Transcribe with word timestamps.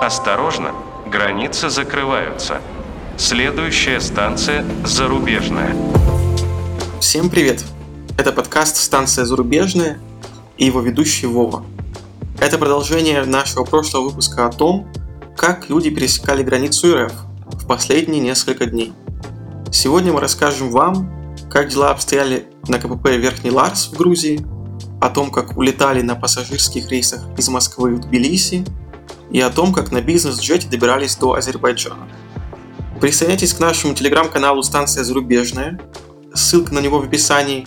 Осторожно, 0.00 0.72
границы 1.10 1.70
закрываются. 1.70 2.60
Следующая 3.16 3.98
станция 3.98 4.62
«Зарубежная». 4.84 5.74
Всем 7.00 7.30
привет! 7.30 7.64
Это 8.18 8.30
подкаст 8.30 8.76
«Станция 8.76 9.24
Зарубежная» 9.24 9.98
и 10.58 10.66
его 10.66 10.82
ведущий 10.82 11.26
Вова. 11.26 11.64
Это 12.38 12.58
продолжение 12.58 13.24
нашего 13.24 13.64
прошлого 13.64 14.10
выпуска 14.10 14.46
о 14.46 14.52
том, 14.52 14.86
как 15.34 15.70
люди 15.70 15.88
пересекали 15.88 16.42
границу 16.42 16.94
РФ 16.94 17.14
в 17.52 17.66
последние 17.66 18.20
несколько 18.20 18.66
дней. 18.66 18.92
Сегодня 19.72 20.12
мы 20.12 20.20
расскажем 20.20 20.70
вам, 20.72 21.34
как 21.50 21.68
дела 21.68 21.90
обстояли 21.90 22.46
на 22.68 22.78
КПП 22.78 23.08
Верхний 23.12 23.50
Ларс 23.50 23.88
в 23.88 23.96
Грузии, 23.96 24.46
о 25.00 25.08
том, 25.08 25.30
как 25.30 25.56
улетали 25.56 26.02
на 26.02 26.16
пассажирских 26.16 26.90
рейсах 26.90 27.22
из 27.38 27.48
Москвы 27.48 27.94
в 27.94 28.00
Тбилиси 28.00 28.64
и 29.30 29.40
о 29.40 29.50
том, 29.50 29.72
как 29.72 29.92
на 29.92 30.00
бизнес-джете 30.00 30.68
добирались 30.68 31.16
до 31.16 31.34
Азербайджана. 31.34 32.08
Присоединяйтесь 33.00 33.52
к 33.52 33.60
нашему 33.60 33.94
телеграм-каналу 33.94 34.62
«Станция 34.62 35.04
зарубежная», 35.04 35.80
ссылка 36.34 36.72
на 36.74 36.80
него 36.80 36.98
в 36.98 37.04
описании, 37.04 37.66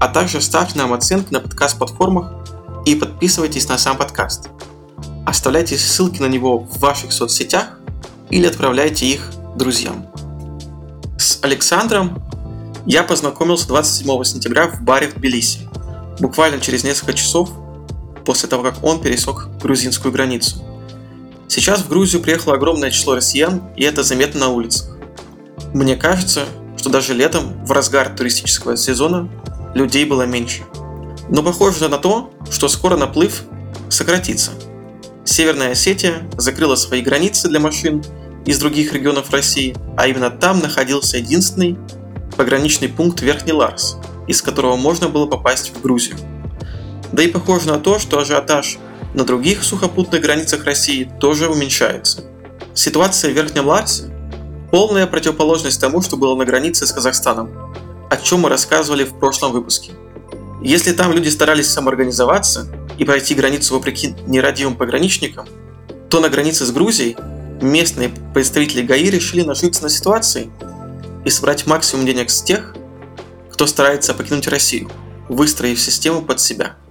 а 0.00 0.08
также 0.08 0.40
ставьте 0.40 0.78
нам 0.78 0.92
оценки 0.92 1.32
на 1.32 1.40
подкаст-платформах 1.40 2.32
и 2.84 2.94
подписывайтесь 2.94 3.68
на 3.68 3.78
сам 3.78 3.96
подкаст. 3.96 4.50
Оставляйте 5.24 5.76
ссылки 5.78 6.20
на 6.20 6.26
него 6.26 6.58
в 6.58 6.78
ваших 6.78 7.12
соцсетях 7.12 7.78
или 8.30 8.46
отправляйте 8.46 9.06
их 9.06 9.32
друзьям. 9.56 10.06
С 11.18 11.38
Александром 11.42 12.22
я 12.84 13.02
познакомился 13.02 13.66
27 13.68 14.24
сентября 14.24 14.68
в 14.68 14.82
баре 14.82 15.08
в 15.08 15.14
Тбилиси, 15.14 15.68
буквально 16.20 16.60
через 16.60 16.84
несколько 16.84 17.14
часов 17.14 17.50
после 18.24 18.48
того, 18.48 18.62
как 18.62 18.84
он 18.84 19.00
пересек 19.00 19.48
грузинскую 19.62 20.12
границу. 20.12 20.62
Сейчас 21.48 21.80
в 21.80 21.88
Грузию 21.88 22.22
приехало 22.22 22.54
огромное 22.54 22.90
число 22.90 23.14
россиян, 23.14 23.62
и 23.76 23.84
это 23.84 24.02
заметно 24.02 24.40
на 24.40 24.48
улицах. 24.48 24.96
Мне 25.72 25.96
кажется, 25.96 26.44
что 26.76 26.90
даже 26.90 27.14
летом, 27.14 27.64
в 27.64 27.72
разгар 27.72 28.08
туристического 28.16 28.76
сезона, 28.76 29.28
людей 29.74 30.04
было 30.04 30.22
меньше. 30.22 30.62
Но 31.28 31.42
похоже 31.42 31.88
на 31.88 31.98
то, 31.98 32.30
что 32.50 32.68
скоро 32.68 32.96
наплыв 32.96 33.42
сократится. 33.88 34.52
Северная 35.24 35.72
Осетия 35.72 36.22
закрыла 36.36 36.76
свои 36.76 37.02
границы 37.02 37.48
для 37.48 37.60
машин 37.60 38.02
из 38.44 38.58
других 38.58 38.92
регионов 38.92 39.30
России, 39.30 39.76
а 39.96 40.06
именно 40.06 40.30
там 40.30 40.60
находился 40.60 41.18
единственный 41.18 41.76
пограничный 42.36 42.88
пункт 42.88 43.20
Верхний 43.20 43.52
Ларс, 43.52 43.96
из 44.28 44.40
которого 44.40 44.76
можно 44.76 45.08
было 45.08 45.26
попасть 45.26 45.72
в 45.74 45.82
Грузию. 45.82 46.16
Да 47.12 47.22
и 47.22 47.28
похоже 47.28 47.68
на 47.68 47.78
то, 47.78 47.98
что 47.98 48.18
ажиотаж 48.18 48.78
на 49.16 49.24
других 49.24 49.64
сухопутных 49.64 50.20
границах 50.20 50.64
России 50.64 51.10
тоже 51.18 51.48
уменьшается. 51.48 52.24
Ситуация 52.74 53.32
в 53.32 53.34
Верхнем 53.34 53.66
Ларсе– 53.66 54.12
полная 54.70 55.06
противоположность 55.06 55.80
тому, 55.80 56.02
что 56.02 56.18
было 56.18 56.36
на 56.36 56.44
границе 56.44 56.86
с 56.86 56.92
Казахстаном, 56.92 57.50
о 58.10 58.16
чем 58.18 58.40
мы 58.40 58.50
рассказывали 58.50 59.04
в 59.04 59.18
прошлом 59.18 59.52
выпуске. 59.52 59.92
Если 60.62 60.92
там 60.92 61.12
люди 61.12 61.30
старались 61.30 61.70
самоорганизоваться 61.70 62.68
и 62.98 63.04
пройти 63.06 63.34
границу 63.34 63.74
вопреки 63.74 64.14
нерадивым 64.26 64.76
пограничникам, 64.76 65.46
то 66.10 66.20
на 66.20 66.28
границе 66.28 66.66
с 66.66 66.70
Грузией 66.70 67.16
местные 67.62 68.10
представители 68.34 68.82
ГАИ 68.82 69.08
решили 69.08 69.40
нажиться 69.40 69.82
на 69.82 69.88
ситуации 69.88 70.50
и 71.24 71.30
собрать 71.30 71.66
максимум 71.66 72.04
денег 72.04 72.28
с 72.28 72.42
тех, 72.42 72.74
кто 73.50 73.66
старается 73.66 74.12
покинуть 74.12 74.46
Россию, 74.46 74.90
выстроив 75.30 75.80
систему 75.80 76.20
под 76.20 76.38
себя– 76.38 76.76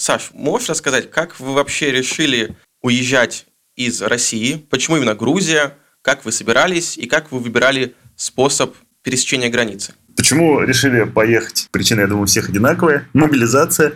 Саш, 0.00 0.30
можешь 0.32 0.70
рассказать, 0.70 1.10
как 1.10 1.38
вы 1.38 1.52
вообще 1.52 1.92
решили 1.92 2.56
уезжать 2.80 3.44
из 3.76 4.00
России? 4.00 4.64
Почему 4.70 4.96
именно 4.96 5.14
Грузия? 5.14 5.74
Как 6.00 6.24
вы 6.24 6.32
собирались 6.32 6.96
и 6.96 7.06
как 7.06 7.30
вы 7.30 7.38
выбирали 7.38 7.94
способ 8.16 8.74
пересечения 9.02 9.50
границы? 9.50 9.92
Почему 10.16 10.62
решили 10.62 11.04
поехать? 11.04 11.68
Причина, 11.70 12.00
я 12.00 12.06
думаю, 12.06 12.26
всех 12.26 12.48
одинаковая. 12.48 13.06
Мобилизация. 13.12 13.92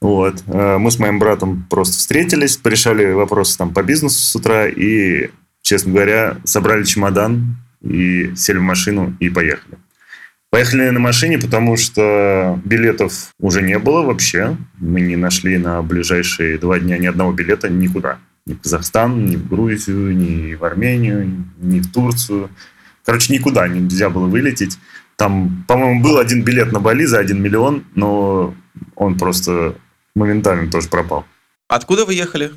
Вот. 0.00 0.42
Э, 0.48 0.78
мы 0.78 0.90
с 0.90 0.98
моим 0.98 1.20
братом 1.20 1.64
просто 1.70 1.96
встретились, 1.96 2.56
порешали 2.56 3.12
вопросы 3.12 3.56
там 3.56 3.72
по 3.72 3.84
бизнесу 3.84 4.18
с 4.18 4.34
утра 4.34 4.66
и, 4.66 5.30
честно 5.62 5.92
говоря, 5.92 6.38
собрали 6.42 6.82
чемодан 6.82 7.56
и 7.82 8.34
сели 8.34 8.58
в 8.58 8.62
машину 8.62 9.16
и 9.20 9.30
поехали. 9.30 9.78
Поехали 10.50 10.88
на 10.90 11.00
машине, 11.00 11.38
потому 11.38 11.76
что 11.76 12.58
билетов 12.64 13.34
уже 13.40 13.62
не 13.62 13.78
было 13.78 14.02
вообще. 14.02 14.56
Мы 14.78 15.00
не 15.00 15.16
нашли 15.16 15.58
на 15.58 15.82
ближайшие 15.82 16.58
два 16.58 16.78
дня 16.78 16.98
ни 16.98 17.06
одного 17.06 17.32
билета 17.32 17.68
никуда. 17.68 18.18
Ни 18.46 18.54
в 18.54 18.60
Казахстан, 18.60 19.26
ни 19.26 19.36
в 19.36 19.48
Грузию, 19.48 20.16
ни 20.16 20.54
в 20.54 20.64
Армению, 20.64 21.44
ни 21.58 21.80
в 21.80 21.92
Турцию. 21.92 22.48
Короче, 23.04 23.32
никуда 23.34 23.66
нельзя 23.68 24.08
было 24.08 24.26
вылететь. 24.26 24.78
Там, 25.16 25.64
по-моему, 25.66 26.02
был 26.02 26.18
один 26.18 26.42
билет 26.42 26.72
на 26.72 26.80
Бали 26.80 27.06
за 27.06 27.18
один 27.18 27.42
миллион, 27.42 27.84
но 27.94 28.54
он 28.94 29.18
просто 29.18 29.74
моментально 30.14 30.70
тоже 30.70 30.88
пропал. 30.88 31.24
Откуда 31.68 32.04
вы 32.04 32.14
ехали? 32.14 32.52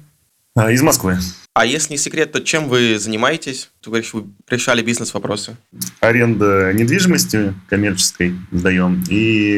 А, 0.56 0.72
из 0.72 0.82
Москвы. 0.82 1.18
А 1.54 1.66
если 1.66 1.94
не 1.94 1.98
секрет, 1.98 2.32
то 2.32 2.42
чем 2.42 2.68
вы 2.70 2.98
занимаетесь? 3.00 3.70
Ты 3.82 3.90
говоришь, 3.90 4.14
вы 4.14 4.26
решали 4.50 4.82
бизнес-вопросы. 4.82 5.58
Аренда 6.00 6.74
недвижимости 6.74 7.54
коммерческой 7.70 8.36
сдаем, 8.52 9.04
и 9.10 9.58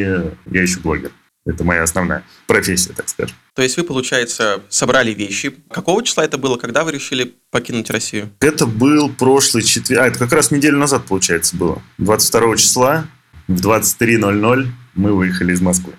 я 0.52 0.62
еще 0.62 0.79
блогер. 0.79 1.12
Это 1.46 1.63
моя 1.63 1.81
основная 1.84 2.24
профессия, 2.46 2.94
так 2.94 3.09
скажем. 3.09 3.35
То 3.56 3.63
есть 3.63 3.75
вы, 3.75 3.84
получается, 3.84 4.62
собрали 4.69 5.12
вещи. 5.12 5.56
Какого 5.72 6.03
числа 6.03 6.24
это 6.24 6.38
было, 6.38 6.57
когда 6.57 6.84
вы 6.84 6.91
решили 6.91 7.34
покинуть 7.50 7.90
Россию? 7.90 8.29
Это 8.41 8.68
был 8.68 9.09
прошлый 9.09 9.63
четверг. 9.63 10.02
А, 10.03 10.08
это 10.08 10.19
как 10.19 10.31
раз 10.34 10.52
неделю 10.52 10.78
назад, 10.78 11.06
получается, 11.08 11.56
было. 11.56 11.81
22 11.97 12.58
числа 12.58 13.06
в 13.47 13.59
23.00 13.59 14.68
мы 14.94 15.13
выехали 15.13 15.53
из 15.53 15.62
Москвы. 15.62 15.94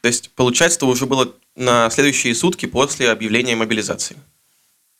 То 0.00 0.08
есть, 0.08 0.30
получается, 0.34 0.78
это 0.78 0.86
уже 0.86 1.06
было 1.06 1.32
на 1.54 1.90
следующие 1.90 2.34
сутки 2.34 2.66
после 2.66 3.10
объявления 3.10 3.54
мобилизации? 3.54 4.16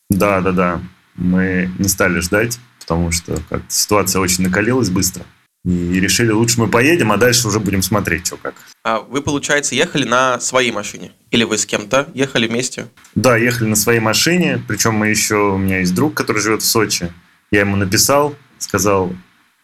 Да, 0.09 0.41
да, 0.41 0.51
да. 0.51 0.81
Мы 1.15 1.69
не 1.77 1.87
стали 1.87 2.19
ждать, 2.19 2.59
потому 2.79 3.11
что 3.11 3.39
как 3.49 3.61
ситуация 3.67 4.19
очень 4.19 4.43
накалилась 4.43 4.89
быстро. 4.89 5.23
И 5.65 5.99
решили, 5.99 6.31
лучше 6.31 6.59
мы 6.59 6.67
поедем, 6.67 7.11
а 7.11 7.17
дальше 7.17 7.47
уже 7.47 7.59
будем 7.59 7.81
смотреть, 7.81 8.25
что 8.27 8.37
как. 8.37 8.55
А 8.83 8.99
вы, 9.01 9.21
получается, 9.21 9.75
ехали 9.75 10.05
на 10.05 10.39
своей 10.39 10.71
машине? 10.71 11.11
Или 11.31 11.43
вы 11.43 11.57
с 11.57 11.65
кем-то 11.65 12.07
ехали 12.13 12.47
вместе? 12.47 12.87
Да, 13.13 13.35
ехали 13.35 13.67
на 13.67 13.75
своей 13.75 13.99
машине. 13.99 14.63
Причем 14.67 14.95
мы 14.95 15.09
еще... 15.09 15.53
У 15.53 15.57
меня 15.57 15.79
есть 15.79 15.93
друг, 15.93 16.13
который 16.13 16.41
живет 16.41 16.61
в 16.61 16.65
Сочи. 16.65 17.11
Я 17.51 17.61
ему 17.61 17.75
написал, 17.75 18.35
сказал, 18.57 19.13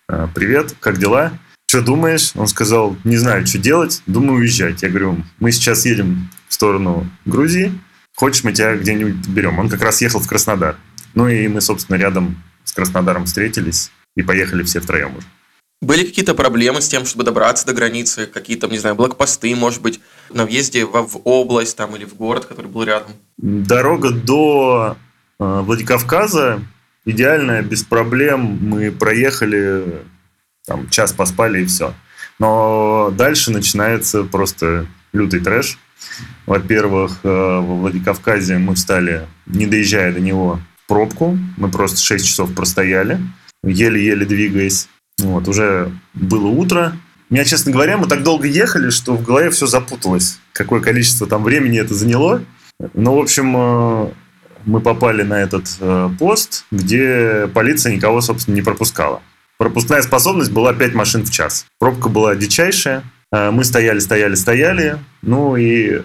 «Э, 0.09 0.27
привет, 0.35 0.75
как 0.81 0.97
дела? 0.97 1.31
Что 1.67 1.81
думаешь? 1.81 2.31
Он 2.35 2.47
сказал, 2.47 2.95
не 3.03 3.17
знаю, 3.17 3.47
что 3.47 3.57
делать, 3.57 4.01
думаю 4.05 4.39
уезжать. 4.39 4.83
Я 4.83 4.89
говорю, 4.89 5.23
мы 5.39 5.51
сейчас 5.51 5.85
едем 5.85 6.29
в 6.47 6.53
сторону 6.53 7.09
Грузии, 7.25 7.71
хочешь, 8.15 8.43
мы 8.43 8.53
тебя 8.53 8.75
где-нибудь 8.75 9.27
берем. 9.27 9.59
Он 9.59 9.69
как 9.69 9.81
раз 9.81 10.01
ехал 10.01 10.19
в 10.19 10.27
Краснодар. 10.27 10.77
Ну 11.13 11.27
и 11.27 11.47
мы, 11.47 11.61
собственно, 11.61 11.97
рядом 11.97 12.41
с 12.63 12.71
Краснодаром 12.71 13.25
встретились 13.25 13.91
и 14.15 14.23
поехали 14.23 14.63
все 14.63 14.79
втроем 14.79 15.17
уже. 15.17 15.27
Были 15.81 16.05
какие-то 16.05 16.33
проблемы 16.33 16.81
с 16.81 16.87
тем, 16.87 17.05
чтобы 17.05 17.25
добраться 17.25 17.65
до 17.65 17.73
границы? 17.73 18.25
Какие-то, 18.25 18.67
не 18.67 18.77
знаю, 18.77 18.95
блокпосты, 18.95 19.53
может 19.55 19.81
быть, 19.81 19.99
на 20.29 20.45
въезде 20.45 20.85
в, 20.85 20.91
в 20.91 21.21
область 21.25 21.77
там, 21.77 21.95
или 21.95 22.05
в 22.05 22.15
город, 22.15 22.45
который 22.45 22.67
был 22.67 22.83
рядом? 22.83 23.11
Дорога 23.37 24.11
до 24.11 24.97
э, 25.39 25.61
Владикавказа 25.61 26.61
идеальная, 27.05 27.61
без 27.61 27.83
проблем. 27.83 28.57
Мы 28.61 28.91
проехали, 28.91 30.03
там, 30.65 30.89
час 30.89 31.13
поспали 31.13 31.61
и 31.61 31.65
все. 31.65 31.93
Но 32.39 33.13
дальше 33.15 33.51
начинается 33.51 34.23
просто 34.23 34.87
лютый 35.15 35.39
трэш. 35.39 35.77
Во-первых, 36.45 37.19
э, 37.23 37.27
во 37.27 37.75
Владикавказе 37.75 38.57
мы 38.57 38.75
встали, 38.75 39.27
не 39.47 39.65
доезжая 39.65 40.13
до 40.13 40.19
него, 40.19 40.59
в 40.83 40.87
пробку. 40.87 41.37
Мы 41.57 41.69
просто 41.69 41.99
6 41.99 42.25
часов 42.25 42.53
простояли, 42.53 43.19
еле-еле 43.63 44.25
двигаясь. 44.25 44.87
Вот, 45.19 45.47
уже 45.47 45.91
было 46.13 46.47
утро. 46.47 46.93
Меня, 47.29 47.43
честно 47.43 47.71
говоря, 47.71 47.97
мы 47.97 48.07
так 48.07 48.21
долго 48.21 48.47
ехали, 48.47 48.91
что 48.91 49.15
в 49.15 49.23
голове 49.23 49.49
все 49.49 49.65
запуталось. 49.65 50.39
Какое 50.53 50.81
количество 50.81 51.25
там 51.25 51.43
времени 51.43 51.79
это 51.79 51.95
заняло. 51.95 52.43
Ну, 52.93 53.15
в 53.15 53.19
общем, 53.19 53.55
э, 53.57 54.11
мы 54.65 54.81
попали 54.81 55.23
на 55.23 55.41
этот 55.41 55.67
э, 55.79 56.09
пост, 56.19 56.65
где 56.71 57.49
полиция 57.53 57.95
никого, 57.95 58.21
собственно, 58.21 58.55
не 58.55 58.61
пропускала. 58.61 59.21
Пропускная 59.57 60.01
способность 60.01 60.51
была 60.51 60.73
5 60.73 60.93
машин 60.93 61.23
в 61.23 61.31
час. 61.31 61.65
Пробка 61.79 62.09
была 62.09 62.35
дичайшая. 62.35 63.03
Мы 63.31 63.63
стояли, 63.63 63.99
стояли, 63.99 64.35
стояли. 64.35 64.97
Ну 65.21 65.57
и 65.57 66.01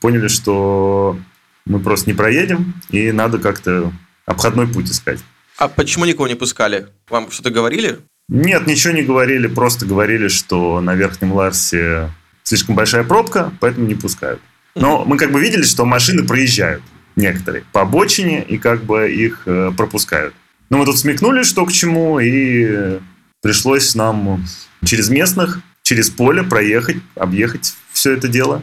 поняли, 0.00 0.28
что 0.28 1.18
мы 1.64 1.80
просто 1.80 2.10
не 2.10 2.14
проедем, 2.14 2.74
и 2.90 3.12
надо 3.12 3.38
как-то 3.38 3.92
обходной 4.26 4.66
путь 4.66 4.90
искать. 4.90 5.20
А 5.58 5.68
почему 5.68 6.04
никого 6.04 6.28
не 6.28 6.34
пускали? 6.34 6.88
Вам 7.08 7.30
что-то 7.30 7.50
говорили? 7.50 7.98
Нет, 8.28 8.66
ничего 8.66 8.94
не 8.94 9.02
говорили, 9.02 9.46
просто 9.46 9.86
говорили, 9.86 10.28
что 10.28 10.80
на 10.80 10.94
Верхнем 10.94 11.32
Ларсе 11.32 12.10
слишком 12.42 12.74
большая 12.74 13.04
пробка, 13.04 13.52
поэтому 13.60 13.86
не 13.86 13.94
пускают. 13.94 14.40
Но 14.74 15.04
мы 15.04 15.16
как 15.18 15.32
бы 15.32 15.40
видели, 15.40 15.62
что 15.62 15.84
машины 15.84 16.24
проезжают 16.26 16.82
некоторые 17.14 17.64
по 17.72 17.82
обочине 17.82 18.42
и 18.42 18.56
как 18.56 18.84
бы 18.84 19.12
их 19.12 19.42
э, 19.46 19.70
пропускают. 19.76 20.34
Но 20.70 20.78
мы 20.78 20.86
тут 20.86 20.98
смекнули, 20.98 21.42
что 21.42 21.66
к 21.66 21.72
чему, 21.72 22.18
и 22.20 22.98
пришлось 23.42 23.94
нам 23.94 24.42
через 24.84 25.10
местных, 25.10 25.60
через 25.92 26.08
поле 26.08 26.42
проехать, 26.42 26.96
объехать 27.16 27.74
все 27.92 28.12
это 28.12 28.26
дело, 28.26 28.62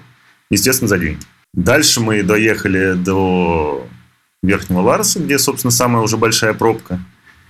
естественно, 0.49 0.87
за 0.87 0.97
деньги. 0.97 1.19
Дальше 1.53 1.99
мы 1.99 2.23
доехали 2.23 2.93
до 2.93 3.87
Верхнего 4.41 4.79
Ларса, 4.79 5.19
где, 5.19 5.37
собственно, 5.37 5.69
самая 5.69 6.01
уже 6.01 6.17
большая 6.17 6.55
пробка. 6.55 6.99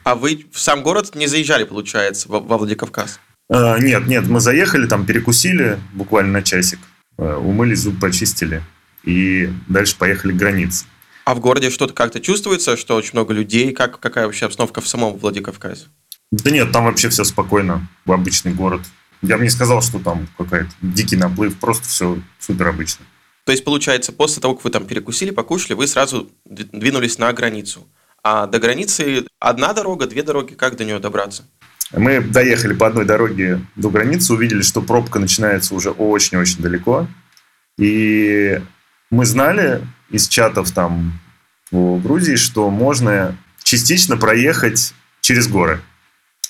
А 0.04 0.16
вы 0.16 0.48
в 0.52 0.60
сам 0.60 0.84
город 0.84 1.16
не 1.16 1.28
заезжали, 1.28 1.64
получается, 1.64 2.28
во, 2.28 2.42
Владикавказ? 2.42 3.22
А, 3.50 3.80
нет, 3.80 4.06
нет, 4.08 4.28
мы 4.28 4.42
заехали, 4.42 4.86
там 4.86 5.06
перекусили 5.06 5.80
буквально 5.94 6.34
на 6.34 6.44
часик, 6.44 6.80
э, 7.18 7.36
умылись, 7.36 7.80
зуб 7.80 8.02
почистили 8.02 8.62
и 9.06 9.50
дальше 9.70 9.96
поехали 9.98 10.34
к 10.34 10.36
границе. 10.36 10.88
А 11.24 11.36
в 11.36 11.40
городе 11.40 11.70
что-то 11.70 11.94
как-то 11.94 12.20
чувствуется, 12.20 12.76
что 12.76 12.98
очень 12.98 13.12
много 13.14 13.34
людей? 13.34 13.72
Как, 13.72 13.98
какая 14.02 14.26
вообще 14.26 14.46
обстановка 14.46 14.82
в 14.82 14.88
самом 14.90 15.16
Владикавказе? 15.16 15.86
Да 16.32 16.52
нет, 16.52 16.74
там 16.74 16.84
вообще 16.84 17.08
все 17.08 17.24
спокойно, 17.24 17.88
обычный 18.06 18.54
город. 18.54 18.82
Я 19.22 19.38
бы 19.38 19.44
не 19.44 19.50
сказал, 19.50 19.82
что 19.82 20.00
там 20.00 20.28
какой-то 20.38 20.70
дикий 20.82 21.16
наплыв, 21.16 21.58
просто 21.58 21.88
все 21.88 22.20
супер 22.40 22.68
обычно. 22.68 23.06
То 23.46 23.52
есть, 23.52 23.64
получается, 23.64 24.12
после 24.12 24.42
того, 24.42 24.56
как 24.56 24.64
вы 24.64 24.70
там 24.70 24.86
перекусили, 24.86 25.32
покушали, 25.32 25.74
вы 25.74 25.88
сразу 25.88 26.30
двинулись 26.46 27.18
на 27.18 27.34
границу. 27.34 27.88
А 28.24 28.48
до 28.48 28.60
границы 28.60 29.26
одна 29.40 29.74
дорога, 29.74 30.06
две 30.06 30.24
дороги, 30.24 30.54
как 30.54 30.78
до 30.78 30.86
нее 30.86 31.00
добраться? 31.00 31.44
Мы 31.92 32.22
доехали 32.22 32.74
по 32.74 32.88
одной 32.88 33.06
дороге 33.06 33.62
до 33.76 33.90
границы, 33.90 34.34
увидели, 34.34 34.62
что 34.62 34.82
пробка 34.82 35.20
начинается 35.20 35.74
уже 35.74 35.90
очень-очень 35.90 36.62
далеко. 36.62 37.08
И 37.78 38.62
мы 39.10 39.26
знали 39.26 39.82
из 40.12 40.28
чатов 40.28 40.72
там 40.72 41.20
в 41.72 42.02
Грузии, 42.02 42.36
что 42.36 42.70
можно 42.70 43.36
частично 43.64 44.18
проехать 44.18 44.94
через 45.22 45.48
горы. 45.48 45.82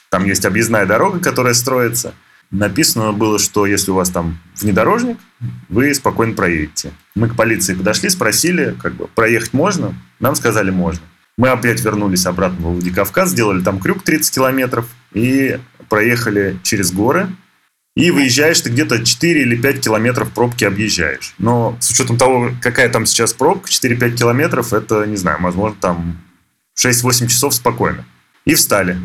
Там 0.10 0.26
есть 0.26 0.46
объездная 0.46 0.86
дорога, 0.86 1.20
которая 1.20 1.54
строится. 1.54 2.14
Написано 2.52 3.12
было, 3.12 3.38
что 3.38 3.66
если 3.68 3.92
у 3.92 3.96
вас 3.96 4.10
там 4.10 4.40
внедорожник, 4.56 5.18
вы 5.70 5.94
спокойно 5.94 6.34
проедете. 6.34 6.92
Мы 7.16 7.30
к 7.30 7.36
полиции 7.36 7.76
подошли, 7.76 8.10
спросили, 8.10 8.76
как 8.82 8.96
бы, 8.96 9.08
проехать 9.08 9.54
можно? 9.54 9.94
Нам 10.20 10.36
сказали, 10.36 10.72
можно. 10.72 11.02
Мы 11.38 11.50
опять 11.50 11.82
вернулись 11.82 12.26
обратно 12.26 12.68
в 12.68 12.74
Владикавказ, 12.74 13.30
сделали 13.30 13.62
там 13.62 13.80
крюк 13.80 14.04
30 14.04 14.34
километров 14.34 14.88
и 15.14 15.60
проехали 15.90 16.58
через 16.64 16.92
горы. 16.92 17.30
И 17.96 18.12
выезжаешь 18.12 18.62
ты 18.62 18.70
где-то 18.70 19.06
4 19.06 19.42
или 19.42 19.56
5 19.56 19.82
километров 19.82 20.32
пробки 20.32 20.64
объезжаешь. 20.64 21.34
Но 21.38 21.78
с 21.80 21.92
учетом 21.92 22.18
того, 22.18 22.52
какая 22.62 22.90
там 22.90 23.06
сейчас 23.06 23.34
пробка, 23.34 23.70
4-5 23.70 24.16
километров, 24.16 24.74
это, 24.74 25.06
не 25.06 25.18
знаю, 25.18 25.42
возможно, 25.42 25.78
там 25.80 26.18
6-8 26.78 27.28
часов 27.28 27.54
спокойно. 27.54 28.06
И 28.46 28.56
встали. 28.56 28.98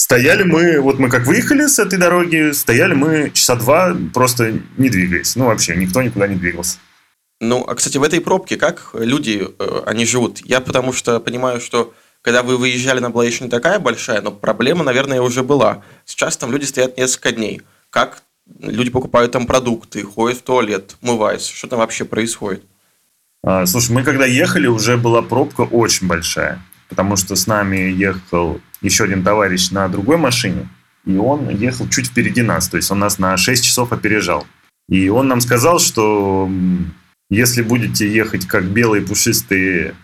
Стояли 0.00 0.44
мы, 0.44 0.80
вот 0.80 0.98
мы 0.98 1.10
как 1.10 1.26
выехали 1.26 1.66
с 1.66 1.78
этой 1.78 1.98
дороги, 1.98 2.52
стояли 2.52 2.94
мы 2.94 3.30
часа 3.34 3.54
два, 3.54 3.94
просто 4.14 4.58
не 4.78 4.88
двигаясь. 4.88 5.36
Ну, 5.36 5.44
вообще, 5.44 5.76
никто 5.76 6.00
никуда 6.00 6.26
не 6.26 6.36
двигался. 6.36 6.78
Ну, 7.38 7.66
а, 7.68 7.74
кстати, 7.74 7.98
в 7.98 8.02
этой 8.02 8.22
пробке 8.22 8.56
как 8.56 8.92
люди, 8.94 9.46
э, 9.58 9.82
они 9.84 10.06
живут? 10.06 10.40
Я 10.42 10.62
потому 10.62 10.94
что 10.94 11.20
понимаю, 11.20 11.60
что 11.60 11.92
когда 12.22 12.42
вы 12.42 12.56
выезжали, 12.56 12.96
она 12.96 13.10
была 13.10 13.26
еще 13.26 13.44
не 13.44 13.50
такая 13.50 13.78
большая, 13.78 14.22
но 14.22 14.32
проблема, 14.32 14.84
наверное, 14.84 15.20
уже 15.20 15.42
была. 15.42 15.82
Сейчас 16.06 16.38
там 16.38 16.50
люди 16.50 16.64
стоят 16.64 16.96
несколько 16.96 17.32
дней. 17.32 17.60
Как 17.90 18.22
люди 18.58 18.88
покупают 18.88 19.32
там 19.32 19.46
продукты, 19.46 20.02
ходят 20.02 20.38
в 20.38 20.42
туалет, 20.42 20.96
умываются? 21.02 21.54
Что 21.54 21.68
там 21.68 21.78
вообще 21.80 22.06
происходит? 22.06 22.64
А, 23.44 23.66
слушай, 23.66 23.92
мы 23.92 24.02
когда 24.02 24.24
ехали, 24.24 24.66
уже 24.66 24.96
была 24.96 25.20
пробка 25.20 25.60
очень 25.60 26.06
большая, 26.06 26.58
потому 26.88 27.16
что 27.16 27.36
с 27.36 27.46
нами 27.46 27.76
ехал 27.76 28.62
еще 28.80 29.04
один 29.04 29.22
товарищ 29.22 29.70
на 29.70 29.88
другой 29.88 30.16
машине, 30.16 30.68
и 31.04 31.16
он 31.16 31.48
ехал 31.48 31.88
чуть 31.88 32.08
впереди 32.08 32.42
нас, 32.42 32.68
то 32.68 32.76
есть 32.76 32.90
он 32.90 32.98
нас 32.98 33.18
на 33.18 33.36
6 33.36 33.64
часов 33.64 33.92
опережал. 33.92 34.46
И 34.88 35.08
он 35.08 35.28
нам 35.28 35.40
сказал, 35.40 35.78
что 35.78 36.50
если 37.30 37.62
будете 37.62 38.12
ехать 38.12 38.46
как 38.46 38.64
белые 38.64 39.02
пушистые 39.02 39.94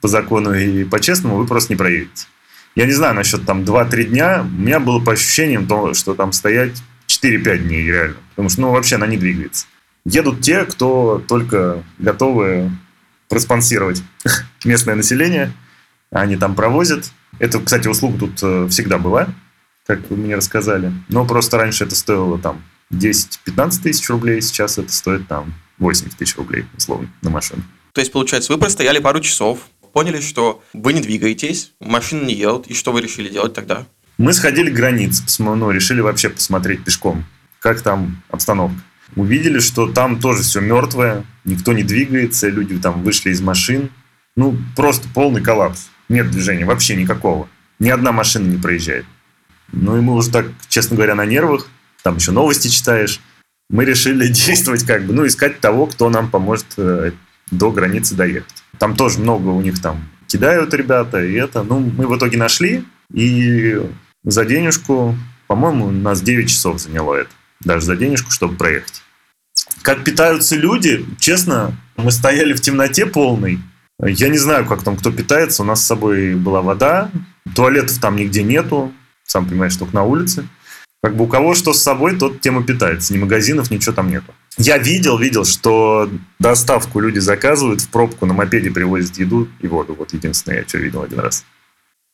по 0.00 0.08
закону 0.08 0.54
и 0.54 0.84
по-честному, 0.84 1.36
вы 1.36 1.46
просто 1.46 1.72
не 1.72 1.76
проедете. 1.76 2.26
Я 2.74 2.86
не 2.86 2.92
знаю 2.92 3.14
насчет 3.14 3.44
там 3.44 3.62
2-3 3.62 4.04
дня, 4.04 4.42
у 4.42 4.60
меня 4.60 4.80
было 4.80 5.00
по 5.00 5.12
ощущениям 5.12 5.66
то, 5.66 5.94
что 5.94 6.14
там 6.14 6.32
стоять 6.32 6.82
4-5 7.08 7.58
дней 7.58 7.86
реально, 7.86 8.16
потому 8.30 8.48
что 8.48 8.60
ну 8.60 8.70
вообще 8.70 8.96
она 8.96 9.06
не 9.06 9.16
двигается. 9.16 9.66
Едут 10.04 10.42
те, 10.42 10.64
кто 10.64 11.22
только 11.26 11.82
готовы 11.98 12.70
проспонсировать 13.28 14.02
местное 14.64 14.94
население, 14.94 15.52
они 16.20 16.36
там 16.36 16.54
провозят, 16.54 17.10
это, 17.38 17.60
кстати, 17.60 17.88
услуга 17.88 18.18
тут 18.18 18.42
э, 18.42 18.68
всегда 18.68 18.98
была, 18.98 19.28
как 19.86 20.08
вы 20.10 20.16
мне 20.16 20.36
рассказали. 20.36 20.92
Но 21.08 21.26
просто 21.26 21.58
раньше 21.58 21.84
это 21.84 21.94
стоило 21.94 22.38
там 22.38 22.62
10-15 22.92 23.82
тысяч 23.82 24.08
рублей, 24.08 24.40
сейчас 24.40 24.78
это 24.78 24.92
стоит 24.92 25.28
там 25.28 25.54
80 25.78 26.16
тысяч 26.16 26.36
рублей, 26.36 26.64
условно, 26.76 27.08
на 27.22 27.30
машину. 27.30 27.62
То 27.92 28.00
есть, 28.00 28.12
получается, 28.12 28.52
вы 28.52 28.58
простояли 28.58 28.98
пару 28.98 29.20
часов, 29.20 29.60
поняли, 29.92 30.20
что 30.20 30.62
вы 30.72 30.92
не 30.92 31.00
двигаетесь, 31.00 31.72
машины 31.80 32.26
не 32.26 32.34
едут, 32.34 32.66
и 32.66 32.74
что 32.74 32.92
вы 32.92 33.00
решили 33.00 33.28
делать 33.28 33.54
тогда? 33.54 33.86
Мы 34.18 34.32
сходили 34.32 34.70
к 34.70 34.74
границе, 34.74 35.22
ну, 35.38 35.70
решили 35.70 36.00
вообще 36.00 36.30
посмотреть 36.30 36.84
пешком, 36.84 37.24
как 37.60 37.82
там 37.82 38.22
обстановка. 38.30 38.78
Увидели, 39.14 39.60
что 39.60 39.86
там 39.92 40.18
тоже 40.18 40.42
все 40.42 40.60
мертвое, 40.60 41.24
никто 41.44 41.72
не 41.72 41.82
двигается, 41.82 42.48
люди 42.48 42.78
там 42.78 43.02
вышли 43.02 43.30
из 43.30 43.40
машин. 43.40 43.90
Ну, 44.34 44.56
просто 44.74 45.08
полный 45.14 45.42
коллапс 45.42 45.88
нет 46.08 46.30
движения 46.30 46.64
вообще 46.64 46.96
никакого. 46.96 47.48
Ни 47.78 47.90
одна 47.90 48.12
машина 48.12 48.46
не 48.46 48.58
проезжает. 48.58 49.04
Ну 49.72 49.98
и 49.98 50.00
мы 50.00 50.14
уже 50.14 50.30
так, 50.30 50.46
честно 50.68 50.96
говоря, 50.96 51.14
на 51.14 51.26
нервах, 51.26 51.68
там 52.02 52.16
еще 52.16 52.32
новости 52.32 52.68
читаешь, 52.68 53.20
мы 53.68 53.84
решили 53.84 54.28
действовать 54.32 54.84
как 54.84 55.04
бы, 55.04 55.12
ну, 55.12 55.26
искать 55.26 55.60
того, 55.60 55.86
кто 55.86 56.08
нам 56.08 56.30
поможет 56.30 56.66
э, 56.76 57.12
до 57.50 57.70
границы 57.70 58.14
доехать. 58.14 58.62
Там 58.78 58.96
тоже 58.96 59.18
много 59.18 59.48
у 59.48 59.60
них 59.60 59.80
там 59.80 60.08
кидают 60.26 60.74
ребята, 60.74 61.24
и 61.24 61.34
это, 61.34 61.62
ну, 61.62 61.80
мы 61.80 62.06
в 62.06 62.16
итоге 62.16 62.36
нашли, 62.36 62.84
и 63.12 63.80
за 64.24 64.44
денежку, 64.44 65.16
по-моему, 65.46 65.86
у 65.86 65.90
нас 65.90 66.20
9 66.20 66.48
часов 66.48 66.80
заняло 66.80 67.14
это, 67.14 67.30
даже 67.60 67.86
за 67.86 67.96
денежку, 67.96 68.30
чтобы 68.30 68.56
проехать. 68.56 69.02
Как 69.82 70.04
питаются 70.04 70.56
люди, 70.56 71.06
честно, 71.18 71.76
мы 71.96 72.10
стояли 72.10 72.52
в 72.52 72.60
темноте 72.60 73.06
полной, 73.06 73.60
я 74.02 74.28
не 74.28 74.38
знаю, 74.38 74.66
как 74.66 74.82
там 74.82 74.96
кто 74.96 75.10
питается. 75.10 75.62
У 75.62 75.66
нас 75.66 75.82
с 75.82 75.86
собой 75.86 76.34
была 76.34 76.60
вода, 76.60 77.10
туалетов 77.54 77.98
там 77.98 78.16
нигде 78.16 78.42
нету. 78.42 78.92
Сам 79.24 79.48
понимаешь, 79.48 79.76
только 79.76 79.94
на 79.94 80.04
улице. 80.04 80.46
Как 81.02 81.16
бы 81.16 81.24
у 81.24 81.28
кого 81.28 81.54
что 81.54 81.72
с 81.72 81.82
собой, 81.82 82.18
тот 82.18 82.40
тема 82.40 82.64
питается. 82.64 83.14
Ни 83.14 83.18
магазинов, 83.18 83.70
ничего 83.70 83.94
там 83.94 84.10
нету. 84.10 84.34
Я 84.58 84.78
видел, 84.78 85.18
видел, 85.18 85.44
что 85.44 86.10
доставку 86.38 87.00
люди 87.00 87.18
заказывают, 87.18 87.82
в 87.82 87.88
пробку 87.88 88.26
на 88.26 88.34
мопеде 88.34 88.70
привозят 88.70 89.16
еду 89.18 89.48
и 89.60 89.66
воду. 89.66 89.94
Вот 89.94 90.12
единственное, 90.12 90.60
я 90.60 90.68
что 90.68 90.78
видел 90.78 91.02
один 91.02 91.20
раз. 91.20 91.44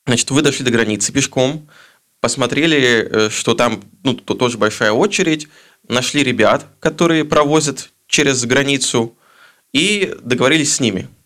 Значит, 0.06 0.30
вы 0.30 0.42
дошли 0.42 0.64
до 0.64 0.72
границы 0.72 1.12
пешком, 1.12 1.68
посмотрели, 2.20 3.08
э, 3.08 3.30
что 3.30 3.54
там 3.54 3.80
ну, 4.02 4.14
то 4.14 4.34
тоже 4.34 4.58
большая 4.58 4.90
очередь, 4.92 5.48
нашли 5.88 6.24
ребят, 6.24 6.66
которые 6.80 7.24
провозят 7.24 7.90
через 8.08 8.44
границу, 8.44 9.16
и 9.72 10.14
договорились 10.22 10.74
с 10.74 10.80
ними– 10.80 11.08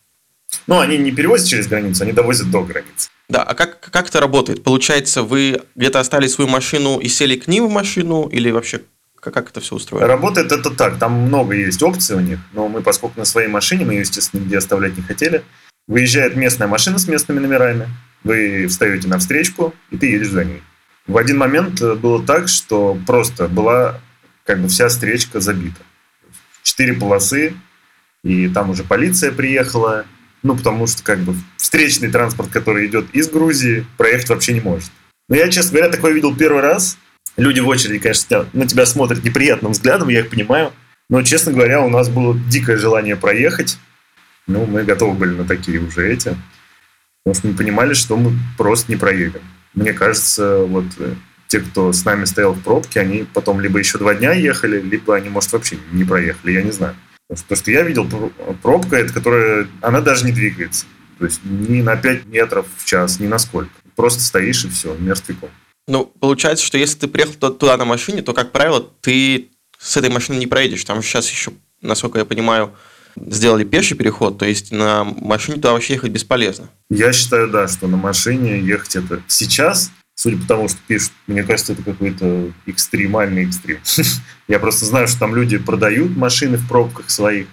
ну, 0.66 0.80
они 0.80 0.98
не 0.98 1.12
перевозят 1.12 1.48
через 1.48 1.66
границу, 1.66 2.04
они 2.04 2.12
довозят 2.12 2.50
до 2.50 2.62
границы. 2.62 3.08
Да, 3.28 3.42
а 3.42 3.54
как, 3.54 3.80
как 3.80 4.08
это 4.08 4.20
работает? 4.20 4.62
Получается, 4.62 5.22
вы 5.22 5.62
где-то 5.74 6.00
оставили 6.00 6.28
свою 6.28 6.48
машину 6.48 6.98
и 6.98 7.08
сели 7.08 7.36
к 7.36 7.48
ним 7.48 7.66
в 7.66 7.70
машину, 7.70 8.28
или 8.28 8.50
вообще 8.50 8.82
как, 9.20 9.34
как 9.34 9.50
это 9.50 9.60
все 9.60 9.74
устроено? 9.74 10.06
Работает 10.06 10.52
это 10.52 10.70
так, 10.70 10.98
там 10.98 11.12
много 11.12 11.54
есть 11.54 11.82
опций 11.82 12.16
у 12.16 12.20
них, 12.20 12.38
но 12.52 12.68
мы, 12.68 12.82
поскольку 12.82 13.18
на 13.18 13.24
своей 13.24 13.48
машине, 13.48 13.84
мы 13.84 13.94
ее, 13.94 14.00
естественно, 14.00 14.40
нигде 14.40 14.58
оставлять 14.58 14.96
не 14.96 15.02
хотели, 15.02 15.42
выезжает 15.88 16.36
местная 16.36 16.68
машина 16.68 16.98
с 16.98 17.08
местными 17.08 17.40
номерами, 17.40 17.88
вы 18.22 18.66
встаете 18.68 19.08
на 19.08 19.18
встречку, 19.18 19.74
и 19.90 19.96
ты 19.96 20.06
едешь 20.06 20.30
за 20.30 20.44
ней. 20.44 20.62
В 21.06 21.16
один 21.16 21.38
момент 21.38 21.80
э, 21.80 21.94
было 21.94 22.24
так, 22.24 22.48
что 22.48 22.98
просто 23.06 23.48
была 23.48 24.00
как 24.44 24.60
бы 24.60 24.68
вся 24.68 24.88
встречка 24.88 25.40
забита. 25.40 25.80
Четыре 26.62 26.94
полосы, 26.94 27.54
и 28.24 28.48
там 28.48 28.70
уже 28.70 28.82
полиция 28.82 29.30
приехала, 29.30 30.04
ну, 30.46 30.56
потому 30.56 30.86
что, 30.86 31.02
как 31.02 31.18
бы, 31.18 31.34
встречный 31.56 32.08
транспорт, 32.08 32.50
который 32.50 32.86
идет 32.86 33.06
из 33.12 33.28
Грузии, 33.28 33.84
проехать 33.96 34.28
вообще 34.28 34.52
не 34.52 34.60
может. 34.60 34.90
Но 35.28 35.34
я, 35.34 35.48
честно 35.48 35.72
говоря, 35.72 35.90
такое 35.90 36.12
видел 36.12 36.36
первый 36.36 36.62
раз. 36.62 36.98
Люди 37.36 37.58
в 37.58 37.66
очереди, 37.66 37.98
конечно, 37.98 38.46
на 38.52 38.66
тебя 38.66 38.86
смотрят 38.86 39.24
неприятным 39.24 39.72
взглядом, 39.72 40.08
я 40.08 40.20
их 40.20 40.30
понимаю. 40.30 40.72
Но, 41.10 41.22
честно 41.22 41.52
говоря, 41.52 41.82
у 41.82 41.88
нас 41.88 42.08
было 42.08 42.38
дикое 42.48 42.76
желание 42.76 43.16
проехать. 43.16 43.76
Ну, 44.46 44.66
мы 44.66 44.84
готовы 44.84 45.14
были 45.14 45.34
на 45.34 45.44
такие 45.44 45.80
уже 45.80 46.12
эти. 46.12 46.36
Потому 47.24 47.34
что 47.34 47.48
мы 47.48 47.54
понимали, 47.54 47.94
что 47.94 48.16
мы 48.16 48.32
просто 48.56 48.92
не 48.92 48.96
проедем. 48.96 49.40
Мне 49.74 49.92
кажется, 49.92 50.58
вот 50.58 50.84
э, 50.98 51.14
те, 51.48 51.58
кто 51.58 51.92
с 51.92 52.04
нами 52.04 52.24
стоял 52.24 52.52
в 52.52 52.62
пробке, 52.62 53.00
они 53.00 53.26
потом 53.34 53.60
либо 53.60 53.80
еще 53.80 53.98
два 53.98 54.14
дня 54.14 54.32
ехали, 54.32 54.80
либо 54.80 55.16
они, 55.16 55.28
может, 55.28 55.52
вообще 55.52 55.76
не 55.90 56.04
проехали, 56.04 56.52
я 56.52 56.62
не 56.62 56.70
знаю. 56.70 56.94
То, 57.48 57.56
что 57.56 57.70
я 57.70 57.82
видел, 57.82 58.08
пробка, 58.62 58.96
это 58.96 59.12
которая, 59.12 59.68
она 59.80 60.00
даже 60.00 60.24
не 60.24 60.32
двигается. 60.32 60.86
То 61.18 61.24
есть 61.24 61.40
ни 61.44 61.82
на 61.82 61.96
5 61.96 62.26
метров 62.26 62.66
в 62.76 62.84
час, 62.84 63.18
ни 63.18 63.26
на 63.26 63.38
сколько. 63.38 63.72
Просто 63.96 64.20
стоишь 64.20 64.64
и 64.64 64.68
все, 64.68 64.94
мертвяком. 64.94 65.50
Ну, 65.88 66.04
получается, 66.20 66.64
что 66.64 66.78
если 66.78 66.98
ты 66.98 67.08
приехал 67.08 67.34
туда 67.34 67.76
на 67.76 67.84
машине, 67.84 68.22
то, 68.22 68.32
как 68.32 68.52
правило, 68.52 68.80
ты 69.00 69.48
с 69.78 69.96
этой 69.96 70.10
машиной 70.10 70.38
не 70.38 70.46
проедешь. 70.46 70.84
Там 70.84 71.02
сейчас 71.02 71.30
еще, 71.30 71.52
насколько 71.80 72.18
я 72.18 72.24
понимаю, 72.24 72.74
сделали 73.16 73.64
пеший 73.64 73.96
переход, 73.96 74.38
то 74.38 74.44
есть 74.44 74.72
на 74.72 75.04
машине 75.04 75.56
туда 75.56 75.72
вообще 75.72 75.94
ехать 75.94 76.10
бесполезно. 76.10 76.68
Я 76.90 77.12
считаю, 77.12 77.48
да, 77.48 77.66
что 77.66 77.88
на 77.88 77.96
машине 77.96 78.60
ехать 78.60 78.96
это 78.96 79.22
сейчас, 79.26 79.90
судя 80.16 80.38
по 80.38 80.48
тому, 80.48 80.68
что 80.68 80.78
пишут, 80.88 81.12
мне 81.28 81.44
кажется, 81.44 81.74
это 81.74 81.82
какой-то 81.82 82.50
экстремальный 82.64 83.44
экстрем. 83.44 83.78
Я 84.48 84.58
просто 84.58 84.84
знаю, 84.86 85.06
что 85.06 85.20
там 85.20 85.36
люди 85.36 85.58
продают 85.58 86.16
машины 86.16 86.56
в 86.56 86.66
пробках 86.66 87.10
своих, 87.10 87.46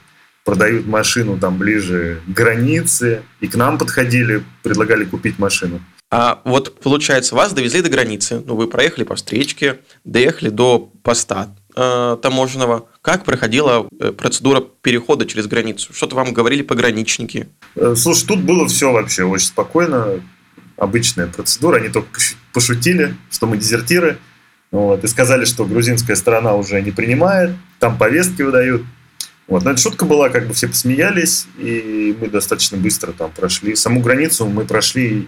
продают 0.43 0.87
машину 0.87 1.37
там 1.37 1.57
ближе 1.57 2.21
к 2.25 2.29
границе, 2.29 3.23
и 3.41 3.47
к 3.47 3.55
нам 3.55 3.77
подходили, 3.77 4.43
предлагали 4.63 5.05
купить 5.05 5.37
машину. 5.37 5.81
А 6.09 6.41
вот 6.45 6.79
получается, 6.79 7.35
вас 7.35 7.53
довезли 7.53 7.81
до 7.81 7.89
границы, 7.89 8.41
ну 8.45 8.55
вы 8.55 8.67
проехали 8.67 9.03
по 9.03 9.15
встречке, 9.15 9.79
доехали 10.03 10.49
до 10.49 10.91
поста 11.01 11.55
э, 11.75 12.17
таможенного. 12.21 12.87
Как 13.01 13.25
проходила 13.25 13.87
э, 13.99 14.11
процедура 14.11 14.61
перехода 14.61 15.25
через 15.25 15.47
границу? 15.47 15.91
Что-то 15.91 16.15
вам 16.15 16.31
говорили 16.31 16.61
пограничники? 16.61 17.47
Э, 17.75 17.95
слушай, 17.97 18.27
тут 18.27 18.41
было 18.41 18.67
все 18.67 18.91
вообще 18.91 19.23
очень 19.23 19.47
спокойно, 19.47 20.21
обычная 20.77 21.27
процедура. 21.27 21.77
Они 21.77 21.89
только 21.89 22.19
пошутили, 22.53 23.15
что 23.31 23.47
мы 23.47 23.57
дезертиры, 23.57 24.17
вот, 24.71 25.03
и 25.03 25.07
сказали, 25.07 25.45
что 25.45 25.65
грузинская 25.65 26.15
сторона 26.15 26.55
уже 26.55 26.81
не 26.81 26.91
принимает, 26.91 27.51
там 27.79 27.97
повестки 27.97 28.41
выдают. 28.41 28.83
Вот. 29.47 29.63
Но 29.63 29.71
эта 29.71 29.79
шутка 29.79 30.05
была, 30.05 30.29
как 30.29 30.47
бы 30.47 30.53
все 30.53 30.67
посмеялись, 30.67 31.47
и 31.57 32.17
мы 32.19 32.27
достаточно 32.27 32.77
быстро 32.77 33.11
там 33.11 33.31
прошли. 33.31 33.75
Саму 33.75 34.01
границу 34.01 34.47
мы 34.47 34.65
прошли 34.65 35.27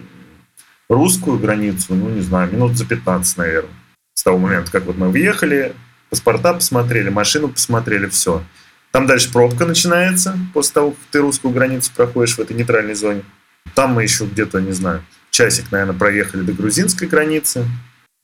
русскую 0.88 1.38
границу, 1.38 1.94
ну, 1.94 2.08
не 2.08 2.22
знаю, 2.22 2.52
минут 2.52 2.76
за 2.76 2.86
15, 2.86 3.36
наверное. 3.36 3.72
С 4.14 4.22
того 4.22 4.38
момента, 4.38 4.72
как 4.72 4.84
вот 4.84 4.96
мы 4.96 5.10
въехали, 5.10 5.74
паспорта 6.10 6.54
посмотрели, 6.54 7.10
машину 7.10 7.48
посмотрели, 7.48 8.06
все. 8.08 8.42
Там 8.90 9.06
дальше 9.06 9.30
пробка 9.30 9.66
начинается 9.66 10.38
после 10.54 10.72
того, 10.72 10.90
как 10.92 11.00
ты 11.10 11.20
русскую 11.20 11.52
границу 11.52 11.92
проходишь 11.94 12.36
в 12.36 12.40
этой 12.40 12.56
нейтральной 12.56 12.94
зоне. 12.94 13.22
Там 13.74 13.92
мы 13.92 14.04
еще 14.04 14.24
где-то, 14.24 14.60
не 14.60 14.72
знаю, 14.72 15.04
часик, 15.36 15.70
наверное, 15.70 15.98
проехали 15.98 16.42
до 16.42 16.52
грузинской 16.52 17.06
границы. 17.06 17.66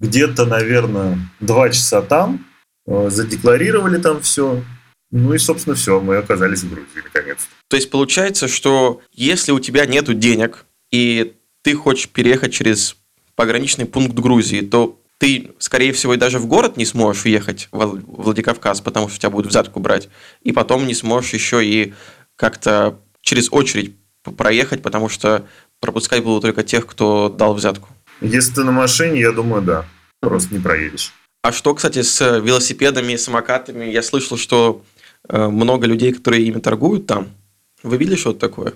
Где-то, 0.00 0.46
наверное, 0.46 1.18
два 1.40 1.68
часа 1.68 2.00
там. 2.00 2.46
Э, 2.86 3.10
задекларировали 3.10 4.00
там 4.00 4.22
все. 4.22 4.64
Ну 5.10 5.34
и, 5.34 5.38
собственно, 5.38 5.76
все, 5.76 6.00
мы 6.00 6.16
оказались 6.16 6.62
в 6.62 6.70
Грузии, 6.70 7.02
наконец. 7.04 7.38
То 7.68 7.76
есть 7.76 7.90
получается, 7.90 8.48
что 8.48 9.02
если 9.12 9.52
у 9.52 9.60
тебя 9.60 9.84
нет 9.84 10.18
денег, 10.18 10.64
и 10.90 11.34
ты 11.60 11.74
хочешь 11.74 12.08
переехать 12.08 12.54
через 12.54 12.96
пограничный 13.34 13.84
пункт 13.84 14.14
Грузии, 14.14 14.62
то 14.62 14.98
ты, 15.18 15.52
скорее 15.58 15.92
всего, 15.92 16.14
и 16.14 16.16
даже 16.16 16.38
в 16.38 16.46
город 16.46 16.78
не 16.78 16.86
сможешь 16.86 17.24
въехать 17.24 17.68
в 17.72 18.00
Владикавказ, 18.06 18.80
потому 18.80 19.08
что 19.08 19.18
тебя 19.18 19.30
будут 19.30 19.50
взятку 19.50 19.80
брать, 19.80 20.08
и 20.42 20.50
потом 20.50 20.86
не 20.86 20.94
сможешь 20.94 21.34
еще 21.34 21.64
и 21.64 21.92
как-то 22.36 22.98
через 23.20 23.52
очередь 23.52 23.96
проехать, 24.36 24.82
потому 24.82 25.08
что 25.08 25.46
пропускать 25.82 26.22
будут 26.22 26.42
только 26.42 26.62
тех, 26.62 26.86
кто 26.86 27.28
дал 27.28 27.52
взятку. 27.54 27.88
Если 28.22 28.54
ты 28.54 28.64
на 28.64 28.70
машине, 28.72 29.20
я 29.20 29.32
думаю, 29.32 29.62
да. 29.62 29.84
Просто 30.20 30.54
не 30.54 30.60
проедешь. 30.60 31.12
А 31.42 31.50
что, 31.50 31.74
кстати, 31.74 32.02
с 32.02 32.38
велосипедами, 32.38 33.16
самокатами? 33.16 33.86
Я 33.86 34.02
слышал, 34.02 34.36
что 34.38 34.82
э, 35.28 35.48
много 35.48 35.86
людей, 35.88 36.12
которые 36.12 36.46
ими 36.46 36.60
торгуют 36.60 37.06
там. 37.06 37.30
Вы 37.82 37.96
видели 37.96 38.14
что-то 38.14 38.38
такое? 38.38 38.74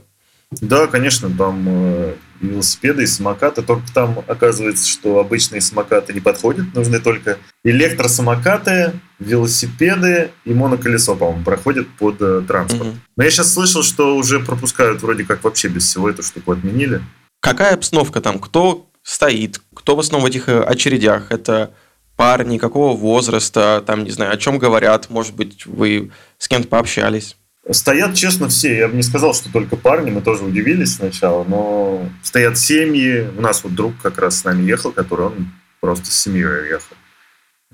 Да, 0.52 0.86
конечно, 0.86 1.28
там 1.36 1.64
э, 1.66 2.14
велосипеды 2.40 3.02
и 3.02 3.06
самокаты, 3.06 3.62
только 3.62 3.92
там 3.92 4.22
оказывается, 4.26 4.88
что 4.88 5.18
обычные 5.18 5.60
самокаты 5.60 6.12
не 6.12 6.20
подходят, 6.20 6.72
нужны 6.72 7.00
только 7.00 7.38
электросамокаты, 7.64 8.92
велосипеды 9.18 10.30
и 10.44 10.54
моноколесо, 10.54 11.16
по-моему, 11.16 11.44
проходят 11.44 11.88
под 11.98 12.22
э, 12.22 12.42
транспорт. 12.46 12.90
Угу. 12.90 12.96
Но 13.16 13.24
я 13.24 13.30
сейчас 13.30 13.52
слышал, 13.52 13.82
что 13.82 14.16
уже 14.16 14.38
пропускают 14.38 15.02
вроде 15.02 15.24
как 15.24 15.42
вообще 15.42 15.68
без 15.68 15.84
всего 15.84 16.08
эту 16.08 16.22
штуку 16.22 16.52
отменили. 16.52 17.02
Какая 17.40 17.74
обстановка 17.74 18.20
там? 18.20 18.38
Кто 18.38 18.88
стоит? 19.02 19.60
Кто 19.74 19.96
в 19.96 20.00
основном 20.00 20.28
в 20.28 20.30
этих 20.30 20.48
э, 20.48 20.62
очередях? 20.62 21.32
Это 21.32 21.72
парни, 22.16 22.58
какого 22.58 22.96
возраста, 22.96 23.82
там, 23.86 24.04
не 24.04 24.10
знаю, 24.10 24.32
о 24.32 24.36
чем 24.36 24.58
говорят, 24.58 25.10
может 25.10 25.34
быть, 25.34 25.66
вы 25.66 26.10
с 26.38 26.48
кем-то 26.48 26.68
пообщались? 26.68 27.36
Стоят, 27.70 28.14
честно, 28.14 28.48
все. 28.48 28.76
Я 28.76 28.88
бы 28.88 28.96
не 28.96 29.02
сказал, 29.02 29.34
что 29.34 29.50
только 29.50 29.76
парни, 29.76 30.10
мы 30.10 30.20
тоже 30.20 30.44
удивились 30.44 30.94
сначала, 30.96 31.44
но 31.44 32.08
стоят 32.22 32.58
семьи. 32.58 33.28
У 33.36 33.40
нас 33.40 33.64
вот 33.64 33.74
друг 33.74 33.94
как 34.00 34.18
раз 34.18 34.38
с 34.40 34.44
нами 34.44 34.62
ехал, 34.62 34.92
который 34.92 35.26
он 35.26 35.52
просто 35.80 36.06
с 36.06 36.18
семьей 36.18 36.68
ехал. 36.68 36.96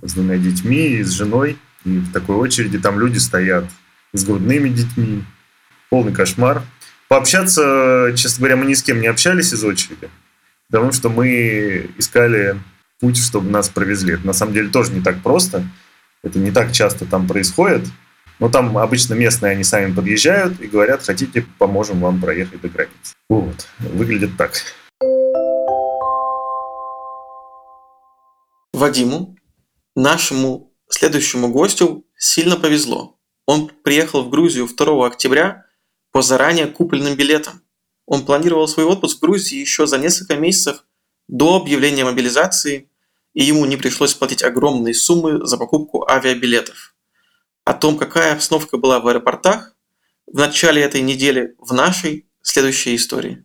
С 0.01 0.15
двумя 0.15 0.39
детьми 0.39 0.87
и 0.87 1.03
с 1.03 1.11
женой. 1.11 1.59
И 1.85 1.99
в 1.99 2.13
такой 2.13 2.37
очереди 2.37 2.79
там 2.79 2.99
люди 2.99 3.19
стоят 3.19 3.65
с 4.15 4.25
грудными 4.25 4.71
детьми. 4.71 5.25
Полный 5.91 6.13
кошмар. 6.13 6.63
Пообщаться, 7.09 8.15
честно 8.17 8.39
говоря, 8.39 8.57
мы 8.57 8.65
ни 8.65 8.73
с 8.73 8.83
кем 8.83 8.99
не 9.03 9.07
общались 9.07 9.53
из 9.53 9.63
очереди, 9.63 10.09
потому 10.71 10.93
что 10.93 11.11
мы 11.11 11.91
искали 11.99 12.59
путь, 13.01 13.19
чтобы 13.19 13.51
нас 13.51 13.69
провезли. 13.69 14.15
Это 14.15 14.27
на 14.27 14.33
самом 14.33 14.55
деле 14.55 14.71
тоже 14.71 14.93
не 14.93 15.03
так 15.03 15.23
просто. 15.23 15.63
Это 16.23 16.39
не 16.39 16.51
так 16.51 16.73
часто 16.73 17.05
там 17.05 17.29
происходит. 17.29 17.83
Но 18.43 18.49
там 18.49 18.77
обычно 18.77 19.15
местные, 19.15 19.53
они 19.53 19.63
сами 19.63 19.95
подъезжают 19.95 20.61
и 20.61 20.67
говорят, 20.67 21.05
хотите, 21.05 21.47
поможем 21.59 22.01
вам 22.01 22.21
проехать 22.21 22.61
до 22.61 22.69
границы. 22.69 23.15
Вот. 23.29 23.69
Выглядит 23.79 24.37
так. 24.37 24.55
Вадиму, 28.73 29.37
нашему 29.95 30.73
следующему 30.89 31.53
гостю, 31.53 32.05
сильно 32.17 32.57
повезло. 32.57 33.17
Он 33.47 33.71
приехал 33.85 34.25
в 34.25 34.29
Грузию 34.29 34.67
2 34.67 35.07
октября 35.07 35.67
по 36.11 36.21
заранее 36.21 36.67
купленным 36.67 37.15
билетам. 37.15 37.63
Он 38.07 38.25
планировал 38.25 38.67
свой 38.67 38.87
отпуск 38.87 39.19
в 39.19 39.21
Грузии 39.21 39.61
еще 39.61 39.87
за 39.87 39.99
несколько 39.99 40.35
месяцев 40.35 40.85
до 41.29 41.55
объявления 41.55 42.05
мобилизации, 42.05 42.91
и 43.35 43.45
ему 43.45 43.67
не 43.67 43.77
пришлось 43.77 44.15
платить 44.15 44.43
огромные 44.43 44.95
суммы 44.95 45.47
за 45.47 45.57
покупку 45.59 46.05
авиабилетов 46.11 46.92
о 47.65 47.75
том, 47.75 47.97
какая 47.97 48.33
обстановка 48.33 48.77
была 48.77 49.01
в 49.01 49.07
аэропортах 49.07 49.75
в 50.27 50.37
начале 50.37 50.83
этой 50.83 51.01
недели 51.01 51.55
в 51.59 51.73
нашей 51.73 52.27
следующей 52.43 52.97
истории. 52.97 53.45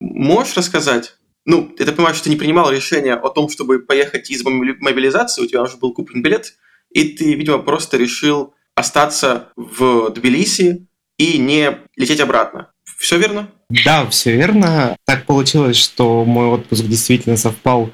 Можешь 0.00 0.56
рассказать? 0.56 1.16
Ну, 1.44 1.74
я 1.78 1.86
так 1.86 1.96
понимаю, 1.96 2.14
что 2.14 2.24
ты 2.24 2.30
не 2.30 2.36
принимал 2.36 2.70
решение 2.70 3.14
о 3.14 3.30
том, 3.30 3.48
чтобы 3.48 3.78
поехать 3.78 4.30
из 4.30 4.44
мобилизации, 4.44 5.42
у 5.42 5.46
тебя 5.46 5.62
уже 5.62 5.78
был 5.78 5.94
куплен 5.94 6.22
билет, 6.22 6.54
и 6.90 7.04
ты, 7.04 7.34
видимо, 7.34 7.58
просто 7.58 7.96
решил 7.96 8.54
остаться 8.74 9.50
в 9.56 10.10
Тбилиси 10.10 10.86
и 11.16 11.38
не 11.38 11.78
лететь 11.96 12.20
обратно. 12.20 12.72
Все 12.98 13.16
верно? 13.16 13.50
Да, 13.84 14.06
все 14.10 14.36
верно. 14.36 14.96
Так 15.04 15.24
получилось, 15.24 15.76
что 15.76 16.24
мой 16.24 16.46
отпуск 16.46 16.84
действительно 16.84 17.36
совпал 17.36 17.90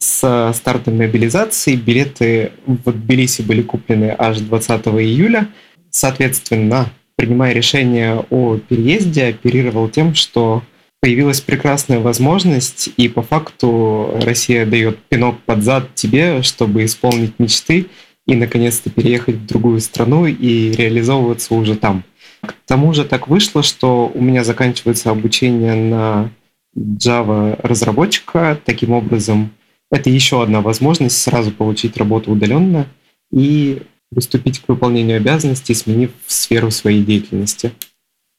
с 0.00 0.52
стартом 0.54 0.96
мобилизации. 0.96 1.76
Билеты 1.76 2.52
в 2.66 2.90
Тбилиси 2.90 3.42
были 3.42 3.62
куплены 3.62 4.14
аж 4.18 4.40
20 4.40 4.86
июля. 4.86 5.48
Соответственно, 5.90 6.90
принимая 7.16 7.52
решение 7.52 8.24
о 8.30 8.56
переезде, 8.56 9.26
оперировал 9.26 9.88
тем, 9.88 10.14
что 10.14 10.62
появилась 11.00 11.40
прекрасная 11.40 12.00
возможность, 12.00 12.90
и 12.96 13.08
по 13.08 13.22
факту 13.22 14.18
Россия 14.22 14.66
дает 14.66 14.98
пинок 15.08 15.40
под 15.40 15.62
зад 15.62 15.94
тебе, 15.94 16.42
чтобы 16.42 16.84
исполнить 16.84 17.38
мечты 17.38 17.86
и 18.26 18.34
наконец-то 18.34 18.90
переехать 18.90 19.36
в 19.36 19.46
другую 19.46 19.80
страну 19.80 20.26
и 20.26 20.72
реализовываться 20.72 21.54
уже 21.54 21.76
там. 21.76 22.04
К 22.42 22.54
тому 22.66 22.94
же 22.94 23.04
так 23.04 23.28
вышло, 23.28 23.62
что 23.62 24.10
у 24.14 24.20
меня 24.22 24.44
заканчивается 24.44 25.10
обучение 25.10 25.74
на 25.74 26.30
Java 26.76 27.58
разработчика. 27.62 28.58
Таким 28.64 28.92
образом, 28.92 29.50
это 29.90 30.10
еще 30.10 30.42
одна 30.42 30.60
возможность 30.60 31.20
сразу 31.20 31.50
получить 31.50 31.96
работу 31.96 32.30
удаленно 32.30 32.86
и 33.32 33.82
приступить 34.10 34.60
к 34.60 34.68
выполнению 34.68 35.18
обязанностей, 35.18 35.74
сменив 35.74 36.10
сферу 36.26 36.70
своей 36.70 37.02
деятельности. 37.02 37.72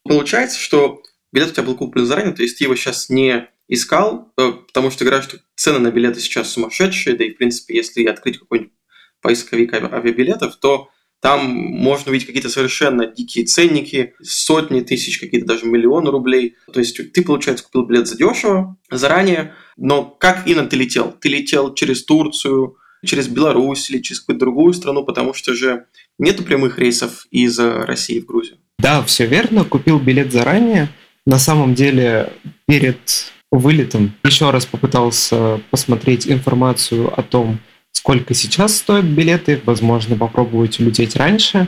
Получается, 0.03 0.59
что 0.59 1.01
билет 1.31 1.49
у 1.49 1.53
тебя 1.53 1.63
был 1.63 1.75
куплен 1.75 2.05
заранее, 2.05 2.33
то 2.33 2.41
есть 2.41 2.57
ты 2.57 2.65
его 2.65 2.75
сейчас 2.75 3.09
не 3.09 3.47
искал, 3.67 4.33
э, 4.37 4.51
потому 4.67 4.91
что 4.91 5.05
говорят, 5.05 5.23
что 5.23 5.37
цены 5.55 5.79
на 5.79 5.91
билеты 5.91 6.19
сейчас 6.19 6.49
сумасшедшие, 6.49 7.15
да 7.15 7.23
и, 7.23 7.31
в 7.31 7.37
принципе, 7.37 7.75
если 7.75 8.05
открыть 8.05 8.39
какой-нибудь 8.39 8.73
поисковик 9.21 9.73
авиабилетов, 9.73 10.57
то 10.57 10.89
там 11.21 11.51
можно 11.51 12.09
увидеть 12.09 12.25
какие-то 12.25 12.49
совершенно 12.49 13.05
дикие 13.05 13.45
ценники, 13.45 14.15
сотни 14.21 14.81
тысяч, 14.81 15.19
какие-то 15.19 15.47
даже 15.47 15.65
миллионы 15.65 16.09
рублей. 16.09 16.55
То 16.73 16.79
есть 16.79 17.13
ты, 17.13 17.23
получается, 17.23 17.63
купил 17.63 17.85
билет 17.85 18.07
за 18.07 18.17
дешево 18.17 18.75
заранее, 18.89 19.53
но 19.77 20.03
как 20.03 20.47
именно 20.47 20.65
ты 20.65 20.75
летел? 20.75 21.15
Ты 21.19 21.29
летел 21.29 21.73
через 21.75 22.03
Турцию, 22.05 22.75
через 23.05 23.27
Беларусь 23.27 23.89
или 23.91 23.99
через 23.99 24.21
какую-то 24.21 24.45
другую 24.45 24.73
страну, 24.73 25.05
потому 25.05 25.33
что 25.33 25.53
же 25.53 25.85
нет 26.17 26.43
прямых 26.43 26.79
рейсов 26.79 27.27
из 27.29 27.57
России 27.59 28.19
в 28.19 28.25
Грузию. 28.25 28.57
Да, 28.79 29.03
все 29.03 29.27
верно. 29.27 29.63
Купил 29.63 29.99
билет 29.99 30.31
заранее. 30.31 30.89
На 31.27 31.37
самом 31.37 31.75
деле, 31.75 32.33
перед 32.67 33.31
вылетом 33.51 34.13
еще 34.23 34.49
раз 34.49 34.65
попытался 34.65 35.61
посмотреть 35.69 36.27
информацию 36.27 37.13
о 37.15 37.21
том, 37.21 37.59
сколько 38.01 38.33
сейчас 38.33 38.77
стоят 38.77 39.05
билеты. 39.05 39.61
Возможно, 39.63 40.15
попробовать 40.15 40.79
улететь 40.79 41.15
раньше. 41.15 41.67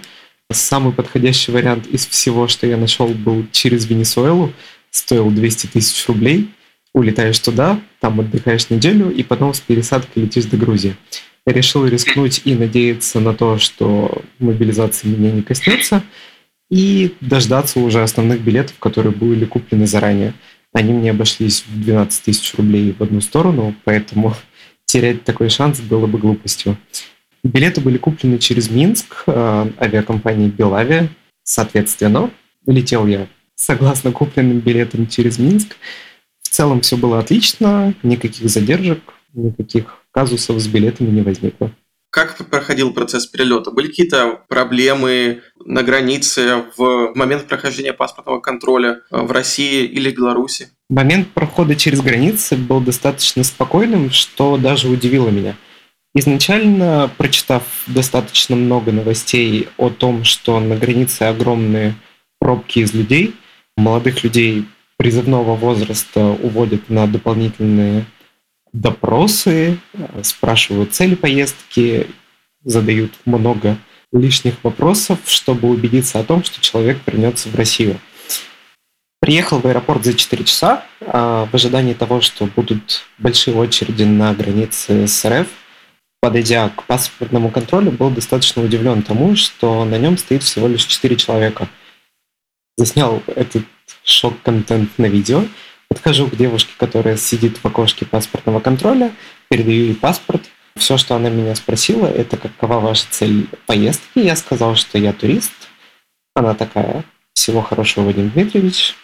Самый 0.51 0.91
подходящий 0.91 1.51
вариант 1.51 1.85
из 1.85 2.07
всего, 2.07 2.47
что 2.47 2.65
я 2.65 2.75
нашел, 2.75 3.07
был 3.09 3.45
через 3.51 3.85
Венесуэлу. 3.85 4.51
Стоил 4.89 5.29
200 5.29 5.67
тысяч 5.67 6.07
рублей. 6.07 6.49
Улетаешь 6.91 7.37
туда, 7.37 7.79
там 7.99 8.19
отдыхаешь 8.19 8.71
неделю, 8.71 9.11
и 9.11 9.21
потом 9.21 9.53
с 9.53 9.59
пересадкой 9.59 10.23
летишь 10.23 10.45
до 10.45 10.57
Грузии. 10.57 10.95
Решил 11.45 11.85
рискнуть 11.85 12.41
и 12.45 12.55
надеяться 12.55 13.19
на 13.19 13.35
то, 13.35 13.59
что 13.59 14.23
мобилизация 14.39 15.09
меня 15.09 15.31
не 15.31 15.43
коснется, 15.43 16.03
и 16.71 17.13
дождаться 17.21 17.79
уже 17.79 18.01
основных 18.01 18.41
билетов, 18.41 18.75
которые 18.79 19.13
были 19.13 19.45
куплены 19.45 19.85
заранее. 19.85 20.33
Они 20.71 20.93
мне 20.93 21.11
обошлись 21.11 21.63
в 21.67 21.83
12 21.83 22.23
тысяч 22.23 22.55
рублей 22.55 22.95
в 22.97 23.03
одну 23.03 23.21
сторону, 23.21 23.75
поэтому 23.83 24.35
терять 24.93 25.23
такой 25.23 25.49
шанс 25.49 25.79
было 25.79 26.05
бы 26.05 26.19
глупостью. 26.19 26.77
Билеты 27.43 27.81
были 27.81 27.97
куплены 27.97 28.37
через 28.37 28.69
Минск 28.69 29.23
э, 29.25 29.71
авиакомпанией 29.79 30.51
Белавия. 30.51 31.09
Соответственно, 31.41 32.29
летел 32.67 33.07
я 33.07 33.27
согласно 33.55 34.11
купленным 34.11 34.59
билетам 34.59 35.07
через 35.07 35.39
Минск. 35.39 35.77
В 36.43 36.49
целом 36.49 36.81
все 36.81 36.95
было 36.95 37.17
отлично, 37.17 37.95
никаких 38.03 38.47
задержек, 38.51 38.99
никаких 39.33 39.97
казусов 40.11 40.59
с 40.59 40.67
билетами 40.67 41.09
не 41.09 41.23
возникло. 41.23 41.71
Как 42.11 42.37
проходил 42.51 42.93
процесс 42.93 43.25
перелета? 43.25 43.71
Были 43.71 43.87
какие-то 43.87 44.43
проблемы 44.47 45.41
на 45.65 45.81
границе 45.81 46.65
в 46.77 47.13
момент 47.15 47.47
прохождения 47.47 47.93
паспортного 47.93 48.39
контроля 48.39 49.01
в 49.09 49.31
России 49.31 49.85
или 49.85 50.11
Беларуси? 50.11 50.69
Момент 50.93 51.29
прохода 51.29 51.75
через 51.75 52.01
границы 52.01 52.55
был 52.55 52.79
достаточно 52.79 53.43
спокойным, 53.43 54.11
что 54.11 54.57
даже 54.57 54.89
удивило 54.89 55.29
меня. 55.29 55.55
Изначально, 56.13 57.09
прочитав 57.17 57.63
достаточно 57.87 58.55
много 58.55 58.91
новостей 58.91 59.69
о 59.77 59.89
том, 59.89 60.23
что 60.23 60.59
на 60.59 60.75
границе 60.75 61.23
огромные 61.23 61.95
пробки 62.37 62.77
из 62.77 62.93
людей, 62.93 63.33
молодых 63.75 64.23
людей 64.23 64.65
призывного 64.97 65.55
возраста 65.55 66.27
уводят 66.27 66.91
на 66.91 67.07
дополнительные 67.07 68.05
допросы, 68.71 69.79
спрашивают 70.21 70.93
цели 70.93 71.15
поездки, 71.15 72.05
задают 72.63 73.13
много 73.25 73.79
лишних 74.11 74.63
вопросов, 74.63 75.17
чтобы 75.25 75.69
убедиться 75.69 76.19
о 76.19 76.23
том, 76.23 76.43
что 76.43 76.61
человек 76.61 76.99
вернется 77.07 77.49
в 77.49 77.55
Россию. 77.55 77.99
Приехал 79.23 79.59
в 79.59 79.65
аэропорт 79.65 80.03
за 80.03 80.13
4 80.13 80.43
часа 80.43 80.83
а, 80.99 81.45
в 81.45 81.55
ожидании 81.55 81.93
того, 81.93 82.19
что 82.19 82.45
будут 82.45 83.05
большие 83.17 83.55
очереди 83.55 84.03
на 84.03 84.33
границе 84.33 85.07
с 85.07 85.25
РФ. 85.25 85.47
Подойдя 86.19 86.69
к 86.69 86.83
паспортному 86.83 87.49
контролю, 87.49 87.91
был 87.91 88.09
достаточно 88.09 88.61
удивлен 88.61 89.01
тому, 89.01 89.37
что 89.37 89.85
на 89.85 89.97
нем 89.97 90.17
стоит 90.17 90.43
всего 90.43 90.67
лишь 90.67 90.83
4 90.83 91.15
человека. 91.15 91.69
Заснял 92.75 93.23
этот 93.27 93.63
шок-контент 94.03 94.89
на 94.97 95.05
видео– 95.05 95.45
Подхожу 95.93 96.27
к 96.27 96.35
девушке, 96.35 96.71
которая 96.75 97.17
сидит 97.17 97.57
в 97.57 97.65
окошке 97.65 98.03
паспортного 98.03 98.59
контроля, 98.59 99.11
передаю 99.47 99.83
ей 99.83 99.95
паспорт. 99.95 100.41
Все, 100.75 100.97
что 100.97 101.15
она 101.15 101.29
меня 101.29 101.53
спросила, 101.53 102.07
это 102.07 102.35
какова 102.35 102.79
ваша 102.79 103.05
цель 103.11 103.47
поездки. 103.67 104.17
Я 104.17 104.35
сказал, 104.35 104.75
что 104.75 104.97
я 104.97 105.13
турист. 105.13 105.53
Она 106.33 106.55
такая, 106.55 107.05
всего 107.33 107.61
хорошего, 107.61 108.05
Вадим 108.05 108.29
Дмитриевич. 108.29 108.95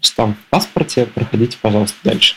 Штамп 0.00 0.36
в 0.36 0.50
паспорте, 0.50 1.06
проходите, 1.06 1.56
пожалуйста, 1.60 1.96
дальше. 2.04 2.36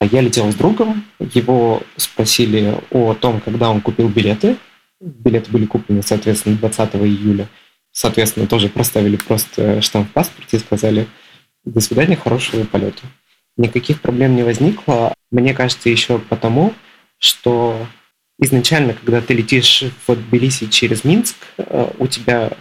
А 0.00 0.06
я 0.06 0.20
летел 0.20 0.50
с 0.50 0.54
другом, 0.54 1.04
его 1.18 1.82
спросили 1.96 2.78
о 2.90 3.14
том, 3.14 3.40
когда 3.40 3.70
он 3.70 3.80
купил 3.80 4.08
билеты. 4.08 4.56
Билеты 5.00 5.50
были 5.50 5.66
куплены, 5.66 6.02
соответственно, 6.02 6.56
20 6.56 6.94
июля. 6.96 7.48
Соответственно, 7.92 8.46
тоже 8.46 8.68
проставили 8.68 9.16
просто 9.16 9.80
штамп 9.82 10.08
в 10.08 10.12
паспорте 10.12 10.56
и 10.56 10.60
сказали 10.60 11.06
«до 11.64 11.80
свидания, 11.80 12.16
хорошего 12.16 12.64
полета» 12.64 13.02
никаких 13.60 14.00
проблем 14.00 14.34
не 14.36 14.42
возникло. 14.42 15.14
Мне 15.30 15.54
кажется, 15.54 15.88
еще 15.88 16.18
потому, 16.18 16.74
что 17.18 17.86
изначально, 18.38 18.94
когда 18.94 19.20
ты 19.20 19.34
летишь 19.34 19.84
в 20.06 20.14
Тбилиси 20.14 20.66
через 20.66 21.04
Минск, 21.04 21.36
э, 21.58 21.90
у 21.98 22.06
тебя 22.06 22.52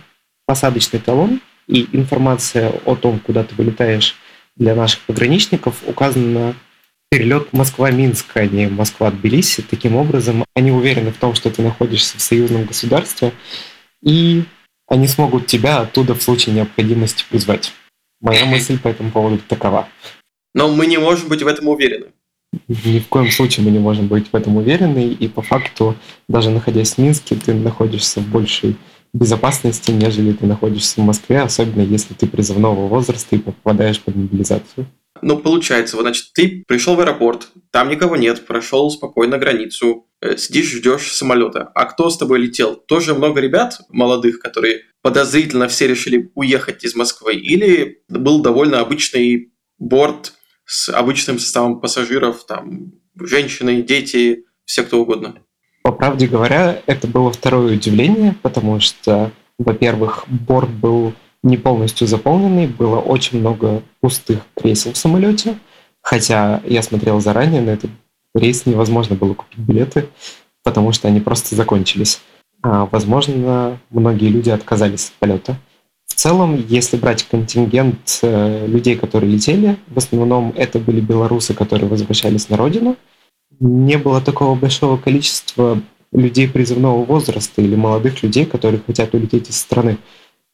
посадочный 0.45 0.99
талон 0.99 1.41
и 1.69 1.87
информация 1.93 2.73
о 2.85 2.95
том, 2.95 3.19
куда 3.19 3.43
ты 3.43 3.53
вылетаешь 3.55 4.15
для 4.55 4.75
наших 4.75 5.01
пограничников 5.01 5.75
указана 5.87 6.27
на 6.27 6.55
перелет 7.09 7.53
Москва-Минск, 7.53 8.25
а 8.35 8.45
не 8.45 8.67
Москва-Тбилиси. 8.67 9.61
Таким 9.61 9.95
образом, 9.95 10.43
они 10.55 10.71
уверены 10.71 11.11
в 11.11 11.17
том, 11.17 11.35
что 11.35 11.49
ты 11.51 11.61
находишься 11.61 12.17
в 12.17 12.21
союзном 12.21 12.65
государстве, 12.65 13.33
и 14.01 14.43
они 14.87 15.07
смогут 15.07 15.45
тебя 15.45 15.79
оттуда 15.81 16.15
в 16.15 16.23
случае 16.23 16.55
необходимости 16.55 17.23
призвать. 17.29 17.71
Моя 18.19 18.45
мысль 18.45 18.77
по 18.79 18.87
этому 18.87 19.11
поводу 19.11 19.37
такова. 19.47 19.87
Но 20.53 20.67
мы 20.67 20.87
не 20.87 20.97
можем 20.97 21.29
быть 21.29 21.43
в 21.43 21.47
этом 21.47 21.67
уверены. 21.67 22.07
Ни 22.67 22.99
в 22.99 23.07
коем 23.07 23.29
случае 23.29 23.63
мы 23.63 23.71
не 23.71 23.79
можем 23.79 24.07
быть 24.07 24.31
в 24.31 24.35
этом 24.35 24.57
уверены, 24.57 25.07
и 25.07 25.27
по 25.27 25.43
факту, 25.43 25.95
даже 26.27 26.49
находясь 26.49 26.95
в 26.95 26.97
Минске, 26.97 27.35
ты 27.35 27.53
находишься 27.53 28.19
в 28.21 28.27
большей 28.27 28.75
безопасности, 29.13 29.91
нежели 29.91 30.33
ты 30.33 30.45
находишься 30.45 31.01
в 31.01 31.03
Москве, 31.03 31.41
особенно 31.41 31.81
если 31.81 32.13
ты 32.13 32.27
призывного 32.27 32.87
возраста 32.87 33.35
и 33.35 33.39
попадаешь 33.39 33.99
под 33.99 34.15
мобилизацию. 34.15 34.87
Ну, 35.21 35.37
получается, 35.37 35.95
вот, 35.95 36.03
значит, 36.03 36.31
ты 36.33 36.63
пришел 36.67 36.95
в 36.95 36.99
аэропорт, 37.01 37.49
там 37.71 37.89
никого 37.89 38.15
нет, 38.15 38.45
прошел 38.45 38.89
спокойно 38.89 39.37
границу, 39.37 40.07
э, 40.21 40.37
сидишь, 40.37 40.71
ждешь 40.71 41.11
самолета. 41.11 41.71
А 41.75 41.85
кто 41.85 42.09
с 42.09 42.17
тобой 42.17 42.39
летел? 42.39 42.75
Тоже 42.75 43.13
много 43.13 43.41
ребят 43.41 43.81
молодых, 43.89 44.39
которые 44.39 44.83
подозрительно 45.01 45.67
все 45.67 45.87
решили 45.87 46.31
уехать 46.35 46.83
из 46.83 46.95
Москвы? 46.95 47.35
Или 47.35 48.01
был 48.07 48.41
довольно 48.41 48.79
обычный 48.79 49.51
борт 49.77 50.33
с 50.65 50.89
обычным 50.89 51.39
составом 51.39 51.81
пассажиров, 51.81 52.45
там, 52.45 52.93
женщины, 53.19 53.81
дети, 53.81 54.45
все 54.65 54.83
кто 54.83 55.01
угодно. 55.01 55.43
По 55.89 55.95
правде 55.95 56.27
говоря, 56.27 56.83
это 56.85 57.07
было 57.07 57.31
второе 57.31 57.73
удивление, 57.73 58.35
потому 58.43 58.79
что, 58.79 59.31
во-первых, 59.57 60.25
борт 60.27 60.69
был 60.69 61.13
не 61.41 61.57
полностью 61.57 62.05
заполненный, 62.05 62.67
было 62.67 62.99
очень 62.99 63.39
много 63.39 63.81
пустых 63.99 64.41
кресел 64.55 64.93
в 64.93 64.97
самолете, 64.97 65.57
хотя 66.03 66.61
я 66.67 66.83
смотрел 66.83 67.19
заранее, 67.21 67.63
на 67.63 67.71
этот 67.71 67.89
рейс 68.35 68.67
невозможно 68.67 69.15
было 69.15 69.33
купить 69.33 69.57
билеты, 69.57 70.09
потому 70.63 70.91
что 70.91 71.07
они 71.07 71.21
просто 71.21 71.55
закончились. 71.55 72.21
А, 72.61 72.85
возможно, 72.91 73.79
многие 73.89 74.27
люди 74.27 74.51
отказались 74.51 75.07
от 75.07 75.13
полета 75.13 75.57
целом, 76.19 76.57
если 76.67 76.97
брать 76.97 77.23
контингент 77.23 78.19
э, 78.23 78.67
людей, 78.67 78.97
которые 78.97 79.31
летели, 79.31 79.77
в 79.87 79.97
основном 79.97 80.53
это 80.55 80.77
были 80.77 80.99
белорусы, 80.99 81.53
которые 81.53 81.89
возвращались 81.89 82.49
на 82.49 82.57
родину. 82.57 82.97
Не 83.59 83.97
было 83.97 84.21
такого 84.21 84.55
большого 84.55 84.97
количества 84.97 85.81
людей 86.11 86.47
призывного 86.47 87.03
возраста 87.03 87.61
или 87.61 87.75
молодых 87.75 88.23
людей, 88.23 88.45
которые 88.45 88.81
хотят 88.85 89.13
улететь 89.13 89.49
из 89.49 89.57
страны. 89.57 89.97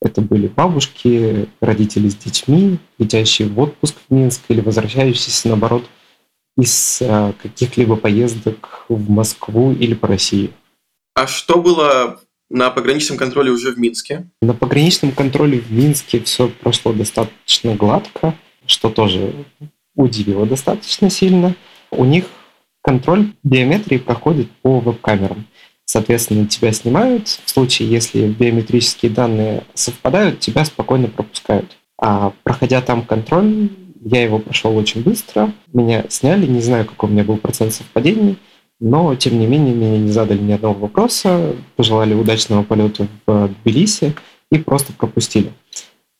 Это 0.02 0.20
были 0.20 0.48
бабушки, 0.48 1.48
родители 1.60 2.08
с 2.08 2.16
детьми, 2.16 2.78
летящие 2.98 3.48
в 3.48 3.58
отпуск 3.58 3.96
в 4.08 4.14
Минск 4.14 4.42
или 4.48 4.60
возвращающиеся, 4.60 5.48
наоборот, 5.48 5.84
из 6.58 7.00
э, 7.00 7.32
каких-либо 7.42 7.96
поездок 7.96 8.84
в 8.88 9.10
Москву 9.10 9.72
или 9.72 9.94
по 9.94 10.06
России. 10.08 10.52
А 11.14 11.26
что 11.26 11.60
было 11.60 12.20
на 12.50 12.70
пограничном 12.70 13.18
контроле 13.18 13.50
уже 13.50 13.72
в 13.72 13.78
Минске? 13.78 14.28
На 14.42 14.54
пограничном 14.54 15.12
контроле 15.12 15.60
в 15.60 15.70
Минске 15.72 16.20
все 16.20 16.48
прошло 16.48 16.92
достаточно 16.92 17.74
гладко, 17.74 18.34
что 18.66 18.90
тоже 18.90 19.32
удивило 19.94 20.46
достаточно 20.46 21.08
сильно. 21.08 21.54
У 21.90 22.04
них 22.04 22.26
контроль 22.86 23.32
биометрии 23.42 23.98
проходит 23.98 24.48
по 24.62 24.80
веб-камерам. 24.80 25.46
Соответственно, 25.84 26.46
тебя 26.46 26.72
снимают. 26.72 27.28
В 27.28 27.50
случае, 27.50 27.90
если 27.90 28.26
биометрические 28.28 29.10
данные 29.10 29.64
совпадают, 29.74 30.40
тебя 30.40 30.64
спокойно 30.64 31.08
пропускают. 31.08 31.76
А 32.00 32.32
проходя 32.44 32.80
там 32.80 33.02
контроль, 33.02 33.68
я 34.00 34.22
его 34.22 34.38
прошел 34.38 34.76
очень 34.76 35.02
быстро. 35.02 35.52
Меня 35.72 36.04
сняли, 36.08 36.46
не 36.46 36.60
знаю, 36.60 36.86
какой 36.86 37.10
у 37.10 37.12
меня 37.12 37.24
был 37.24 37.36
процент 37.36 37.74
совпадений– 37.74 38.38
но, 38.78 39.14
тем 39.14 39.38
не 39.38 39.46
менее, 39.46 39.74
мне 39.74 39.98
не 39.98 40.10
задали 40.10 40.38
ни 40.38 40.52
одного 40.52 40.80
вопроса, 40.80 41.54
пожелали 41.76 42.14
удачного 42.14 42.62
полета 42.62 43.08
в 43.26 43.48
Тбилиси 43.48 44.14
и 44.50 44.58
просто 44.58 44.92
пропустили. 44.92 45.52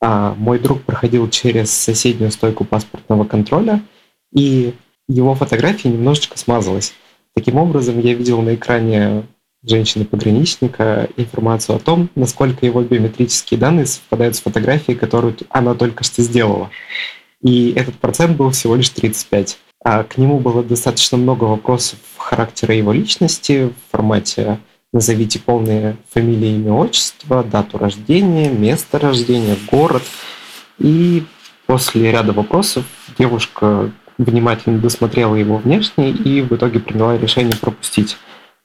А 0.00 0.34
мой 0.34 0.58
друг 0.58 0.82
проходил 0.82 1.28
через 1.28 1.70
соседнюю 1.70 2.30
стойку 2.30 2.64
паспортного 2.64 3.24
контроля, 3.24 3.82
и 4.32 4.74
его 5.08 5.34
фотография 5.34 5.88
немножечко 5.88 6.38
смазалась. 6.38 6.94
Таким 7.34 7.56
образом, 7.56 8.00
я 8.00 8.14
видел 8.14 8.40
на 8.42 8.54
экране 8.54 9.24
женщины-пограничника 9.62 11.08
информацию 11.16 11.76
о 11.76 11.80
том, 11.80 12.08
насколько 12.14 12.64
его 12.64 12.82
биометрические 12.82 13.58
данные 13.58 13.86
совпадают 13.86 14.36
с 14.36 14.40
фотографией, 14.40 14.96
которую 14.96 15.36
она 15.50 15.74
только 15.74 16.04
что 16.04 16.22
сделала. 16.22 16.70
И 17.42 17.72
этот 17.76 17.96
процент 17.96 18.36
был 18.36 18.50
всего 18.50 18.76
лишь 18.76 18.88
35. 18.90 19.58
А 19.84 20.02
к 20.04 20.18
нему 20.18 20.40
было 20.40 20.62
достаточно 20.62 21.18
много 21.18 21.44
вопросов 21.44 21.98
характера 22.16 22.74
его 22.74 22.92
личности 22.92 23.68
в 23.68 23.92
формате 23.92 24.58
«назовите 24.92 25.38
полные 25.38 25.96
фамилии, 26.12 26.56
имя, 26.56 26.72
отчество, 26.72 27.44
дату 27.44 27.78
рождения, 27.78 28.48
место 28.48 28.98
рождения, 28.98 29.56
город». 29.70 30.02
И 30.78 31.24
после 31.66 32.10
ряда 32.10 32.32
вопросов 32.32 32.84
девушка 33.18 33.92
внимательно 34.18 34.78
досмотрела 34.78 35.34
его 35.34 35.58
внешне 35.58 36.10
и 36.10 36.42
в 36.42 36.52
итоге 36.52 36.80
приняла 36.80 37.16
решение 37.18 37.56
пропустить. 37.56 38.16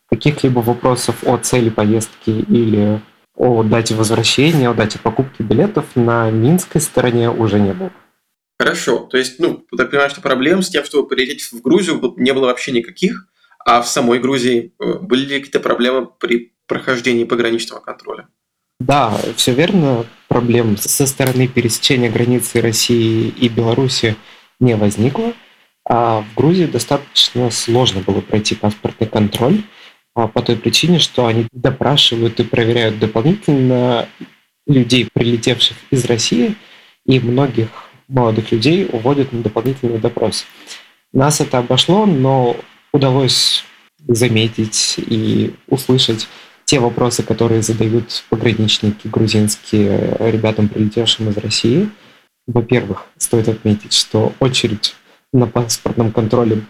Каких-либо 0.10 0.60
вопросов 0.60 1.24
о 1.24 1.38
цели 1.38 1.70
поездки 1.70 2.30
или 2.30 3.02
о 3.36 3.64
дате 3.64 3.96
возвращения, 3.96 4.70
о 4.70 4.74
дате 4.74 5.00
покупки 5.00 5.42
билетов 5.42 5.86
на 5.96 6.30
минской 6.30 6.82
стороне 6.82 7.30
уже 7.30 7.60
не 7.60 7.74
было. 7.74 7.92
Хорошо. 8.60 9.00
То 9.10 9.18
есть, 9.18 9.40
ну, 9.40 9.66
я 9.72 9.86
понимаю, 9.86 10.10
что 10.10 10.22
проблем 10.22 10.62
с 10.62 10.70
тем, 10.70 10.84
чтобы 10.84 11.08
полететь 11.08 11.42
в 11.42 11.62
Грузию, 11.62 12.14
не 12.18 12.34
было 12.34 12.48
вообще 12.48 12.72
никаких. 12.72 13.28
А 13.66 13.82
в 13.82 13.88
самой 13.88 14.20
Грузии 14.20 14.74
э, 14.80 15.00
были 15.00 15.26
ли 15.26 15.38
какие-то 15.38 15.60
проблемы 15.60 16.06
при 16.06 16.54
прохождении 16.68 17.24
пограничного 17.24 17.80
контроля? 17.80 18.28
Да, 18.80 19.16
все 19.36 19.54
верно. 19.54 20.06
Проблем 20.28 20.78
со 20.78 21.06
стороны 21.06 21.48
пересечения 21.48 22.12
границы 22.12 22.62
России 22.62 23.30
и 23.30 23.50
Беларуси 23.50 24.16
не 24.62 24.76
возникло. 24.78 25.34
А 25.84 26.22
в 26.22 26.36
Грузии 26.36 26.66
достаточно 26.66 27.50
сложно 27.50 28.02
было 28.02 28.22
пройти 28.22 28.56
паспортный 28.56 29.08
контроль 29.08 29.64
а, 30.16 30.28
по 30.28 30.42
той 30.42 30.56
причине, 30.56 31.00
что 31.00 31.26
они 31.26 31.48
допрашивают 31.52 32.40
и 32.40 32.44
проверяют 32.44 33.00
дополнительно 33.00 34.08
людей, 34.68 35.10
прилетевших 35.12 35.76
из 35.90 36.06
России, 36.06 36.56
и 37.06 37.20
многих 37.20 37.68
молодых 38.08 38.52
людей 38.52 38.88
уводят 38.92 39.34
на 39.34 39.42
дополнительный 39.42 39.98
допрос. 39.98 40.46
Нас 41.14 41.42
это 41.42 41.58
обошло, 41.58 42.06
но 42.06 42.56
удалось 42.94 43.66
заметить 44.08 44.96
и 44.98 45.54
услышать 45.68 46.28
те 46.66 46.80
вопросы, 46.80 47.24
которые 47.24 47.62
задают 47.62 48.24
пограничники 48.30 49.08
грузинские 49.08 50.16
ребятам, 50.20 50.70
прилетевшим 50.70 51.30
из 51.30 51.38
России. 51.38 51.90
Во-первых, 52.54 53.06
стоит 53.18 53.48
отметить, 53.48 53.94
что 53.94 54.34
очередь 54.40 54.94
на 55.32 55.48
паспортном 55.48 56.12
контроле 56.12 56.64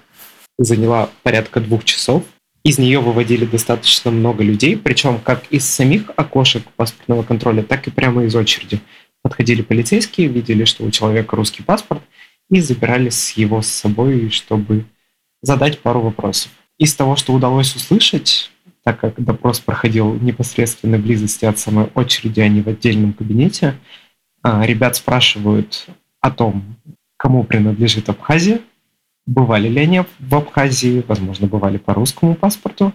заняла 0.60 1.10
порядка 1.24 1.60
двух 1.60 1.84
часов. 1.86 2.24
Из 2.64 2.78
нее 2.78 3.00
выводили 3.00 3.46
достаточно 3.46 4.12
много 4.12 4.44
людей, 4.44 4.78
причем 4.78 5.20
как 5.20 5.48
из 5.50 5.68
самих 5.68 6.12
окошек 6.16 6.64
паспортного 6.76 7.24
контроля, 7.24 7.64
так 7.64 7.88
и 7.88 7.92
прямо 7.92 8.26
из 8.26 8.36
очереди. 8.36 8.80
Подходили 9.24 9.64
полицейские, 9.64 10.28
видели, 10.28 10.66
что 10.66 10.84
у 10.84 10.92
человека 10.92 11.36
русский 11.36 11.64
паспорт, 11.64 12.04
и 12.52 12.60
забирали 12.60 13.10
с 13.10 13.32
его 13.32 13.64
с 13.64 13.68
собой, 13.68 14.30
чтобы 14.30 14.86
задать 15.42 15.80
пару 15.80 16.02
вопросов. 16.02 16.52
Из 16.78 16.94
того, 16.94 17.16
что 17.16 17.34
удалось 17.34 17.76
услышать, 17.76 18.52
так 18.84 19.00
как 19.00 19.24
допрос 19.24 19.60
проходил 19.60 20.12
в 20.12 20.24
непосредственной 20.24 21.00
близости 21.00 21.46
от 21.46 21.58
самой 21.58 21.90
очереди, 21.96 22.40
а 22.42 22.48
не 22.48 22.62
в 22.62 22.68
отдельном 22.68 23.14
кабинете, 23.14 23.78
ребят 24.44 24.96
спрашивают 24.96 25.88
о 26.20 26.32
том, 26.32 26.78
кому 27.18 27.44
принадлежит 27.44 28.10
Абхазия, 28.10 28.62
бывали 29.26 29.68
ли 29.68 29.80
они 29.82 30.04
в 30.20 30.36
Абхазии, 30.36 31.04
возможно, 31.08 31.48
бывали 31.48 31.78
по 31.78 31.94
русскому 31.94 32.36
паспорту. 32.36 32.94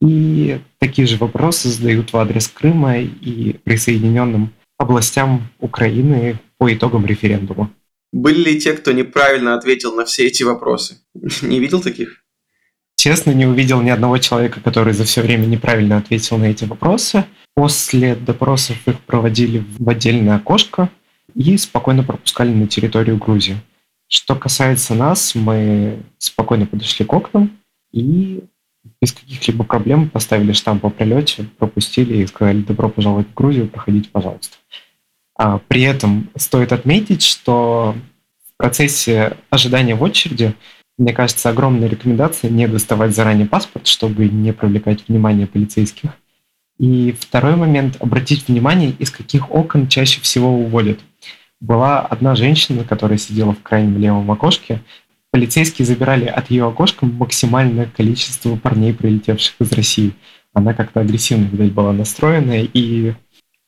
И 0.00 0.60
такие 0.78 1.06
же 1.06 1.18
вопросы 1.18 1.68
задают 1.68 2.12
в 2.12 2.16
адрес 2.16 2.48
Крыма 2.48 2.98
и 2.98 3.52
присоединенным 3.64 4.52
областям 4.78 5.48
Украины 5.58 6.38
по 6.56 6.72
итогам 6.72 7.04
референдума. 7.04 7.70
Были 8.12 8.50
ли 8.50 8.60
те, 8.60 8.72
кто 8.72 8.92
неправильно 8.92 9.54
ответил 9.54 9.94
на 9.94 10.04
все 10.04 10.26
эти 10.26 10.42
вопросы? 10.42 11.02
Не 11.42 11.60
видел 11.60 11.82
таких? 11.82 12.24
Честно, 13.02 13.30
не 13.30 13.46
увидел 13.46 13.80
ни 13.80 13.88
одного 13.88 14.18
человека, 14.18 14.60
который 14.60 14.92
за 14.92 15.04
все 15.04 15.22
время 15.22 15.46
неправильно 15.46 15.96
ответил 15.96 16.36
на 16.36 16.44
эти 16.44 16.66
вопросы. 16.66 17.24
После 17.54 18.14
допросов 18.14 18.76
их 18.86 19.00
проводили 19.00 19.64
в 19.78 19.88
отдельное 19.88 20.36
окошко, 20.36 20.90
и 21.34 21.56
спокойно 21.56 22.02
пропускали 22.02 22.52
на 22.52 22.66
территорию 22.66 23.16
Грузии. 23.16 23.56
Что 24.06 24.36
касается 24.36 24.94
нас, 24.94 25.34
мы 25.34 26.02
спокойно 26.18 26.66
подошли 26.66 27.06
к 27.06 27.12
окнам 27.14 27.58
и 27.90 28.44
без 29.00 29.12
каких-либо 29.12 29.64
проблем 29.64 30.10
поставили 30.10 30.52
штамп 30.52 30.84
о 30.84 30.90
прилете, 30.90 31.46
пропустили 31.56 32.18
и 32.18 32.26
сказали 32.26 32.60
«добро 32.60 32.90
пожаловать 32.90 33.28
в 33.28 33.34
Грузию, 33.34 33.68
проходите, 33.68 34.10
пожалуйста». 34.10 34.58
А 35.38 35.56
при 35.56 35.84
этом 35.84 36.28
стоит 36.36 36.70
отметить, 36.70 37.22
что 37.22 37.96
в 38.46 38.56
процессе 38.58 39.38
ожидания 39.48 39.94
в 39.94 40.02
очереди, 40.02 40.54
мне 41.00 41.14
кажется, 41.14 41.48
огромная 41.48 41.88
рекомендация 41.88 42.50
не 42.50 42.68
доставать 42.68 43.14
заранее 43.14 43.46
паспорт, 43.46 43.86
чтобы 43.86 44.28
не 44.28 44.52
привлекать 44.52 45.08
внимание 45.08 45.46
полицейских. 45.46 46.10
И 46.78 47.16
второй 47.18 47.56
момент– 47.56 47.96
обратить 48.00 48.48
внимание, 48.48 48.90
из 48.90 49.10
каких 49.10 49.50
окон 49.50 49.88
чаще 49.88 50.20
всего 50.20 50.52
уводят 50.52 51.00
была 51.58 52.00
одна 52.00 52.34
женщина, 52.34 52.84
которая 52.84 53.16
сидела 53.16 53.54
в 53.54 53.62
крайнем 53.62 53.96
левом 53.98 54.30
окошке. 54.30 54.82
Полицейские 55.30 55.86
забирали 55.86 56.26
от 56.26 56.50
ее 56.50 56.66
окошка 56.66 57.06
максимальное 57.06 57.86
количество 57.86 58.56
парней, 58.56 58.92
прилетевших 58.92 59.54
из 59.58 59.72
России. 59.72 60.12
Она 60.52 60.74
как-то 60.74 61.00
агрессивно, 61.00 61.46
видать, 61.46 61.72
была 61.72 61.94
настроена, 61.94 62.62
и 62.62 63.14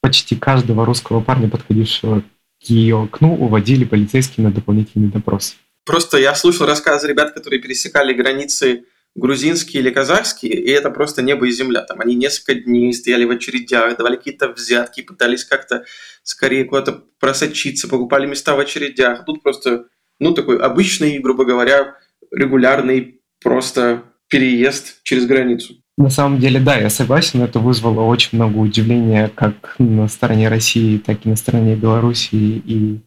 почти 0.02 0.36
каждого 0.36 0.84
русского 0.84 1.22
парня, 1.22 1.48
подходившего 1.48 2.20
к 2.20 2.64
ее 2.64 3.04
окну, 3.04 3.34
уводили 3.34 3.84
полицейские 3.84 4.44
на 4.46 4.52
дополнительный 4.52 5.08
допрос. 5.08 5.56
Просто 5.84 6.18
я 6.18 6.34
слушал 6.34 6.66
рассказы 6.66 7.08
ребят, 7.08 7.32
которые 7.32 7.60
пересекали 7.60 8.12
границы 8.12 8.84
грузинские 9.14 9.82
или 9.82 9.90
казахские, 9.90 10.54
и 10.54 10.70
это 10.70 10.90
просто 10.90 11.22
небо 11.22 11.46
и 11.46 11.50
земля. 11.50 11.82
Там 11.82 12.00
они 12.00 12.14
несколько 12.14 12.54
дней 12.54 12.92
стояли 12.94 13.24
в 13.24 13.30
очередях, 13.30 13.96
давали 13.96 14.16
какие-то 14.16 14.48
взятки, 14.48 15.02
пытались 15.02 15.44
как-то 15.44 15.84
скорее 16.22 16.64
куда-то 16.64 17.04
просочиться, 17.18 17.88
покупали 17.88 18.26
места 18.26 18.54
в 18.54 18.60
очередях. 18.60 19.24
Тут 19.26 19.42
просто, 19.42 19.86
ну, 20.18 20.32
такой 20.32 20.58
обычный, 20.58 21.18
грубо 21.18 21.44
говоря, 21.44 21.96
регулярный 22.30 23.20
просто 23.42 24.04
переезд 24.28 25.02
через 25.02 25.26
границу. 25.26 25.74
На 25.98 26.08
самом 26.08 26.38
деле, 26.38 26.58
да, 26.58 26.78
я 26.78 26.88
согласен, 26.88 27.42
это 27.42 27.58
вызвало 27.58 28.00
очень 28.00 28.38
много 28.38 28.56
удивления 28.56 29.30
как 29.34 29.74
на 29.78 30.08
стороне 30.08 30.48
России, 30.48 30.96
так 30.96 31.26
и 31.26 31.28
на 31.28 31.36
стороне 31.36 31.76
Белоруссии 31.76 32.62
и 32.64 33.00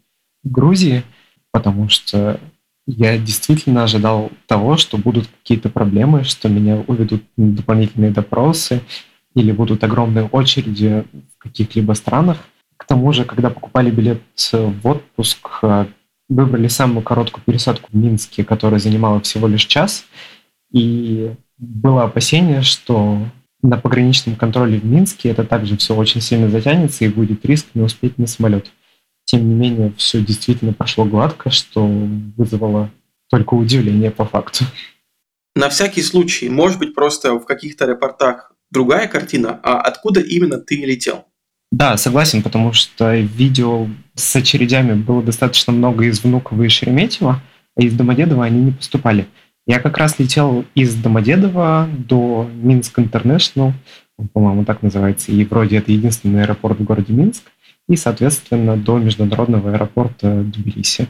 Грузии, 0.44 1.04
потому 1.52 1.90
что 1.90 2.40
я 2.88 3.18
действительно 3.18 3.84
ожидал 3.84 4.32
того, 4.48 4.78
что 4.78 4.98
будут 4.98 5.28
какие-то 5.28 5.70
проблемы, 5.70 6.24
что 6.24 6.50
меня 6.50 6.84
уведут 6.88 7.24
на 7.36 7.52
дополнительные 7.54 8.12
допросы 8.12 8.82
или 9.34 9.52
будут 9.52 9.84
огромные 9.84 10.26
очереди 10.26 11.06
в 11.12 11.40
каких-либо 11.40 11.94
странах. 11.94 12.38
К 12.78 12.86
тому 12.86 13.12
же, 13.12 13.26
когда 13.26 13.50
покупали 13.50 13.90
билет 13.90 14.22
в 14.52 14.88
отпуск, 14.88 15.60
э, 15.64 15.86
выбрали 16.30 16.68
самую 16.68 17.04
короткую 17.04 17.44
пересадку 17.44 17.90
в 17.92 17.96
Минске, 17.96 18.44
которая 18.44 18.80
занимала 18.80 19.20
всего 19.22 19.48
лишь 19.48 19.66
час. 19.66 20.06
И 20.72 21.34
было 21.58 22.04
опасение, 22.04 22.62
что 22.62 23.20
на 23.62 23.78
пограничном 23.78 24.36
контроле 24.36 24.80
в 24.80 24.86
Минске 24.86 25.30
это 25.30 25.44
также 25.44 25.78
все 25.78 25.96
очень 25.96 26.22
сильно 26.22 26.50
затянется 26.50 27.06
и 27.06 27.10
будет 27.10 27.46
риск 27.46 27.68
не 27.74 27.82
успеть 27.82 28.18
на 28.18 28.28
самолет. 28.28 28.72
Тем 29.26 29.48
не 29.48 29.56
менее, 29.56 29.94
все 29.98 30.22
действительно 30.22 30.74
прошло 30.74 31.06
гладко, 31.06 31.50
что 31.50 31.86
вызвало 31.86 32.92
только 33.30 33.56
удивление 33.56 34.12
по 34.12 34.26
факту. 34.26 34.66
На 35.56 35.70
всякий 35.70 36.02
случай, 36.02 36.50
может 36.50 36.80
быть, 36.80 36.94
просто 36.94 37.34
в 37.34 37.46
каких-то 37.46 37.86
репортах 37.86 38.54
другая 38.72 39.08
картина, 39.08 39.60
а 39.64 39.80
откуда 39.80 40.20
именно 40.20 40.60
ты 40.60 40.76
летел? 40.84 41.26
Да, 41.72 41.98
согласен, 41.98 42.44
потому 42.44 42.74
что 42.74 43.16
видео 43.16 43.88
с 44.14 44.36
очередями 44.36 44.94
было 44.94 45.24
достаточно 45.24 45.74
много 45.74 46.06
из 46.06 46.24
Внуково 46.24 46.64
и 46.64 46.70
Шереметьево, 46.70 47.42
а 47.76 47.82
из 47.82 47.94
Домодедова 47.94 48.46
они 48.46 48.62
не 48.62 48.72
поступали. 48.72 49.28
Я 49.66 49.80
как 49.80 49.98
раз 49.98 50.20
летел 50.20 50.66
из 50.76 50.94
Домодедова 50.96 51.90
до 51.98 52.50
Минск 52.54 53.00
Интернешнл, 53.00 53.74
по-моему, 54.32 54.64
так 54.64 54.84
называется, 54.84 55.32
и 55.32 55.44
вроде 55.44 55.78
это 55.78 55.92
единственный 55.92 56.44
аэропорт 56.44 56.80
в 56.80 56.84
городе 56.84 57.14
Минск 57.14 57.44
и, 57.88 57.96
соответственно, 57.96 58.78
до 58.78 58.98
международного 58.98 59.74
аэропорта 59.74 60.44
Тбилиси. 60.44 61.08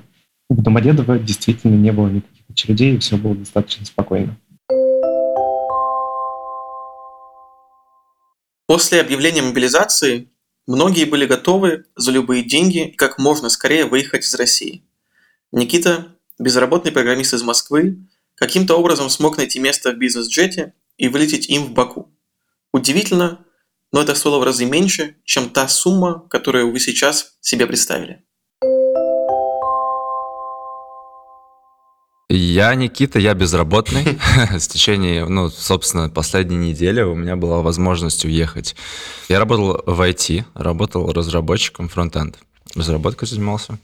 В 0.49 0.61
Домодедово 0.61 1.17
действительно 1.17 1.75
не 1.75 1.91
было 1.91 2.07
никаких 2.07 2.43
очередей, 2.49 2.95
и 2.95 2.99
все 2.99 3.17
было 3.17 3.35
достаточно 3.35 3.85
спокойно. 3.85 4.37
После 8.67 8.99
объявления 8.99 9.41
мобилизации 9.41 10.29
многие 10.67 11.05
были 11.05 11.25
готовы 11.25 11.85
за 11.95 12.11
любые 12.11 12.43
деньги 12.43 12.93
как 12.97 13.19
можно 13.19 13.49
скорее 13.49 13.85
выехать 13.85 14.25
из 14.25 14.33
России. 14.35 14.83
Никита, 15.51 16.07
безработный 16.39 16.91
программист 16.91 17.33
из 17.33 17.43
Москвы, 17.43 17.97
каким-то 18.35 18.75
образом 18.75 19.09
смог 19.09 19.37
найти 19.37 19.59
место 19.59 19.91
в 19.91 19.97
бизнес-джете 19.97 20.73
и 20.97 21.07
вылететь 21.07 21.47
им 21.49 21.63
в 21.63 21.73
Баку. 21.73 22.11
Удивительно, 22.73 23.45
но 23.95 24.01
это 24.01 24.13
стоило 24.13 24.39
в 24.39 24.43
разы 24.43 24.65
меньше, 24.65 25.15
чем 25.23 25.49
та 25.49 25.69
сумма, 25.69 26.27
которую 26.29 26.69
вы 26.69 26.81
сейчас 26.81 27.37
себе 27.39 27.65
представили. 27.65 28.25
Я 32.27 32.75
Никита, 32.75 33.19
я 33.19 33.33
безработный. 33.33 34.19
С 34.59 34.67
течение, 34.67 35.25
ну, 35.25 35.49
собственно, 35.49 36.09
последней 36.09 36.57
недели 36.57 37.03
у 37.03 37.15
меня 37.15 37.37
была 37.37 37.61
возможность 37.61 38.25
уехать. 38.25 38.75
Я 39.29 39.39
работал 39.39 39.81
в 39.85 40.01
IT, 40.01 40.43
работал 40.55 41.13
разработчиком 41.13 41.87
фронтенд. 41.87 42.37
Разработкой 42.75 43.29
занимался. 43.29 43.79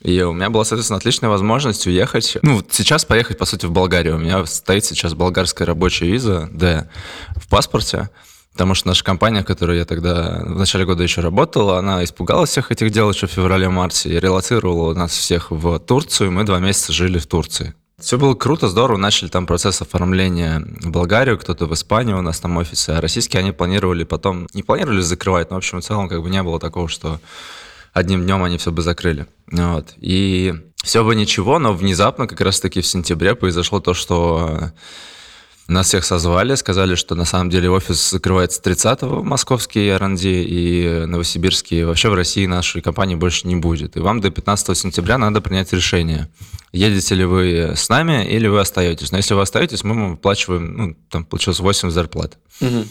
И 0.00 0.22
у 0.22 0.32
меня 0.32 0.48
была, 0.48 0.64
соответственно, 0.64 0.96
отличная 0.96 1.28
возможность 1.28 1.86
уехать. 1.86 2.38
Ну, 2.40 2.62
сейчас 2.70 3.04
поехать, 3.04 3.36
по 3.36 3.44
сути, 3.44 3.66
в 3.66 3.72
Болгарию. 3.72 4.14
У 4.14 4.18
меня 4.18 4.46
стоит 4.46 4.86
сейчас 4.86 5.12
болгарская 5.12 5.66
рабочая 5.66 6.06
виза, 6.06 6.48
Д, 6.50 6.88
в 7.36 7.46
паспорте. 7.48 8.08
Потому 8.54 8.74
что 8.74 8.86
наша 8.88 9.04
компания, 9.04 9.42
в 9.42 9.46
которой 9.46 9.78
я 9.78 9.84
тогда 9.84 10.40
в 10.44 10.56
начале 10.56 10.84
года 10.84 11.02
еще 11.02 11.20
работал, 11.20 11.70
она 11.70 12.04
испугалась 12.04 12.50
всех 12.50 12.70
этих 12.70 12.90
дел 12.90 13.10
еще 13.10 13.26
в 13.26 13.30
феврале-марте 13.30 14.10
и 14.10 14.20
релацировала 14.20 14.94
нас 14.94 15.10
всех 15.10 15.50
в 15.50 15.78
Турцию, 15.80 16.28
и 16.28 16.30
мы 16.30 16.44
два 16.44 16.60
месяца 16.60 16.92
жили 16.92 17.18
в 17.18 17.26
Турции. 17.26 17.74
Все 18.00 18.16
было 18.16 18.34
круто, 18.34 18.68
здорово. 18.68 18.96
Начали 18.96 19.28
там 19.28 19.46
процесс 19.46 19.82
оформления 19.82 20.64
в 20.80 20.90
Болгарию, 20.90 21.36
кто-то 21.36 21.66
в 21.66 21.74
Испанию, 21.74 22.18
у 22.18 22.22
нас 22.22 22.38
там 22.38 22.56
офисы. 22.56 22.90
А 22.90 23.00
российские 23.00 23.40
они 23.40 23.50
планировали 23.50 24.04
потом... 24.04 24.46
Не 24.54 24.62
планировали 24.62 25.00
закрывать, 25.00 25.50
но, 25.50 25.56
в 25.56 25.58
общем, 25.58 25.80
в 25.80 25.84
целом 25.84 26.08
как 26.08 26.22
бы 26.22 26.30
не 26.30 26.42
было 26.42 26.60
такого, 26.60 26.88
что 26.88 27.20
одним 27.92 28.22
днем 28.22 28.44
они 28.44 28.58
все 28.58 28.70
бы 28.70 28.82
закрыли. 28.82 29.26
Вот. 29.50 29.94
И 29.96 30.54
все 30.82 31.02
бы 31.02 31.14
ничего, 31.16 31.58
но 31.58 31.72
внезапно 31.72 32.28
как 32.28 32.40
раз-таки 32.40 32.80
в 32.82 32.86
сентябре 32.86 33.34
произошло 33.34 33.80
то, 33.80 33.94
что 33.94 34.72
нас 35.66 35.86
всех 35.88 36.04
созвали, 36.04 36.54
сказали, 36.56 36.94
что 36.94 37.14
на 37.14 37.24
самом 37.24 37.48
деле 37.48 37.70
офис 37.70 38.10
закрывается 38.10 38.60
30-го, 38.60 39.22
московский 39.22 39.88
R&D 39.88 40.28
и 40.28 41.06
новосибирский. 41.06 41.84
Вообще 41.84 42.10
в 42.10 42.14
России 42.14 42.44
нашей 42.46 42.82
компании 42.82 43.14
больше 43.14 43.46
не 43.46 43.56
будет. 43.56 43.96
И 43.96 44.00
вам 44.00 44.20
до 44.20 44.30
15 44.30 44.76
сентября 44.76 45.16
надо 45.16 45.40
принять 45.40 45.72
решение. 45.72 46.28
Едете 46.72 47.14
ли 47.14 47.24
вы 47.24 47.72
с 47.76 47.88
нами 47.88 48.28
или 48.28 48.46
вы 48.46 48.60
остаетесь. 48.60 49.10
Но 49.10 49.16
если 49.16 49.32
вы 49.32 49.40
остаетесь, 49.40 49.84
мы 49.84 49.94
вам 49.94 50.10
выплачиваем, 50.12 50.76
ну, 50.76 50.96
там 51.08 51.24
получилось 51.24 51.60
8 51.60 51.90
зарплат. 51.90 52.36
Угу. 52.60 52.86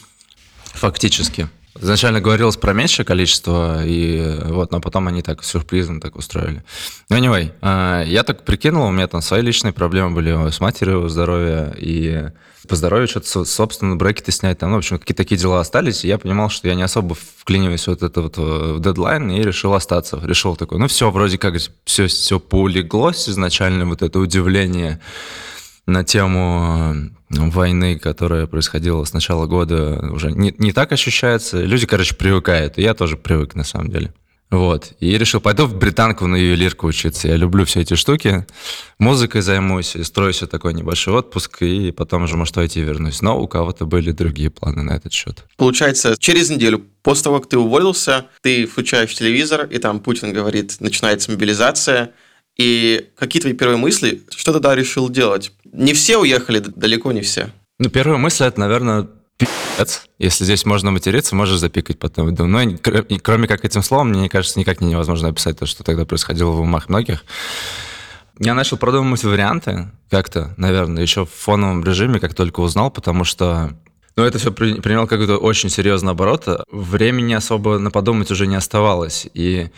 Фактически. 0.73 1.49
Изначально 1.79 2.21
говорилось 2.21 2.55
про 2.55 2.73
меньшее 2.73 3.05
количество, 3.05 3.83
и 3.83 4.39
вот, 4.45 4.71
но 4.71 4.79
потом 4.79 5.07
они 5.07 5.23
так 5.23 5.43
сюрпризом 5.43 5.99
так 5.99 6.15
устроили. 6.15 6.63
Но 7.09 7.17
anyway, 7.17 7.51
а, 7.61 8.03
я 8.03 8.23
так 8.23 8.45
прикинул, 8.45 8.87
у 8.87 8.91
меня 8.91 9.07
там 9.07 9.21
свои 9.21 9.41
личные 9.41 9.73
проблемы 9.73 10.11
были 10.11 10.51
с 10.51 10.59
матерью, 10.59 11.09
здоровье, 11.09 11.73
и 11.77 12.29
по 12.67 12.75
здоровью 12.75 13.07
что-то, 13.07 13.43
собственно, 13.43 13.95
брекеты 13.95 14.31
снять, 14.31 14.59
там, 14.59 14.69
ну, 14.69 14.75
в 14.75 14.79
общем, 14.79 14.99
какие-то 14.99 15.23
такие 15.23 15.39
дела 15.39 15.59
остались, 15.59 16.05
и 16.05 16.07
я 16.07 16.19
понимал, 16.19 16.49
что 16.49 16.67
я 16.67 16.75
не 16.75 16.83
особо 16.83 17.15
вклиниваюсь 17.15 17.87
вот 17.87 18.03
это 18.03 18.21
вот 18.21 18.37
в 18.37 18.79
дедлайн, 18.79 19.31
и 19.31 19.41
решил 19.41 19.73
остаться. 19.73 20.21
Решил 20.23 20.55
такой, 20.55 20.77
ну, 20.77 20.87
все, 20.87 21.09
вроде 21.09 21.37
как 21.37 21.55
все, 21.85 22.07
все 22.07 22.39
поулеглось 22.39 23.27
изначально, 23.27 23.85
вот 23.85 24.01
это 24.01 24.19
удивление 24.19 25.01
на 25.85 26.03
тему 26.03 27.09
войны, 27.33 27.97
которая 27.97 28.47
происходила 28.47 29.03
с 29.03 29.13
начала 29.13 29.45
года, 29.45 30.09
уже 30.11 30.31
не, 30.31 30.53
не 30.57 30.71
так 30.71 30.91
ощущается. 30.91 31.61
Люди, 31.61 31.85
короче, 31.85 32.15
привыкают. 32.15 32.77
И 32.77 32.81
я 32.81 32.93
тоже 32.93 33.17
привык, 33.17 33.55
на 33.55 33.63
самом 33.63 33.89
деле. 33.89 34.13
Вот. 34.53 34.93
И 34.99 35.17
решил, 35.17 35.41
пойду 35.41 35.65
в 35.65 35.75
британку 35.75 36.27
на 36.27 36.35
ювелирку 36.35 36.85
учиться. 36.85 37.27
Я 37.27 37.37
люблю 37.37 37.65
все 37.65 37.81
эти 37.81 37.95
штуки. 37.95 38.45
Музыкой 38.99 39.41
займусь, 39.41 39.95
и 39.95 40.03
строю 40.03 40.31
себе 40.31 40.45
такой 40.45 40.75
небольшой 40.75 41.15
отпуск, 41.15 41.63
и 41.63 41.91
потом 41.91 42.25
уже, 42.25 42.37
может, 42.37 42.55
войти 42.55 42.79
вернусь. 42.81 43.23
Но 43.23 43.41
у 43.41 43.47
кого-то 43.47 43.85
были 43.85 44.11
другие 44.11 44.51
планы 44.51 44.83
на 44.83 44.91
этот 44.91 45.11
счет. 45.11 45.45
Получается, 45.57 46.15
через 46.19 46.51
неделю 46.51 46.85
после 47.01 47.23
того, 47.23 47.39
как 47.39 47.49
ты 47.49 47.57
уволился, 47.57 48.27
ты 48.41 48.67
включаешь 48.67 49.15
телевизор, 49.15 49.65
и 49.65 49.79
там 49.79 49.99
Путин 49.99 50.33
говорит, 50.33 50.77
начинается 50.79 51.31
мобилизация, 51.31 52.11
и 52.55 53.09
какие 53.17 53.41
твои 53.41 53.53
первые 53.53 53.77
мысли? 53.77 54.21
Что 54.29 54.53
тогда 54.53 54.75
решил 54.75 55.09
делать? 55.09 55.51
Не 55.73 55.93
все 55.93 56.17
уехали, 56.17 56.59
далеко 56.59 57.11
не 57.11 57.21
все. 57.21 57.49
Ну, 57.79 57.89
первая 57.89 58.17
мысль, 58.17 58.45
это, 58.45 58.59
наверное, 58.59 59.07
пи***ц. 59.37 60.01
Если 60.19 60.43
здесь 60.43 60.65
можно 60.65 60.91
материться, 60.91 61.35
можешь 61.35 61.59
запикать 61.59 61.99
потом. 61.99 62.33
Но 62.33 62.45
ну, 62.45 62.77
кроме 63.21 63.47
как 63.47 63.65
этим 63.65 63.81
словом, 63.81 64.09
мне 64.09 64.29
кажется, 64.29 64.59
никак 64.59 64.81
невозможно 64.81 65.29
описать 65.29 65.57
то, 65.57 65.65
что 65.65 65.83
тогда 65.83 66.05
происходило 66.05 66.51
в 66.51 66.61
умах 66.61 66.89
многих. 66.89 67.25
Я 68.39 68.53
начал 68.53 68.77
продумывать 68.77 69.23
варианты 69.23 69.91
как-то, 70.09 70.53
наверное, 70.57 71.01
еще 71.01 71.25
в 71.25 71.31
фоновом 71.31 71.83
режиме, 71.83 72.19
как 72.19 72.33
только 72.33 72.61
узнал, 72.61 72.89
потому 72.89 73.23
что 73.23 73.75
ну, 74.15 74.23
это 74.23 74.37
все 74.37 74.51
приняло 74.51 75.07
какой-то 75.07 75.37
очень 75.37 75.69
серьезный 75.69 76.11
оборот. 76.11 76.47
Времени 76.71 77.33
особо 77.33 77.79
на 77.79 77.89
подумать 77.89 78.29
уже 78.29 78.45
не 78.45 78.55
оставалось. 78.55 79.27
И 79.33 79.69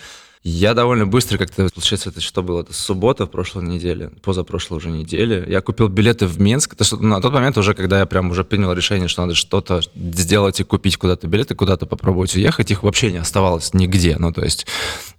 я 0.47 0.75
довольно 0.75 1.07
быстро 1.07 1.39
как-то, 1.39 1.67
получается, 1.73 2.09
это 2.09 2.21
что 2.21 2.43
было? 2.43 2.61
Это 2.61 2.71
суббота 2.71 3.25
в 3.25 3.31
прошлой 3.31 3.63
неделе, 3.63 4.11
позапрошлой 4.21 4.77
уже 4.77 4.91
неделе. 4.91 5.43
Я 5.47 5.59
купил 5.61 5.87
билеты 5.87 6.27
в 6.27 6.39
Минск. 6.39 6.73
Это 6.73 6.83
что, 6.83 6.97
на 6.97 7.19
тот 7.19 7.33
момент 7.33 7.57
уже, 7.57 7.73
когда 7.73 7.97
я 7.97 8.05
прям 8.05 8.29
уже 8.29 8.43
принял 8.43 8.71
решение, 8.71 9.07
что 9.07 9.23
надо 9.23 9.33
что-то 9.33 9.81
сделать 9.95 10.59
и 10.59 10.63
купить 10.63 10.97
куда-то 10.97 11.25
билеты, 11.25 11.55
куда-то 11.55 11.87
попробовать 11.87 12.35
уехать, 12.35 12.69
их 12.69 12.83
вообще 12.83 13.11
не 13.11 13.17
оставалось 13.17 13.73
нигде. 13.73 14.17
Ну, 14.19 14.31
то 14.31 14.43
есть 14.43 14.67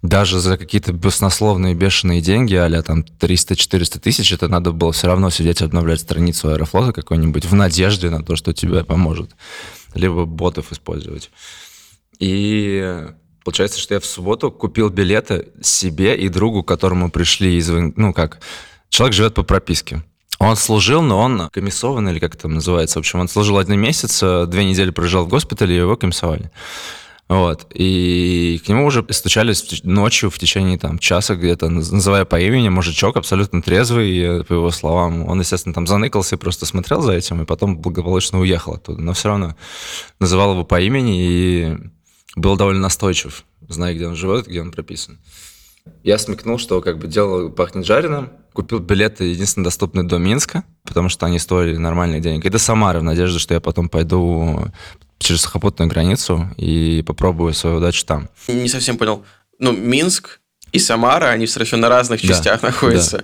даже 0.01 0.39
за 0.39 0.57
какие-то 0.57 0.93
баснословные 0.93 1.75
бешеные 1.75 2.21
деньги, 2.21 2.55
а 2.55 2.81
там 2.81 3.03
300-400 3.19 3.99
тысяч, 3.99 4.31
это 4.31 4.47
надо 4.47 4.71
было 4.71 4.93
все 4.93 5.07
равно 5.07 5.29
сидеть 5.29 5.61
обновлять 5.61 5.99
страницу 5.99 6.47
Аэрофлота 6.47 6.93
какой-нибудь 6.93 7.43
в 7.43 7.53
надежде 7.53 8.09
на 8.09 8.23
то, 8.23 8.37
что 8.37 8.53
тебе 8.53 8.85
поможет. 8.85 9.31
Либо 9.93 10.23
ботов 10.23 10.71
использовать. 10.71 11.31
И 12.17 13.07
Получается, 13.47 13.79
что 13.79 13.93
я 13.93 14.01
в 14.01 14.05
субботу 14.05 14.51
купил 14.51 14.89
билеты 14.89 15.47
себе 15.61 16.17
и 16.17 16.27
другу, 16.27 16.63
к 16.63 16.67
которому 16.67 17.09
пришли 17.09 17.55
из... 17.55 17.69
Ну, 17.69 18.13
как... 18.13 18.41
Человек 18.89 19.15
живет 19.15 19.35
по 19.35 19.43
прописке. 19.43 20.03
Он 20.37 20.57
служил, 20.57 21.01
но 21.01 21.17
он 21.17 21.49
комиссован, 21.53 22.09
или 22.09 22.19
как 22.19 22.35
это 22.35 22.49
называется. 22.49 22.99
В 22.99 23.03
общем, 23.03 23.21
он 23.21 23.29
служил 23.29 23.57
один 23.57 23.79
месяц, 23.79 24.21
э, 24.21 24.47
две 24.47 24.65
недели 24.65 24.89
прожил 24.89 25.23
в 25.23 25.29
госпитале, 25.29 25.75
и 25.75 25.77
его 25.77 25.95
комиссовали. 25.95 26.51
Вот. 27.29 27.67
И 27.73 28.61
к 28.65 28.67
нему 28.67 28.85
уже 28.85 29.05
стучались 29.11 29.81
ночью 29.83 30.29
в 30.29 30.37
течение 30.37 30.77
там, 30.77 30.99
часа 30.99 31.35
где-то, 31.35 31.69
называя 31.69 32.25
по 32.25 32.37
имени, 32.37 32.67
мужичок 32.67 33.15
абсолютно 33.15 33.61
трезвый, 33.61 34.43
по 34.43 34.55
его 34.55 34.71
словам. 34.71 35.25
Он, 35.25 35.39
естественно, 35.39 35.73
там 35.73 35.87
заныкался 35.87 36.35
и 36.35 36.37
просто 36.37 36.65
смотрел 36.65 36.99
за 36.99 37.13
этим, 37.13 37.41
и 37.41 37.45
потом 37.45 37.77
благополучно 37.77 38.41
уехал 38.41 38.73
оттуда. 38.73 39.01
Но 39.01 39.13
все 39.13 39.29
равно 39.29 39.55
называл 40.19 40.51
его 40.51 40.65
по 40.65 40.81
имени, 40.81 41.23
и 41.23 41.77
был 42.37 42.55
довольно 42.55 42.81
настойчив, 42.81 43.43
зная, 43.67 43.93
где 43.93 44.07
он 44.07 44.15
живет, 44.15 44.47
где 44.47 44.61
он 44.61 44.71
прописан. 44.71 45.17
Я 46.03 46.17
смекнул, 46.17 46.57
что 46.59 46.81
как 46.81 46.99
бы 46.99 47.07
дело 47.07 47.49
пахнет 47.49 47.85
жареным, 47.85 48.29
купил 48.53 48.79
билеты 48.79 49.25
единственно 49.25 49.63
доступные 49.63 50.03
до 50.03 50.17
Минска, 50.17 50.63
потому 50.83 51.09
что 51.09 51.25
они 51.25 51.39
стоили 51.39 51.77
нормальных 51.77 52.21
денег, 52.21 52.45
и 52.45 52.49
до 52.49 52.59
Самары, 52.59 52.99
в 52.99 53.03
надежде, 53.03 53.39
что 53.39 53.53
я 53.53 53.59
потом 53.59 53.89
пойду 53.89 54.71
через 55.17 55.41
сухопутную 55.41 55.89
границу 55.89 56.49
и 56.57 57.03
попробую 57.05 57.53
свою 57.53 57.77
удачу 57.77 58.05
там. 58.05 58.29
Не 58.47 58.69
совсем 58.69 58.97
понял. 58.97 59.25
Ну, 59.59 59.71
Минск 59.71 60.39
и 60.71 60.79
Самара, 60.79 61.27
они 61.27 61.47
совершенно 61.47 61.83
на 61.83 61.89
разных 61.89 62.21
частях 62.21 62.61
да, 62.61 62.67
находятся. 62.67 63.19
Да. 63.19 63.23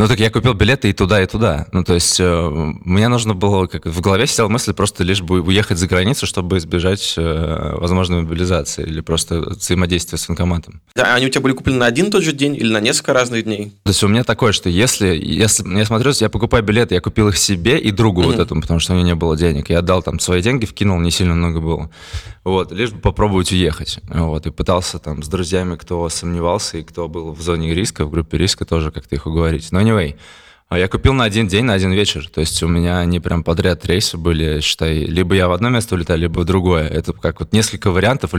Ну 0.00 0.08
так 0.08 0.18
я 0.18 0.30
купил 0.30 0.54
билеты 0.54 0.88
и 0.88 0.94
туда, 0.94 1.22
и 1.22 1.26
туда. 1.26 1.66
Ну 1.72 1.84
то 1.84 1.92
есть 1.92 2.18
э, 2.18 2.50
мне 2.50 3.08
нужно 3.08 3.34
было, 3.34 3.66
как 3.66 3.84
в 3.84 4.00
голове 4.00 4.26
сидела 4.26 4.48
мысль 4.48 4.72
просто 4.72 5.04
лишь 5.04 5.20
бы 5.20 5.42
уехать 5.42 5.76
за 5.76 5.86
границу, 5.88 6.24
чтобы 6.24 6.56
избежать 6.56 7.16
э, 7.18 7.74
возможной 7.76 8.22
мобилизации 8.22 8.82
или 8.82 9.02
просто 9.02 9.40
взаимодействия 9.40 10.16
с 10.16 10.26
банкоматом. 10.26 10.80
Да, 10.94 11.14
они 11.14 11.26
у 11.26 11.28
тебя 11.28 11.42
были 11.42 11.52
куплены 11.52 11.80
на 11.80 11.84
один 11.84 12.10
тот 12.10 12.22
же 12.22 12.32
день 12.32 12.56
или 12.56 12.72
на 12.72 12.80
несколько 12.80 13.12
разных 13.12 13.44
дней? 13.44 13.74
То 13.84 13.90
есть 13.90 14.02
у 14.02 14.08
меня 14.08 14.24
такое, 14.24 14.52
что 14.52 14.70
если, 14.70 15.08
если 15.08 15.68
я 15.68 15.84
смотрю, 15.84 16.12
я 16.18 16.30
покупаю 16.30 16.64
билеты, 16.64 16.94
я 16.94 17.02
купил 17.02 17.28
их 17.28 17.36
себе 17.36 17.78
и 17.78 17.90
другу 17.90 18.22
mm-hmm. 18.22 18.26
вот 18.26 18.38
этому, 18.38 18.62
потому 18.62 18.80
что 18.80 18.94
у 18.94 18.96
меня 18.96 19.04
не 19.04 19.14
было 19.14 19.36
денег. 19.36 19.68
Я 19.68 19.80
отдал 19.80 20.02
там 20.02 20.18
свои 20.18 20.40
деньги, 20.40 20.64
вкинул, 20.64 20.98
не 20.98 21.10
сильно 21.10 21.34
много 21.34 21.60
было. 21.60 21.90
Вот, 22.42 22.72
лишь 22.72 22.90
бы 22.90 23.00
попробовать 23.00 23.52
уехать. 23.52 24.00
Вот, 24.08 24.46
и 24.46 24.50
пытался 24.50 24.98
там 24.98 25.22
с 25.22 25.28
друзьями, 25.28 25.76
кто 25.76 26.08
сомневался 26.08 26.78
и 26.78 26.82
кто 26.82 27.06
был 27.06 27.32
в 27.32 27.42
зоне 27.42 27.74
риска, 27.74 28.06
в 28.06 28.10
группе 28.10 28.38
риска, 28.38 28.64
тоже 28.64 28.90
как-то 28.90 29.14
их 29.14 29.26
уговорить. 29.26 29.70
Но 29.72 29.80
anyway, 29.90 30.14
а 30.14 30.16
я 30.78 30.86
купил 30.86 31.12
на 31.12 31.24
один 31.24 31.48
день, 31.48 31.64
на 31.64 31.74
один 31.74 31.92
вечер. 31.92 32.28
То 32.28 32.40
есть 32.40 32.62
у 32.62 32.68
меня 32.68 33.00
они 33.00 33.18
прям 33.18 33.42
подряд 33.42 33.84
рейсы 33.86 34.16
были, 34.16 34.60
считай, 34.60 34.98
либо 34.98 35.34
я 35.34 35.48
в 35.48 35.52
одно 35.52 35.68
место 35.68 35.96
улетаю, 35.96 36.20
либо 36.20 36.40
в 36.40 36.44
другое. 36.44 36.86
Это 36.86 37.12
как 37.12 37.40
вот 37.40 37.52
несколько 37.52 37.90
вариантов, 37.90 38.32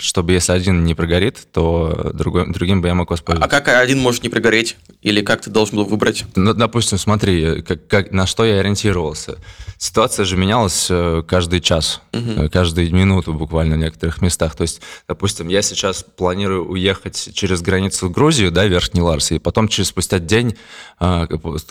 чтобы 0.00 0.32
если 0.32 0.50
один 0.50 0.84
не 0.84 0.94
прогорит, 0.94 1.46
то 1.52 2.10
другой, 2.12 2.52
другим 2.52 2.82
бы 2.82 2.88
я 2.88 2.94
мог 2.94 3.10
воспользоваться. 3.10 3.56
А 3.56 3.60
как 3.60 3.68
один 3.68 4.00
может 4.00 4.24
не 4.24 4.28
прогореть? 4.28 4.76
Или 5.02 5.20
как 5.20 5.42
ты 5.42 5.50
должен 5.50 5.76
был 5.76 5.84
выбрать? 5.84 6.24
Ну, 6.34 6.54
допустим, 6.54 6.98
смотри, 6.98 7.62
как, 7.62 7.86
как, 7.86 8.10
на 8.10 8.26
что 8.26 8.44
я 8.44 8.58
ориентировался. 8.58 9.36
Ситуация 9.78 10.24
же 10.24 10.36
менялась 10.36 10.88
э, 10.90 11.22
каждый 11.28 11.60
час, 11.60 12.00
угу. 12.12 12.50
каждую 12.50 12.92
минуту 12.92 13.32
буквально 13.32 13.76
в 13.76 13.78
некоторых 13.78 14.22
местах. 14.22 14.56
То 14.56 14.62
есть, 14.62 14.80
допустим, 15.06 15.48
я 15.48 15.62
сейчас 15.62 16.02
планирую 16.02 16.66
уехать 16.66 17.30
через 17.34 17.60
границу 17.60 18.08
в 18.08 18.10
Грузию, 18.10 18.50
да, 18.50 18.66
Верхний 18.66 19.02
Ларс, 19.02 19.30
и 19.32 19.38
потом 19.38 19.68
через 19.68 19.88
спустя 19.88 20.18
день 20.18 20.56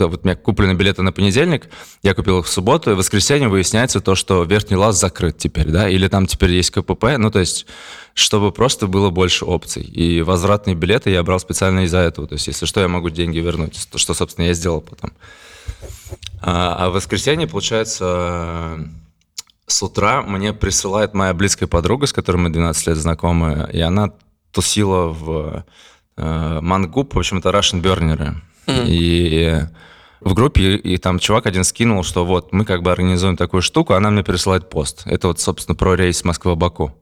как-то 0.06 0.08
вот 0.08 0.22
у 0.24 0.28
меня 0.28 0.36
куплены 0.36 0.74
билеты 0.74 1.02
на 1.02 1.12
понедельник, 1.12 1.70
я 2.04 2.14
купил 2.14 2.40
их 2.40 2.46
в 2.46 2.50
субботу, 2.50 2.92
и 2.92 2.94
в 2.94 2.98
воскресенье 2.98 3.48
выясняется 3.48 4.00
то, 4.00 4.16
что 4.16 4.44
верхний 4.44 4.78
лаз 4.78 5.00
закрыт 5.00 5.38
теперь, 5.38 5.68
да, 5.68 5.90
или 5.90 6.08
там 6.08 6.28
теперь 6.28 6.52
есть 6.52 6.72
КПП, 6.72 7.18
ну, 7.18 7.32
то 7.32 7.40
есть, 7.40 7.66
чтобы 8.14 8.52
просто 8.52 8.88
было 8.88 9.10
больше 9.10 9.46
опций. 9.46 9.84
И 9.84 10.22
возвратные 10.22 10.76
билеты 10.76 11.10
я 11.12 11.24
брал 11.24 11.40
специально 11.40 11.82
из-за 11.82 12.00
этого, 12.00 12.28
то 12.28 12.36
есть, 12.36 12.48
если 12.48 12.66
что, 12.66 12.82
я 12.82 12.88
могу 12.88 13.10
деньги 13.10 13.40
вернуть, 13.40 13.88
что, 13.96 14.14
собственно, 14.14 14.46
я 14.46 14.54
сделал 14.54 14.82
потом. 14.82 15.12
А, 16.42 16.76
а 16.78 16.90
в 16.90 16.94
воскресенье, 16.94 17.48
получается, 17.48 18.78
с 19.68 19.84
утра 19.84 20.22
мне 20.22 20.54
присылает 20.54 21.14
моя 21.14 21.34
близкая 21.34 21.68
подруга, 21.68 22.06
с 22.06 22.14
которой 22.14 22.38
мы 22.38 22.50
12 22.50 22.88
лет 22.88 22.98
знакомы, 22.98 23.70
и 23.74 23.80
она 23.82 24.12
тусила 24.52 25.08
в 25.08 25.66
э, 26.18 26.60
Мангуп, 26.62 27.16
в 27.16 27.20
общем, 27.20 27.40
это 27.40 27.50
Russian 27.50 27.82
Burner. 27.82 28.36
Mm. 28.68 28.86
И 28.88 29.68
в 30.22 30.34
группе, 30.34 30.76
и 30.76 30.98
там 30.98 31.20
чувак 31.20 31.46
один 31.46 31.64
скинул, 31.64 32.04
что 32.04 32.26
вот, 32.26 32.54
мы 32.54 32.66
как 32.66 32.82
бы 32.82 32.92
организуем 32.92 33.38
такую 33.38 33.62
штуку, 33.62 33.94
она 33.94 34.10
мне 34.10 34.24
присылает 34.24 34.70
пост. 34.70 35.04
Это 35.06 35.28
вот, 35.28 35.40
собственно, 35.40 35.76
про 35.76 35.96
рейс 35.96 36.24
Москва-Баку. 36.24 36.94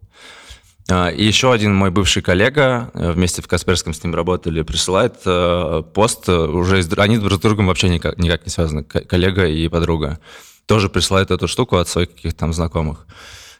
А, 0.90 1.10
и 1.10 1.24
еще 1.24 1.54
один 1.54 1.74
мой 1.74 1.92
бывший 1.92 2.22
коллега, 2.22 2.92
э, 2.94 3.12
вместе 3.12 3.42
в 3.42 3.48
Касперском 3.48 3.94
с 3.94 4.04
ним 4.04 4.14
работали, 4.14 4.64
присылает 4.64 5.16
э, 5.26 5.84
пост, 5.94 6.28
уже 6.28 6.80
из, 6.80 6.92
они 6.98 7.18
друг 7.18 7.40
с 7.40 7.42
другом 7.42 7.68
вообще 7.68 7.88
никак, 7.88 8.18
никак 8.18 8.46
не 8.46 8.52
связаны, 8.52 8.84
коллега 8.84 9.48
и 9.48 9.70
подруга, 9.70 10.20
тоже 10.66 10.90
присылает 10.90 11.32
эту 11.32 11.48
штуку 11.48 11.78
от 11.78 11.88
своих 11.88 12.14
каких-то 12.14 12.40
там 12.40 12.54
знакомых. 12.54 13.08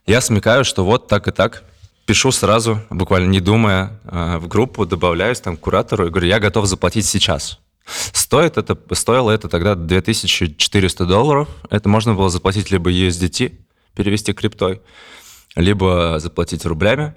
Я 0.06 0.20
смекаю, 0.20 0.66
что 0.66 0.84
вот 0.84 1.08
так 1.08 1.30
и 1.30 1.32
так, 1.32 1.64
пишу 2.06 2.32
сразу, 2.32 2.82
буквально 2.90 3.30
не 3.30 3.40
думая, 3.40 4.02
э, 4.04 4.38
в 4.38 4.50
группу, 4.50 4.86
добавляюсь 4.86 5.40
там 5.40 5.56
к 5.56 5.62
куратору 5.62 6.08
и 6.08 6.10
говорю, 6.10 6.28
я 6.28 6.40
готов 6.40 6.66
заплатить 6.66 7.06
сейчас. 7.06 7.60
Стоит 7.86 8.58
это, 8.58 8.78
стоило 8.96 9.32
это 9.32 9.50
тогда 9.50 9.76
2400 9.76 11.06
долларов. 11.06 11.50
Это 11.70 11.90
можно 11.90 12.14
было 12.14 12.30
заплатить 12.30 12.72
либо 12.72 12.92
USDT, 12.92 13.54
перевести 13.96 14.34
криптой, 14.34 14.82
либо 15.56 16.18
заплатить 16.20 16.66
рублями, 16.66 17.14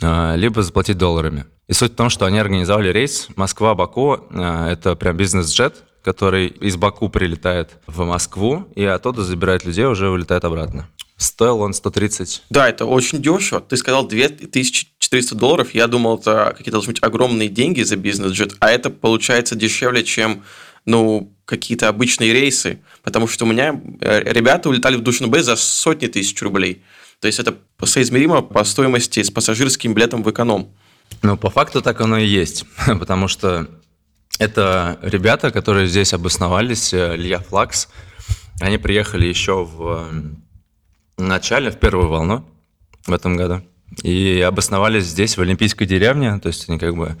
э, 0.00 0.36
либо 0.36 0.62
заплатить 0.62 0.98
долларами. 0.98 1.46
И 1.66 1.72
суть 1.72 1.92
в 1.92 1.96
том, 1.96 2.10
что 2.10 2.26
они 2.26 2.38
организовали 2.38 2.90
рейс 2.90 3.28
Москва-Баку. 3.36 4.28
Э, 4.30 4.68
это 4.70 4.94
прям 4.96 5.16
бизнес-джет, 5.16 5.84
который 6.02 6.48
из 6.48 6.76
Баку 6.76 7.08
прилетает 7.08 7.78
в 7.86 8.04
Москву 8.04 8.68
и 8.74 8.84
оттуда 8.84 9.24
забирает 9.24 9.64
людей, 9.64 9.86
уже 9.86 10.08
вылетает 10.08 10.44
обратно. 10.44 10.88
Стоил 11.16 11.60
он 11.60 11.74
130. 11.74 12.42
Да, 12.50 12.68
это 12.68 12.86
очень 12.86 13.22
дешево. 13.22 13.60
Ты 13.60 13.76
сказал 13.76 14.06
2400 14.06 15.34
долларов. 15.36 15.74
Я 15.74 15.86
думал, 15.86 16.18
это 16.18 16.54
какие-то 16.56 16.72
должны 16.72 16.92
быть 16.92 17.02
огромные 17.02 17.48
деньги 17.48 17.82
за 17.82 17.96
бизнес-джет, 17.96 18.56
а 18.58 18.70
это 18.70 18.90
получается 18.90 19.54
дешевле, 19.54 20.02
чем 20.02 20.42
ну, 20.86 21.32
какие-то 21.44 21.88
обычные 21.88 22.32
рейсы. 22.32 22.80
Потому 23.02 23.28
что 23.28 23.44
у 23.44 23.48
меня 23.48 23.80
э, 24.00 24.32
ребята 24.32 24.68
улетали 24.68 24.96
в 24.96 25.02
Душанбе 25.02 25.42
за 25.42 25.56
сотни 25.56 26.08
тысяч 26.08 26.40
рублей. 26.42 26.82
То 27.20 27.28
есть 27.28 27.38
это 27.38 27.54
соизмеримо 27.84 28.42
по 28.42 28.64
стоимости 28.64 29.22
с 29.22 29.30
пассажирским 29.30 29.94
билетом 29.94 30.22
в 30.22 30.30
эконом. 30.30 30.74
Ну, 31.22 31.36
по 31.36 31.48
факту 31.48 31.80
так 31.80 32.00
оно 32.00 32.18
и 32.18 32.26
есть. 32.26 32.64
Потому 32.86 33.28
что 33.28 33.68
это 34.38 34.98
ребята, 35.00 35.50
которые 35.52 35.86
здесь 35.86 36.12
обосновались, 36.12 36.92
э, 36.92 37.14
Илья 37.14 37.38
Флакс. 37.38 37.88
Они 38.60 38.78
приехали 38.78 39.26
еще 39.26 39.64
в 39.64 40.12
начале, 41.16 41.70
в 41.70 41.78
первую 41.78 42.08
волну 42.08 42.44
в 43.06 43.12
этом 43.12 43.36
году. 43.36 43.62
И 44.02 44.40
обосновались 44.40 45.04
здесь, 45.04 45.36
в 45.36 45.40
Олимпийской 45.40 45.86
деревне. 45.86 46.38
То 46.40 46.48
есть 46.48 46.68
они 46.68 46.78
как 46.78 46.96
бы 46.96 47.16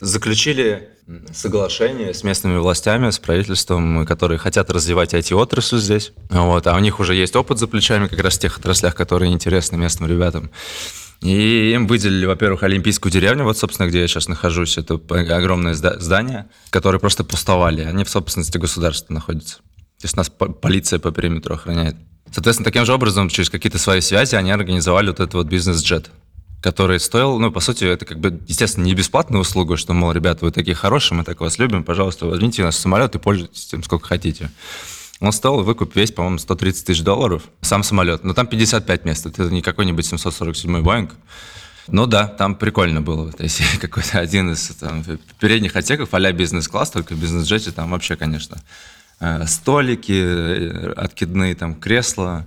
заключили 0.00 0.90
соглашение 1.32 2.12
с 2.12 2.22
местными 2.22 2.58
властями, 2.58 3.08
с 3.08 3.18
правительством, 3.18 4.04
которые 4.04 4.38
хотят 4.38 4.70
развивать 4.70 5.14
IT-отрасль 5.14 5.78
здесь. 5.78 6.12
Вот, 6.28 6.66
а 6.66 6.76
у 6.76 6.80
них 6.80 7.00
уже 7.00 7.14
есть 7.14 7.34
опыт 7.34 7.58
за 7.58 7.66
плечами 7.66 8.08
как 8.08 8.20
раз 8.20 8.36
в 8.36 8.40
тех 8.40 8.58
отраслях, 8.58 8.94
которые 8.94 9.32
интересны 9.32 9.76
местным 9.76 10.10
ребятам. 10.10 10.50
И 11.22 11.72
им 11.72 11.86
выделили, 11.86 12.26
во-первых, 12.26 12.62
Олимпийскую 12.62 13.10
деревню, 13.10 13.44
вот, 13.44 13.56
собственно, 13.56 13.88
где 13.88 14.00
я 14.00 14.06
сейчас 14.06 14.28
нахожусь. 14.28 14.76
Это 14.76 14.94
огромное 14.94 15.74
здание, 15.74 16.46
которое 16.70 16.98
просто 16.98 17.24
пустовали. 17.24 17.82
Они 17.82 18.04
в 18.04 18.10
собственности 18.10 18.58
государства 18.58 19.14
находятся. 19.14 19.56
То 19.56 20.04
есть 20.04 20.16
нас 20.16 20.30
полиция 20.30 20.98
по 20.98 21.10
периметру 21.10 21.54
охраняет. 21.54 21.96
Соответственно, 22.32 22.64
таким 22.64 22.84
же 22.84 22.92
образом, 22.92 23.28
через 23.28 23.50
какие-то 23.50 23.78
свои 23.78 24.00
связи 24.00 24.34
они 24.34 24.50
организовали 24.50 25.08
вот 25.08 25.20
этот 25.20 25.34
вот 25.34 25.46
бизнес-джет, 25.46 26.10
который 26.60 27.00
стоил, 27.00 27.38
ну, 27.38 27.50
по 27.50 27.60
сути, 27.60 27.84
это 27.84 28.04
как 28.04 28.20
бы, 28.20 28.40
естественно, 28.46 28.84
не 28.84 28.94
бесплатная 28.94 29.40
услуга, 29.40 29.76
что, 29.76 29.94
мол, 29.94 30.12
ребята, 30.12 30.44
вы 30.44 30.50
такие 30.50 30.74
хорошие, 30.74 31.16
мы 31.16 31.24
так 31.24 31.40
вас 31.40 31.58
любим, 31.58 31.84
пожалуйста, 31.84 32.26
возьмите 32.26 32.62
наш 32.62 32.76
самолет 32.76 33.14
и 33.14 33.18
пользуйтесь 33.18 33.66
тем, 33.66 33.82
сколько 33.82 34.06
хотите. 34.06 34.50
Он 35.20 35.32
стоил 35.32 35.62
выкуп 35.62 35.96
весь, 35.96 36.12
по-моему, 36.12 36.38
130 36.38 36.84
тысяч 36.84 37.02
долларов, 37.02 37.42
сам 37.60 37.82
самолет. 37.82 38.22
Но 38.22 38.34
там 38.34 38.46
55 38.46 39.04
мест, 39.04 39.26
это 39.26 39.44
не 39.44 39.62
какой-нибудь 39.62 40.06
747 40.06 40.80
Боинг. 40.82 41.16
Ну 41.88 42.06
да, 42.06 42.28
там 42.28 42.54
прикольно 42.54 43.00
было. 43.00 43.32
То 43.32 43.42
есть 43.42 43.60
какой-то 43.80 44.20
один 44.20 44.52
из 44.52 44.68
там, 44.80 45.02
передних 45.40 45.74
отсеков, 45.74 46.10
а 46.12 46.32
бизнес-класс, 46.32 46.90
только 46.90 47.14
в 47.14 47.20
бизнес-джете 47.20 47.72
там 47.72 47.90
вообще, 47.90 48.14
конечно, 48.14 48.62
столики, 49.46 50.12
э, 50.12 50.92
откидные 50.92 51.54
там 51.54 51.74
кресла, 51.74 52.46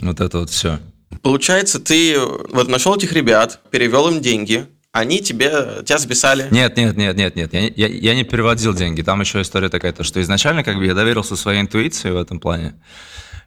вот 0.00 0.20
это 0.20 0.38
вот 0.38 0.50
все. 0.50 0.78
Получается, 1.22 1.80
ты 1.80 2.18
вот 2.18 2.68
нашел 2.68 2.96
этих 2.96 3.12
ребят, 3.12 3.60
перевел 3.70 4.08
им 4.08 4.20
деньги, 4.20 4.66
они 4.92 5.20
тебе, 5.20 5.82
тебя 5.84 5.98
записали? 5.98 6.48
Нет, 6.50 6.76
нет, 6.76 6.96
нет, 6.96 7.16
нет, 7.16 7.36
нет, 7.36 7.52
я, 7.52 7.60
я, 7.68 7.86
я 7.86 8.14
не 8.14 8.24
переводил 8.24 8.74
деньги. 8.74 9.02
Там 9.02 9.20
еще 9.20 9.42
история 9.42 9.68
такая, 9.68 9.92
то, 9.92 10.02
что 10.02 10.20
изначально 10.20 10.64
как 10.64 10.76
бы 10.76 10.86
я 10.86 10.94
доверился 10.94 11.36
своей 11.36 11.60
интуиции 11.60 12.10
в 12.10 12.16
этом 12.16 12.40
плане. 12.40 12.74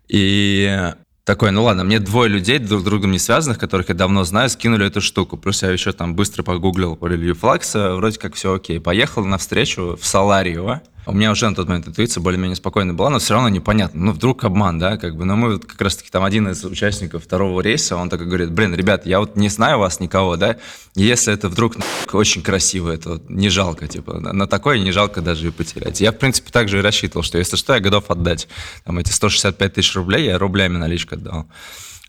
И 0.07 0.93
такой, 1.23 1.51
ну 1.51 1.63
ладно, 1.63 1.83
мне 1.83 1.99
двое 1.99 2.29
людей, 2.29 2.59
друг 2.59 2.81
с 2.81 2.83
другом 2.83 3.11
не 3.11 3.19
связанных, 3.19 3.57
которых 3.57 3.89
я 3.89 3.95
давно 3.95 4.23
знаю, 4.23 4.49
скинули 4.49 4.85
эту 4.85 5.01
штуку. 5.01 5.37
Плюс 5.37 5.63
я 5.63 5.71
еще 5.71 5.91
там 5.91 6.15
быстро 6.15 6.43
погуглил 6.43 6.95
по 6.95 7.07
релью 7.07 7.35
флакса, 7.35 7.95
вроде 7.95 8.19
как 8.19 8.35
все 8.35 8.53
окей. 8.53 8.79
Поехал 8.79 9.25
на 9.25 9.37
встречу 9.37 9.97
в 9.99 10.05
Саларио, 10.05 10.81
у 11.05 11.13
меня 11.13 11.31
уже 11.31 11.49
на 11.49 11.55
тот 11.55 11.67
момент 11.67 11.87
интуиция 11.87 12.21
более-менее 12.21 12.55
спокойно 12.55 12.93
была, 12.93 13.09
но 13.09 13.19
все 13.19 13.33
равно 13.33 13.49
непонятно. 13.49 14.05
Ну, 14.05 14.11
вдруг 14.11 14.43
обман, 14.43 14.77
да, 14.77 14.97
как 14.97 15.15
бы. 15.15 15.25
Но 15.25 15.35
мы 15.35 15.53
вот 15.53 15.65
как 15.65 15.81
раз-таки 15.81 16.09
там 16.09 16.23
один 16.23 16.47
из 16.49 16.63
участников 16.63 17.23
второго 17.23 17.61
рейса, 17.61 17.95
он 17.95 18.09
так 18.09 18.21
и 18.21 18.25
говорит, 18.25 18.51
блин, 18.51 18.75
ребят, 18.75 19.05
я 19.05 19.19
вот 19.19 19.35
не 19.35 19.49
знаю 19.49 19.79
вас 19.79 19.99
никого, 19.99 20.37
да, 20.37 20.57
если 20.95 21.33
это 21.33 21.49
вдруг 21.49 21.75
очень 22.11 22.43
красиво, 22.43 22.91
это 22.91 23.09
вот 23.09 23.29
не 23.29 23.49
жалко, 23.49 23.87
типа, 23.87 24.19
на 24.19 24.47
такое 24.47 24.79
не 24.79 24.91
жалко 24.91 25.21
даже 25.21 25.47
и 25.47 25.51
потерять. 25.51 26.01
Я, 26.01 26.11
в 26.11 26.17
принципе, 26.17 26.51
также 26.51 26.79
и 26.79 26.81
рассчитывал, 26.81 27.23
что 27.23 27.37
если 27.37 27.55
что, 27.55 27.73
я 27.73 27.79
готов 27.79 28.09
отдать. 28.11 28.47
Там 28.83 28.99
эти 28.99 29.11
165 29.11 29.73
тысяч 29.73 29.95
рублей 29.95 30.25
я 30.25 30.37
рублями 30.37 30.77
наличку 30.77 31.15
отдал. 31.15 31.47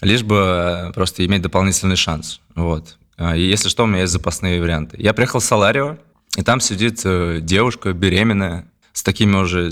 Лишь 0.00 0.22
бы 0.22 0.36
э, 0.36 0.92
просто 0.92 1.24
иметь 1.24 1.42
дополнительный 1.42 1.96
шанс, 1.96 2.40
вот. 2.54 2.98
А, 3.16 3.36
и 3.36 3.42
если 3.42 3.68
что, 3.68 3.84
у 3.84 3.86
меня 3.86 4.00
есть 4.00 4.12
запасные 4.12 4.60
варианты. 4.60 4.96
Я 4.98 5.12
приехал 5.12 5.38
в 5.38 5.44
Саларио, 5.44 5.96
и 6.36 6.42
там 6.42 6.60
сидит 6.60 7.00
э, 7.04 7.38
девушка 7.40 7.92
беременная, 7.92 8.66
с 8.92 9.02
такими 9.02 9.36
уже, 9.36 9.70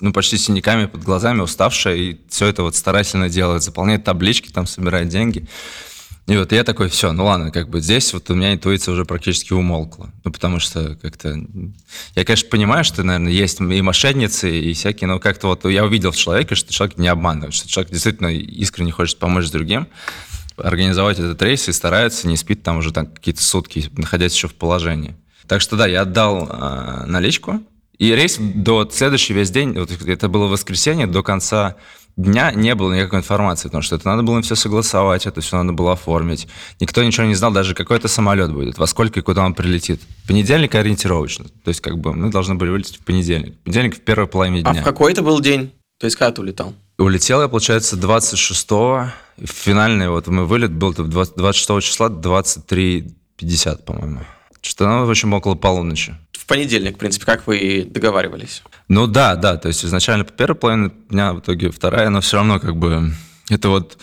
ну, 0.00 0.12
почти 0.12 0.36
синяками 0.36 0.86
под 0.86 1.02
глазами, 1.02 1.40
уставшая, 1.40 1.96
и 1.96 2.16
все 2.28 2.46
это 2.46 2.62
вот 2.62 2.76
старательно 2.76 3.28
делает, 3.28 3.62
заполняет 3.62 4.04
таблички, 4.04 4.50
там 4.50 4.66
собирает 4.66 5.08
деньги. 5.08 5.48
И 6.26 6.36
вот 6.36 6.50
я 6.50 6.64
такой, 6.64 6.88
все, 6.88 7.12
ну 7.12 7.26
ладно, 7.26 7.52
как 7.52 7.68
бы 7.68 7.80
здесь 7.80 8.12
вот 8.12 8.28
у 8.30 8.34
меня 8.34 8.52
интуиция 8.52 8.92
уже 8.92 9.04
практически 9.04 9.52
умолкла. 9.52 10.12
Ну, 10.24 10.32
потому 10.32 10.58
что 10.58 10.96
как-то... 11.00 11.40
Я, 12.16 12.24
конечно, 12.24 12.48
понимаю, 12.50 12.82
что, 12.82 13.04
наверное, 13.04 13.30
есть 13.30 13.60
и 13.60 13.82
мошенницы, 13.82 14.50
и 14.50 14.72
всякие, 14.72 15.06
но 15.06 15.20
как-то 15.20 15.46
вот 15.46 15.64
я 15.66 15.84
увидел 15.84 16.10
в 16.10 16.16
человеке, 16.16 16.56
что 16.56 16.72
человек 16.72 16.98
не 16.98 17.06
обманывает, 17.06 17.54
что 17.54 17.68
человек 17.68 17.92
действительно 17.92 18.28
искренне 18.28 18.90
хочет 18.90 19.20
помочь 19.20 19.48
другим, 19.50 19.86
организовать 20.56 21.20
этот 21.20 21.40
рейс 21.42 21.68
и 21.68 21.72
старается, 21.72 22.26
не 22.26 22.36
спит 22.36 22.64
там 22.64 22.78
уже 22.78 22.92
там 22.92 23.06
какие-то 23.06 23.42
сутки, 23.42 23.88
находясь 23.96 24.34
еще 24.34 24.48
в 24.48 24.54
положении. 24.54 25.14
Так 25.46 25.60
что 25.60 25.76
да, 25.76 25.86
я 25.86 26.00
отдал 26.00 26.48
э, 26.48 27.06
наличку, 27.06 27.62
и 27.98 28.14
рейс 28.14 28.38
до 28.38 28.88
следующий 28.90 29.34
весь 29.34 29.50
день, 29.50 29.78
вот 29.78 29.90
это 29.90 30.28
было 30.28 30.46
воскресенье, 30.46 31.06
до 31.06 31.22
конца 31.22 31.76
дня 32.16 32.50
не 32.52 32.74
было 32.74 32.94
никакой 32.94 33.20
информации, 33.20 33.68
потому 33.68 33.82
что 33.82 33.96
это 33.96 34.08
надо 34.08 34.22
было 34.22 34.36
им 34.36 34.42
все 34.42 34.54
согласовать, 34.54 35.26
это 35.26 35.40
все 35.40 35.56
надо 35.56 35.72
было 35.72 35.92
оформить. 35.92 36.48
Никто 36.80 37.02
ничего 37.02 37.26
не 37.26 37.34
знал, 37.34 37.52
даже 37.52 37.74
какой 37.74 37.98
это 37.98 38.08
самолет 38.08 38.52
будет, 38.52 38.78
во 38.78 38.86
сколько 38.86 39.20
и 39.20 39.22
куда 39.22 39.44
он 39.44 39.54
прилетит. 39.54 40.00
Понедельник 40.26 40.74
ориентировочно. 40.74 41.44
То 41.64 41.68
есть, 41.68 41.80
как 41.80 41.98
бы 41.98 42.14
мы 42.14 42.30
должны 42.30 42.54
были 42.54 42.70
вылететь 42.70 42.96
в 42.96 43.04
понедельник. 43.04 43.58
Понедельник 43.64 43.96
в 43.96 44.00
первой 44.00 44.26
половине 44.26 44.62
дня. 44.62 44.72
А 44.72 44.74
в 44.74 44.84
какой 44.84 45.12
это 45.12 45.22
был 45.22 45.40
день? 45.40 45.72
То 45.98 46.06
есть, 46.06 46.16
когда 46.16 46.32
ты 46.32 46.40
улетал? 46.42 46.74
Улетел 46.98 47.42
я, 47.42 47.48
получается, 47.48 47.96
26-го. 47.96 49.10
Финальный 49.44 50.08
вот 50.08 50.26
мой 50.28 50.46
вылет 50.46 50.72
был 50.72 50.94
26 50.94 51.82
числа 51.82 52.08
23.50, 52.08 53.84
по-моему. 53.84 54.20
Ну, 54.78 55.06
в 55.06 55.10
общем, 55.10 55.32
около 55.32 55.54
полуночи 55.54 56.14
в 56.46 56.48
понедельник, 56.48 56.94
в 56.94 56.98
принципе, 56.98 57.26
как 57.26 57.48
вы 57.48 57.58
и 57.58 57.82
договаривались. 57.82 58.62
Ну 58.86 59.08
да, 59.08 59.34
да, 59.34 59.56
то 59.56 59.66
есть 59.66 59.84
изначально 59.84 60.24
по 60.24 60.32
первой 60.32 60.54
половине 60.54 60.92
дня, 61.10 61.32
в 61.32 61.40
итоге 61.40 61.72
вторая, 61.72 62.08
но 62.08 62.20
все 62.20 62.36
равно 62.36 62.60
как 62.60 62.76
бы 62.76 63.10
это 63.50 63.68
вот 63.68 63.98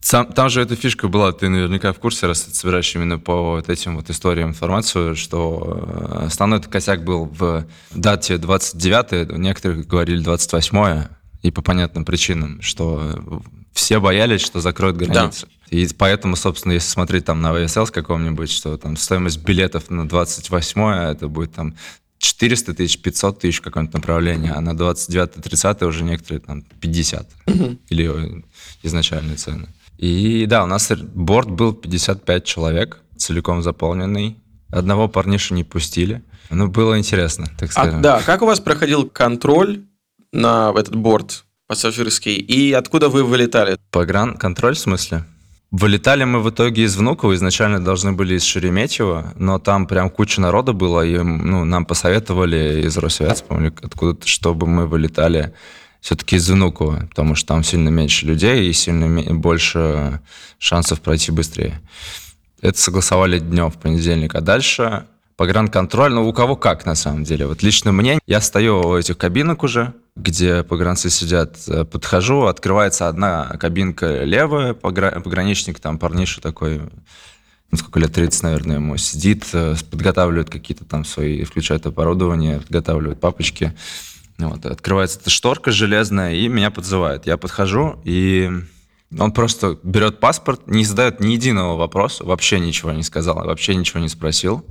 Сам, 0.00 0.26
там 0.32 0.48
же 0.48 0.60
эта 0.60 0.74
фишка 0.74 1.06
была, 1.06 1.30
ты 1.30 1.48
наверняка 1.48 1.92
в 1.92 2.00
курсе, 2.00 2.26
раз 2.26 2.42
ты 2.42 2.54
собираешь 2.54 2.92
именно 2.96 3.20
по 3.20 3.54
вот 3.54 3.68
этим 3.68 3.94
вот 3.94 4.10
историям 4.10 4.48
информацию, 4.48 5.14
что 5.14 6.18
э, 6.20 6.26
основной 6.26 6.60
косяк 6.62 7.04
был 7.04 7.26
в 7.26 7.64
дате 7.94 8.38
29 8.38 9.38
некоторые 9.38 9.84
говорили 9.84 10.20
28 10.20 11.04
и 11.42 11.50
по 11.52 11.62
понятным 11.62 12.04
причинам, 12.04 12.60
что 12.60 13.42
все 13.78 14.00
боялись, 14.00 14.40
что 14.40 14.60
закроют 14.60 14.96
границы. 14.96 15.46
Да. 15.46 15.76
И 15.76 15.86
поэтому, 15.96 16.34
собственно, 16.34 16.72
если 16.72 16.88
смотреть 16.88 17.26
там 17.26 17.40
на 17.40 17.52
VSL 17.52 17.86
с 17.86 17.90
каком-нибудь, 17.92 18.50
что 18.50 18.76
там 18.76 18.96
стоимость 18.96 19.38
билетов 19.38 19.88
на 19.88 20.08
28 20.08 20.80
это 21.12 21.28
будет 21.28 21.52
там 21.52 21.76
400 22.18 22.74
тысяч, 22.74 22.98
500 22.98 23.38
тысяч 23.38 23.58
в 23.58 23.62
каком-то 23.62 23.96
направлении, 23.96 24.50
а 24.52 24.60
на 24.60 24.70
29-30 24.70 25.84
уже 25.86 26.02
некоторые 26.02 26.40
там 26.40 26.62
50 26.62 27.30
угу. 27.46 27.78
или 27.88 28.44
изначальные 28.82 29.36
цены. 29.36 29.68
И 29.96 30.46
да, 30.46 30.64
у 30.64 30.66
нас 30.66 30.90
борт 30.90 31.48
был 31.48 31.72
55 31.72 32.44
человек, 32.44 32.98
целиком 33.16 33.62
заполненный. 33.62 34.38
Одного 34.70 35.06
парниша 35.06 35.54
не 35.54 35.62
пустили. 35.62 36.24
Ну, 36.50 36.66
было 36.66 36.98
интересно, 36.98 37.46
так 37.56 37.70
сказать. 37.70 37.94
А, 37.94 38.00
да, 38.00 38.22
как 38.22 38.42
у 38.42 38.46
вас 38.46 38.58
проходил 38.58 39.08
контроль 39.08 39.84
на 40.32 40.72
этот 40.76 40.96
борт 40.96 41.44
пассажирский, 41.68 42.36
и 42.36 42.72
откуда 42.72 43.08
вы 43.08 43.22
вылетали? 43.22 43.78
Погран-контроль 43.90 44.74
в 44.74 44.78
смысле? 44.78 45.24
Вылетали 45.70 46.24
мы 46.24 46.40
в 46.40 46.48
итоге 46.48 46.84
из 46.84 46.96
Внуково, 46.96 47.34
изначально 47.34 47.84
должны 47.84 48.12
были 48.12 48.36
из 48.36 48.42
Шереметьево, 48.42 49.34
но 49.36 49.58
там 49.58 49.86
прям 49.86 50.08
куча 50.08 50.40
народа 50.40 50.72
было, 50.72 51.04
и 51.04 51.18
ну, 51.18 51.64
нам 51.66 51.84
посоветовали 51.84 52.86
из 52.86 52.96
Росвяз, 52.96 53.42
помню, 53.42 53.74
откуда-то, 53.82 54.26
чтобы 54.26 54.66
мы 54.66 54.86
вылетали 54.86 55.52
все-таки 56.00 56.36
из 56.36 56.48
Внуково, 56.48 57.06
потому 57.10 57.34
что 57.34 57.48
там 57.48 57.62
сильно 57.62 57.90
меньше 57.90 58.24
людей 58.24 58.70
и 58.70 58.72
сильно 58.72 59.34
больше 59.34 60.22
шансов 60.58 61.02
пройти 61.02 61.32
быстрее. 61.32 61.82
Это 62.62 62.78
согласовали 62.78 63.38
днем 63.38 63.70
в 63.70 63.76
понедельник, 63.76 64.34
а 64.34 64.40
дальше 64.40 65.04
погранконтроль, 65.38 66.12
ну 66.12 66.28
у 66.28 66.32
кого 66.32 66.56
как 66.56 66.84
на 66.84 66.96
самом 66.96 67.22
деле. 67.22 67.46
Вот 67.46 67.62
лично 67.62 67.92
мне, 67.92 68.18
я 68.26 68.40
стою 68.40 68.80
у 68.80 68.96
этих 68.96 69.16
кабинок 69.16 69.62
уже, 69.62 69.94
где 70.16 70.64
погранцы 70.64 71.10
сидят, 71.10 71.56
э, 71.68 71.84
подхожу, 71.84 72.46
открывается 72.46 73.06
одна 73.06 73.44
кабинка 73.60 74.24
левая, 74.24 74.74
пограничник 74.74 75.78
там 75.78 76.00
парниша 76.00 76.40
такой, 76.40 76.80
ну, 77.70 77.78
сколько 77.78 78.00
лет, 78.00 78.12
30, 78.12 78.42
наверное, 78.42 78.76
ему 78.76 78.96
сидит, 78.96 79.44
э, 79.52 79.76
подготавливает 79.88 80.50
какие-то 80.50 80.84
там 80.84 81.04
свои, 81.04 81.44
включает 81.44 81.86
оборудование, 81.86 82.58
подготавливает 82.58 83.20
папочки. 83.20 83.74
Вот, 84.38 84.66
открывается 84.66 85.20
эта 85.20 85.30
шторка 85.30 85.70
железная, 85.70 86.34
и 86.34 86.48
меня 86.48 86.72
подзывают. 86.72 87.26
Я 87.26 87.36
подхожу, 87.36 88.00
и 88.02 88.50
он 89.16 89.30
просто 89.30 89.78
берет 89.84 90.18
паспорт, 90.18 90.66
не 90.66 90.84
задает 90.84 91.20
ни 91.20 91.34
единого 91.34 91.76
вопроса, 91.76 92.24
вообще 92.24 92.58
ничего 92.58 92.90
не 92.90 93.04
сказал, 93.04 93.36
вообще 93.36 93.76
ничего 93.76 94.00
не 94.00 94.08
спросил. 94.08 94.64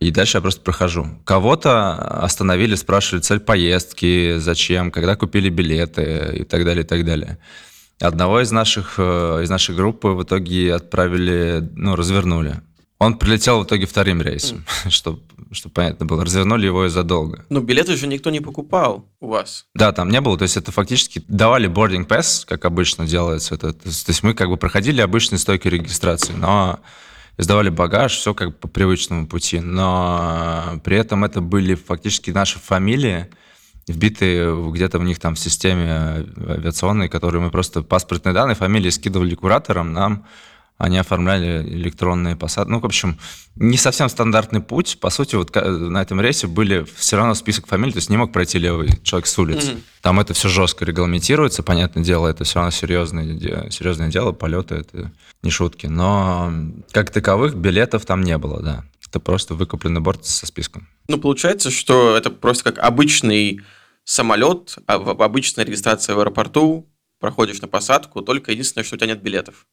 И 0.00 0.10
дальше 0.10 0.38
я 0.38 0.42
просто 0.42 0.60
прохожу. 0.60 1.06
Кого-то 1.24 1.94
остановили, 2.22 2.76
спрашивали 2.76 3.20
цель 3.22 3.40
поездки, 3.40 4.38
зачем, 4.38 4.90
когда 4.90 5.16
купили 5.16 5.48
билеты 5.48 6.36
и 6.38 6.44
так 6.44 6.64
далее, 6.64 6.84
и 6.84 6.86
так 6.86 7.04
далее. 7.04 7.38
Одного 8.00 8.40
из 8.40 8.52
наших, 8.52 8.94
э, 8.98 9.40
из 9.42 9.50
нашей 9.50 9.74
группы 9.74 10.08
в 10.08 10.22
итоге 10.22 10.74
отправили, 10.74 11.68
ну, 11.74 11.96
развернули. 11.96 12.60
Он 13.00 13.18
прилетел 13.18 13.60
в 13.60 13.64
итоге 13.64 13.86
вторым 13.86 14.22
рейсом, 14.22 14.64
mm. 14.84 14.90
чтобы 14.90 15.20
чтобы 15.50 15.72
понятно 15.72 16.06
было. 16.06 16.24
Развернули 16.24 16.66
его 16.66 16.84
и 16.84 16.88
задолго. 16.88 17.44
Ну, 17.48 17.60
билеты 17.60 17.96
же 17.96 18.06
никто 18.06 18.30
не 18.30 18.40
покупал 18.40 19.06
у 19.20 19.28
вас. 19.28 19.66
Да, 19.74 19.92
там 19.92 20.10
не 20.10 20.20
было. 20.20 20.36
То 20.36 20.42
есть 20.42 20.56
это 20.56 20.72
фактически 20.72 21.24
давали 21.26 21.70
boarding 21.70 22.06
pass, 22.06 22.44
как 22.46 22.64
обычно 22.64 23.06
делается. 23.06 23.54
Это, 23.54 23.72
то 23.72 23.88
есть 23.88 24.22
мы 24.22 24.34
как 24.34 24.48
бы 24.48 24.56
проходили 24.56 25.00
обычные 25.00 25.38
стойки 25.38 25.68
регистрации, 25.68 26.34
но 26.34 26.80
сдавали 27.38 27.70
багаж, 27.70 28.12
все 28.12 28.34
как 28.34 28.58
по 28.58 28.68
привычному 28.68 29.26
пути. 29.26 29.60
Но 29.60 30.80
при 30.84 30.96
этом 30.96 31.24
это 31.24 31.40
были 31.40 31.74
фактически 31.74 32.30
наши 32.30 32.58
фамилии, 32.58 33.26
вбитые 33.86 34.70
где-то 34.70 34.98
в 34.98 35.04
них 35.04 35.18
там 35.18 35.34
в 35.34 35.38
системе 35.38 36.26
авиационной, 36.36 37.08
которые 37.08 37.40
мы 37.40 37.50
просто 37.50 37.82
паспортные 37.82 38.34
данные, 38.34 38.54
фамилии 38.54 38.90
скидывали 38.90 39.34
кураторам, 39.34 39.92
нам 39.92 40.26
они 40.78 40.96
оформляли 40.96 41.62
электронные 41.68 42.36
посадки. 42.36 42.70
Ну, 42.70 42.80
в 42.80 42.86
общем, 42.86 43.18
не 43.56 43.76
совсем 43.76 44.08
стандартный 44.08 44.60
путь. 44.60 44.98
По 45.00 45.10
сути, 45.10 45.34
вот 45.34 45.54
на 45.54 46.00
этом 46.00 46.20
рейсе 46.20 46.46
были 46.46 46.86
все 46.96 47.16
равно 47.16 47.34
список 47.34 47.66
фамилий, 47.66 47.92
то 47.92 47.98
есть 47.98 48.10
не 48.10 48.16
мог 48.16 48.32
пройти 48.32 48.58
левый 48.58 48.90
человек 49.02 49.26
с 49.26 49.36
улицы. 49.38 49.72
Mm-hmm. 49.72 49.82
Там 50.02 50.20
это 50.20 50.34
все 50.34 50.48
жестко 50.48 50.84
регламентируется, 50.84 51.64
понятное 51.64 52.04
дело, 52.04 52.28
это 52.28 52.44
все 52.44 52.60
равно 52.60 52.70
серьезное, 52.70 53.70
серьезное 53.70 54.08
дело, 54.08 54.30
полеты, 54.30 54.76
это 54.76 55.12
не 55.42 55.50
шутки. 55.50 55.86
Но 55.86 56.52
как 56.92 57.10
таковых 57.10 57.56
билетов 57.56 58.06
там 58.06 58.22
не 58.22 58.38
было, 58.38 58.62
да. 58.62 58.84
Это 59.08 59.20
просто 59.20 59.54
выкупленный 59.54 60.00
борт 60.00 60.26
со 60.26 60.46
списком. 60.46 60.86
Ну, 61.08 61.18
получается, 61.18 61.70
что 61.70 62.16
это 62.16 62.30
просто 62.30 62.64
как 62.72 62.78
обычный 62.78 63.62
самолет, 64.04 64.76
а 64.86 64.94
обычная 64.94 65.64
регистрация 65.64 66.14
в 66.14 66.20
аэропорту, 66.20 66.88
проходишь 67.18 67.60
на 67.60 67.68
посадку, 67.68 68.22
только 68.22 68.52
единственное, 68.52 68.84
что 68.84 68.94
у 68.94 68.98
тебя 68.98 69.08
нет 69.08 69.22
билетов. 69.22 69.66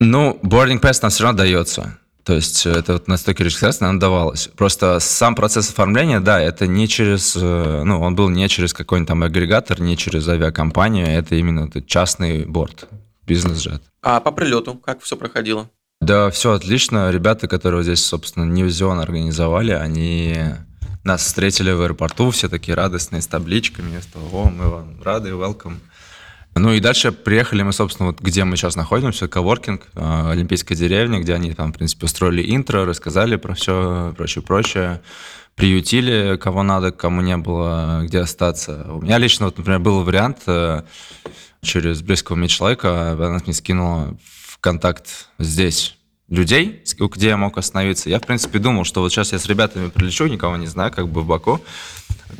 Ну, 0.00 0.38
boarding 0.42 0.80
pass 0.80 0.98
нам 1.02 1.10
все 1.10 1.24
равно 1.24 1.38
дается. 1.38 1.98
То 2.24 2.32
есть 2.32 2.64
это 2.64 2.94
вот 2.94 3.06
на 3.06 3.18
стойке 3.18 3.44
регистрации 3.44 3.84
нам 3.84 3.98
давалось. 3.98 4.48
Просто 4.56 4.98
сам 4.98 5.34
процесс 5.34 5.68
оформления, 5.68 6.20
да, 6.20 6.40
это 6.40 6.66
не 6.66 6.88
через, 6.88 7.36
э, 7.36 7.82
ну, 7.84 8.00
он 8.00 8.14
был 8.14 8.30
не 8.30 8.48
через 8.48 8.72
какой-нибудь 8.72 9.08
там 9.08 9.22
агрегатор, 9.22 9.78
не 9.80 9.96
через 9.96 10.26
авиакомпанию, 10.26 11.06
это 11.06 11.34
именно 11.34 11.70
частный 11.82 12.46
борт, 12.46 12.88
бизнес-джет. 13.26 13.82
А 14.02 14.20
по 14.20 14.32
прилету 14.32 14.74
как 14.74 15.02
все 15.02 15.16
проходило? 15.16 15.68
Да, 16.00 16.30
все 16.30 16.52
отлично. 16.52 17.10
Ребята, 17.10 17.46
которые 17.46 17.82
здесь, 17.82 18.04
собственно, 18.04 18.44
Ньюзион 18.44 18.98
организовали, 19.00 19.72
они 19.72 20.36
нас 21.04 21.22
встретили 21.22 21.70
в 21.72 21.82
аэропорту, 21.82 22.30
все 22.30 22.48
такие 22.48 22.74
радостные, 22.74 23.20
с 23.20 23.26
табличками. 23.26 24.00
О, 24.32 24.44
мы 24.44 24.70
вам 24.70 25.02
рады, 25.02 25.30
welcome. 25.30 25.76
Ну 26.56 26.72
и 26.72 26.80
дальше 26.80 27.10
приехали 27.10 27.62
мы, 27.62 27.72
собственно, 27.72 28.08
вот 28.08 28.20
где 28.20 28.44
мы 28.44 28.56
сейчас 28.56 28.76
находимся, 28.76 29.26
коворкинг, 29.26 29.88
э, 29.94 30.30
Олимпийская 30.30 30.78
деревня, 30.78 31.18
где 31.18 31.34
они 31.34 31.52
там, 31.52 31.72
в 31.72 31.76
принципе, 31.76 32.06
устроили 32.06 32.54
интро, 32.54 32.84
рассказали 32.84 33.36
про 33.36 33.54
все, 33.54 34.14
прочее, 34.16 34.42
прочее, 34.44 35.02
приютили 35.56 36.36
кого 36.36 36.62
надо, 36.62 36.92
кому 36.92 37.22
не 37.22 37.36
было, 37.36 38.02
где 38.04 38.20
остаться. 38.20 38.86
У 38.88 39.02
меня 39.02 39.18
лично, 39.18 39.46
вот, 39.46 39.58
например, 39.58 39.80
был 39.80 40.04
вариант 40.04 40.42
э, 40.46 40.82
через 41.60 42.02
близкого 42.02 42.36
мне 42.36 42.48
человека, 42.48 43.12
она 43.12 43.40
мне 43.44 43.52
скинула 43.52 44.16
в 44.22 44.58
контакт 44.58 45.28
здесь 45.40 45.96
людей, 46.34 46.82
где 46.98 47.28
я 47.28 47.36
мог 47.36 47.56
остановиться. 47.56 48.10
Я, 48.10 48.18
в 48.18 48.26
принципе, 48.26 48.58
думал, 48.58 48.84
что 48.84 49.00
вот 49.00 49.12
сейчас 49.12 49.32
я 49.32 49.38
с 49.38 49.46
ребятами 49.46 49.88
прилечу, 49.88 50.26
никого 50.26 50.56
не 50.56 50.66
знаю, 50.66 50.92
как 50.92 51.08
бы 51.08 51.22
в 51.22 51.26
Баку, 51.26 51.60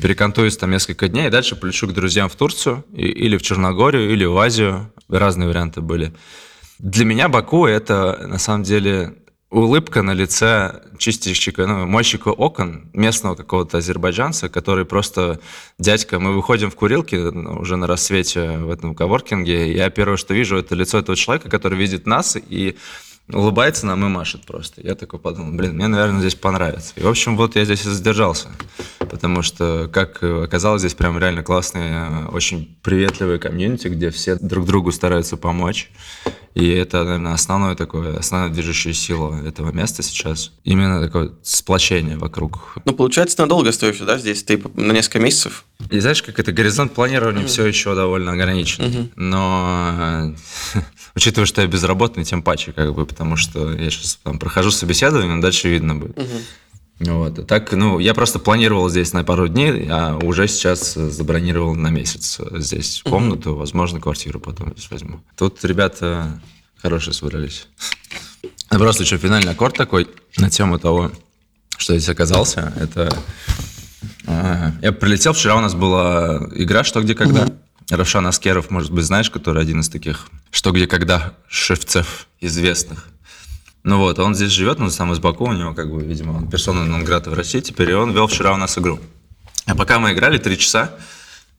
перекантуюсь 0.01 0.57
там 0.57 0.71
несколько 0.71 1.07
дней, 1.07 1.27
и 1.27 1.29
дальше 1.29 1.55
полечу 1.55 1.87
к 1.87 1.93
друзьям 1.93 2.29
в 2.29 2.35
Турцию, 2.35 2.83
или 2.93 3.37
в 3.37 3.41
Черногорию, 3.41 4.11
или 4.11 4.25
в 4.25 4.37
Азию. 4.37 4.91
Разные 5.09 5.47
варианты 5.47 5.81
были. 5.81 6.13
Для 6.79 7.05
меня 7.05 7.29
Баку— 7.29 7.65
это, 7.67 8.25
на 8.27 8.37
самом 8.37 8.63
деле, 8.63 9.15
улыбка 9.49 10.01
на 10.01 10.11
лице 10.11 10.81
чистильщика, 10.97 11.65
ну, 11.65 11.85
мойщика 11.85 12.29
окон, 12.29 12.89
местного 12.93 13.35
какого-то 13.35 13.77
азербайджанца, 13.77 14.49
который 14.49 14.83
просто, 14.83 15.39
дядька, 15.79 16.19
мы 16.19 16.33
выходим 16.33 16.69
в 16.69 16.75
курилки 16.75 17.15
ну, 17.15 17.59
уже 17.59 17.77
на 17.77 17.87
рассвете 17.87 18.57
в 18.57 18.69
этом 18.69 18.95
коворкинге, 18.95 19.73
я 19.73 19.89
первое, 19.89 20.17
что 20.17 20.33
вижу, 20.33 20.57
это 20.57 20.75
лицо 20.75 20.97
этого 20.97 21.15
человека, 21.15 21.49
который 21.49 21.77
видит 21.77 22.05
нас 22.05 22.35
и 22.35 22.75
улыбается 23.31 23.85
нам 23.85 24.05
и 24.05 24.09
машет 24.09 24.45
просто. 24.45 24.81
Я 24.81 24.95
такой 24.95 25.19
подумал, 25.19 25.57
блин, 25.57 25.75
мне, 25.75 25.87
наверное, 25.87 26.19
здесь 26.19 26.35
понравится. 26.35 26.93
И, 26.95 27.03
в 27.03 27.07
общем, 27.07 27.37
вот 27.37 27.55
я 27.55 27.65
здесь 27.65 27.85
и 27.85 27.89
задержался, 27.89 28.49
потому 28.99 29.41
что, 29.41 29.89
как 29.91 30.21
оказалось, 30.21 30.81
здесь 30.81 30.93
прям 30.93 31.17
реально 31.17 31.43
классные, 31.43 32.27
очень 32.27 32.77
приветливые 32.83 33.39
комьюнити, 33.39 33.87
где 33.87 34.09
все 34.09 34.35
друг 34.35 34.65
другу 34.65 34.91
стараются 34.91 35.37
помочь. 35.37 35.91
И 36.55 36.69
это, 36.69 37.03
наверное, 37.03 37.33
основное 37.33 37.75
такое, 37.75 38.17
основная 38.17 38.49
движущая 38.49 38.93
сила 38.93 39.45
этого 39.45 39.71
места 39.71 40.01
сейчас. 40.01 40.53
Именно 40.63 41.01
такое 41.01 41.31
сплочение 41.43 42.17
вокруг. 42.17 42.77
Ну, 42.85 42.93
получается, 42.93 43.41
надолго 43.41 43.73
стоишь, 43.73 43.97
да, 43.99 44.17
здесь? 44.17 44.41
Ты 44.43 44.61
на 44.75 44.93
несколько 44.93 45.19
месяцев? 45.19 45.65
И 45.91 45.99
знаешь, 45.99 46.23
как 46.23 46.39
это, 46.39 46.53
горизонт 46.53 46.93
планирования 46.93 47.43
mm-hmm. 47.43 47.47
все 47.47 47.65
еще 47.65 47.93
довольно 47.93 48.31
ограничен. 48.31 48.85
Mm-hmm. 48.85 49.09
Но 49.17 50.33
учитывая, 51.15 51.45
что 51.45 51.61
я 51.61 51.67
безработный, 51.67 52.23
тем 52.23 52.41
паче, 52.41 52.71
как 52.71 52.93
бы, 52.93 53.05
потому 53.05 53.35
что 53.35 53.73
я 53.73 53.89
сейчас 53.89 54.19
там 54.23 54.39
прохожу 54.39 54.71
собеседование, 54.71 55.41
дальше 55.41 55.67
видно 55.67 55.95
будет. 55.95 56.17
Угу. 56.17 56.29
Вот. 56.99 57.45
Так, 57.47 57.73
ну, 57.73 57.99
я 57.99 58.13
просто 58.13 58.39
планировал 58.39 58.89
здесь 58.89 59.11
на 59.11 59.23
пару 59.23 59.47
дней, 59.47 59.87
а 59.89 60.17
уже 60.17 60.47
сейчас 60.47 60.93
забронировал 60.93 61.75
на 61.75 61.89
месяц 61.89 62.39
здесь 62.51 63.01
комнату, 63.03 63.51
угу. 63.51 63.59
возможно, 63.59 63.99
квартиру 63.99 64.39
потом 64.39 64.71
здесь 64.71 64.89
возьму. 64.89 65.19
Тут 65.37 65.63
ребята 65.65 66.41
хорошие 66.77 67.13
собрались. 67.13 67.67
Просто 68.69 69.03
еще 69.03 69.17
финальный 69.17 69.51
аккорд 69.51 69.75
такой 69.75 70.07
на 70.37 70.49
тему 70.49 70.79
того, 70.79 71.11
что 71.77 71.97
здесь 71.97 72.09
оказался. 72.09 72.73
Это 72.79 73.09
а, 74.27 74.71
я 74.81 74.91
прилетел, 74.91 75.33
вчера 75.33 75.55
у 75.55 75.61
нас 75.61 75.73
была 75.73 76.49
игра 76.53 76.83
«Что, 76.83 77.01
где, 77.01 77.15
когда». 77.15 77.43
Угу. 77.43 77.53
Равшан 77.91 78.25
Аскеров, 78.25 78.71
может 78.71 78.91
быть, 78.91 79.05
знаешь, 79.05 79.29
который 79.29 79.61
один 79.61 79.81
из 79.81 79.89
таких 79.89 80.27
«Что, 80.49 80.71
где, 80.71 80.87
когда» 80.87 81.35
шевцев 81.47 82.27
известных. 82.41 83.07
Ну 83.85 83.99
вот, 83.99 84.17
он 84.17 84.33
здесь 84.33 84.49
живет, 84.49 84.79
он 84.79 84.89
сам 84.89 85.11
из 85.13 85.19
Баку, 85.19 85.45
у 85.45 85.53
него, 85.53 85.75
как 85.75 85.91
бы, 85.91 86.03
видимо, 86.03 86.31
он 86.31 86.49
персона 86.49 86.85
Нонграта 86.85 87.29
в 87.29 87.35
России 87.35 87.59
теперь, 87.59 87.91
и 87.91 87.93
он 87.93 88.13
вел 88.13 88.25
вчера 88.25 88.51
у 88.51 88.57
нас 88.57 88.79
игру. 88.79 88.99
А 89.67 89.75
пока 89.75 89.99
мы 89.99 90.13
играли 90.13 90.39
три 90.39 90.57
часа, 90.57 90.95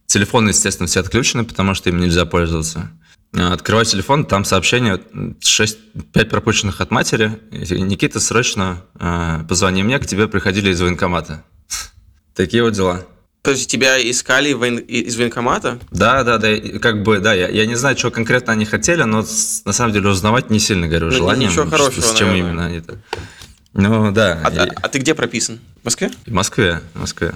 телефоны, 0.06 0.48
естественно, 0.48 0.88
все 0.88 1.00
отключены, 1.00 1.44
потому 1.44 1.74
что 1.74 1.88
им 1.88 2.00
нельзя 2.00 2.26
пользоваться. 2.26 2.90
Открываю 3.32 3.86
телефон, 3.86 4.24
там 4.24 4.44
сообщение 4.44 5.00
6, 5.38 5.78
5 6.12 6.28
пропущенных 6.28 6.80
от 6.80 6.90
матери. 6.90 7.38
Никита, 7.52 8.18
срочно 8.18 8.82
э, 8.98 9.44
позвони 9.48 9.84
мне, 9.84 10.00
к 10.00 10.06
тебе 10.06 10.26
приходили 10.26 10.70
из 10.70 10.80
военкомата. 10.80 11.44
Такие 12.34 12.64
вот 12.64 12.72
дела. 12.72 13.06
То 13.46 13.52
есть 13.52 13.70
тебя 13.70 13.96
искали 14.02 14.52
воен... 14.54 14.78
из 14.78 15.16
военкомата? 15.16 15.78
Да, 15.92 16.24
да, 16.24 16.38
да, 16.38 16.48
как 16.80 17.04
бы, 17.04 17.20
да, 17.20 17.32
я, 17.32 17.46
я 17.46 17.64
не 17.64 17.76
знаю, 17.76 17.96
что 17.96 18.10
конкретно 18.10 18.52
они 18.52 18.64
хотели, 18.64 19.04
но 19.04 19.24
на 19.64 19.72
самом 19.72 19.92
деле 19.92 20.08
узнавать 20.08 20.50
не 20.50 20.58
сильно 20.58 20.88
горю 20.88 21.06
ну, 21.06 21.12
желанием. 21.12 21.50
Ничего 21.50 21.64
хорошего, 21.70 22.02
С 22.02 22.14
чем 22.14 22.26
наверное. 22.26 22.50
именно 22.50 22.66
они 22.66 22.78
это. 22.78 22.98
Ну, 23.76 24.10
да. 24.10 24.40
А, 24.42 24.50
и... 24.50 24.56
а, 24.56 24.68
а 24.82 24.88
ты 24.88 24.98
где 24.98 25.14
прописан? 25.14 25.60
В 25.82 25.84
Москве? 25.84 26.10
В 26.26 26.32
Москве, 26.32 26.80
в 26.94 27.00
Москве. 27.00 27.32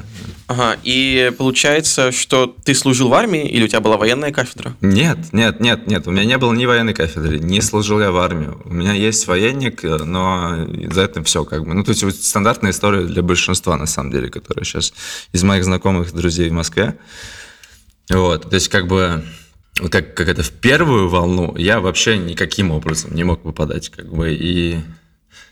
Ага, 0.47 0.79
и 0.83 1.31
получается, 1.37 2.13
что 2.13 2.47
ты 2.65 2.75
служил 2.75 3.09
в 3.09 3.15
армии 3.15 3.47
или 3.47 3.65
у 3.65 3.69
тебя 3.69 3.81
была 3.81 3.99
военная 3.99 4.33
кафедра? 4.33 4.75
Нет, 4.81 5.19
нет, 5.33 5.61
нет, 5.61 5.87
нет, 5.87 6.09
у 6.09 6.11
меня 6.11 6.25
не 6.25 6.39
было 6.39 6.53
ни 6.55 6.65
военной 6.65 6.95
кафедры, 6.95 7.39
не 7.39 7.61
служил 7.61 8.01
я 8.01 8.11
в 8.11 8.17
армию. 8.17 8.61
У 8.65 8.73
меня 8.73 8.95
есть 8.95 9.27
военник, 9.27 9.83
но 9.83 10.67
за 10.91 11.03
это 11.03 11.23
все 11.25 11.45
как 11.45 11.65
бы. 11.65 11.75
Ну, 11.75 11.85
то 11.85 11.91
есть 11.91 12.25
стандартная 12.25 12.71
история 12.71 13.05
для 13.05 13.23
большинства, 13.23 13.77
на 13.77 13.87
самом 13.87 14.11
деле, 14.11 14.31
которые 14.31 14.65
сейчас 14.65 14.95
из 15.33 15.43
моих 15.43 15.65
знакомых 15.65 16.13
друзей 16.13 16.49
в 16.49 16.55
Москве. 16.55 16.97
Вот, 18.09 18.49
то 18.49 18.55
есть 18.55 18.69
как 18.69 18.89
бы 18.89 19.23
как, 19.91 20.15
как 20.15 20.29
это 20.29 20.43
в 20.43 20.51
первую 20.51 21.09
волну 21.09 21.55
я 21.57 21.81
вообще 21.81 22.19
никаким 22.19 22.71
образом 22.71 23.15
не 23.15 23.25
мог 23.25 23.43
попадать, 23.43 23.89
как 23.91 24.13
бы, 24.13 24.33
и 24.33 24.81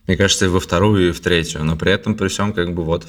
мне 0.07 0.17
кажется, 0.17 0.47
и 0.47 0.49
во 0.49 0.61
вторую, 0.61 1.09
и 1.09 1.13
в 1.13 1.21
третью. 1.21 1.65
Но 1.65 1.77
при 1.77 1.93
этом, 1.93 2.15
при 2.15 2.29
всем, 2.29 2.53
как 2.53 2.73
бы 2.75 2.85
вот 2.85 3.07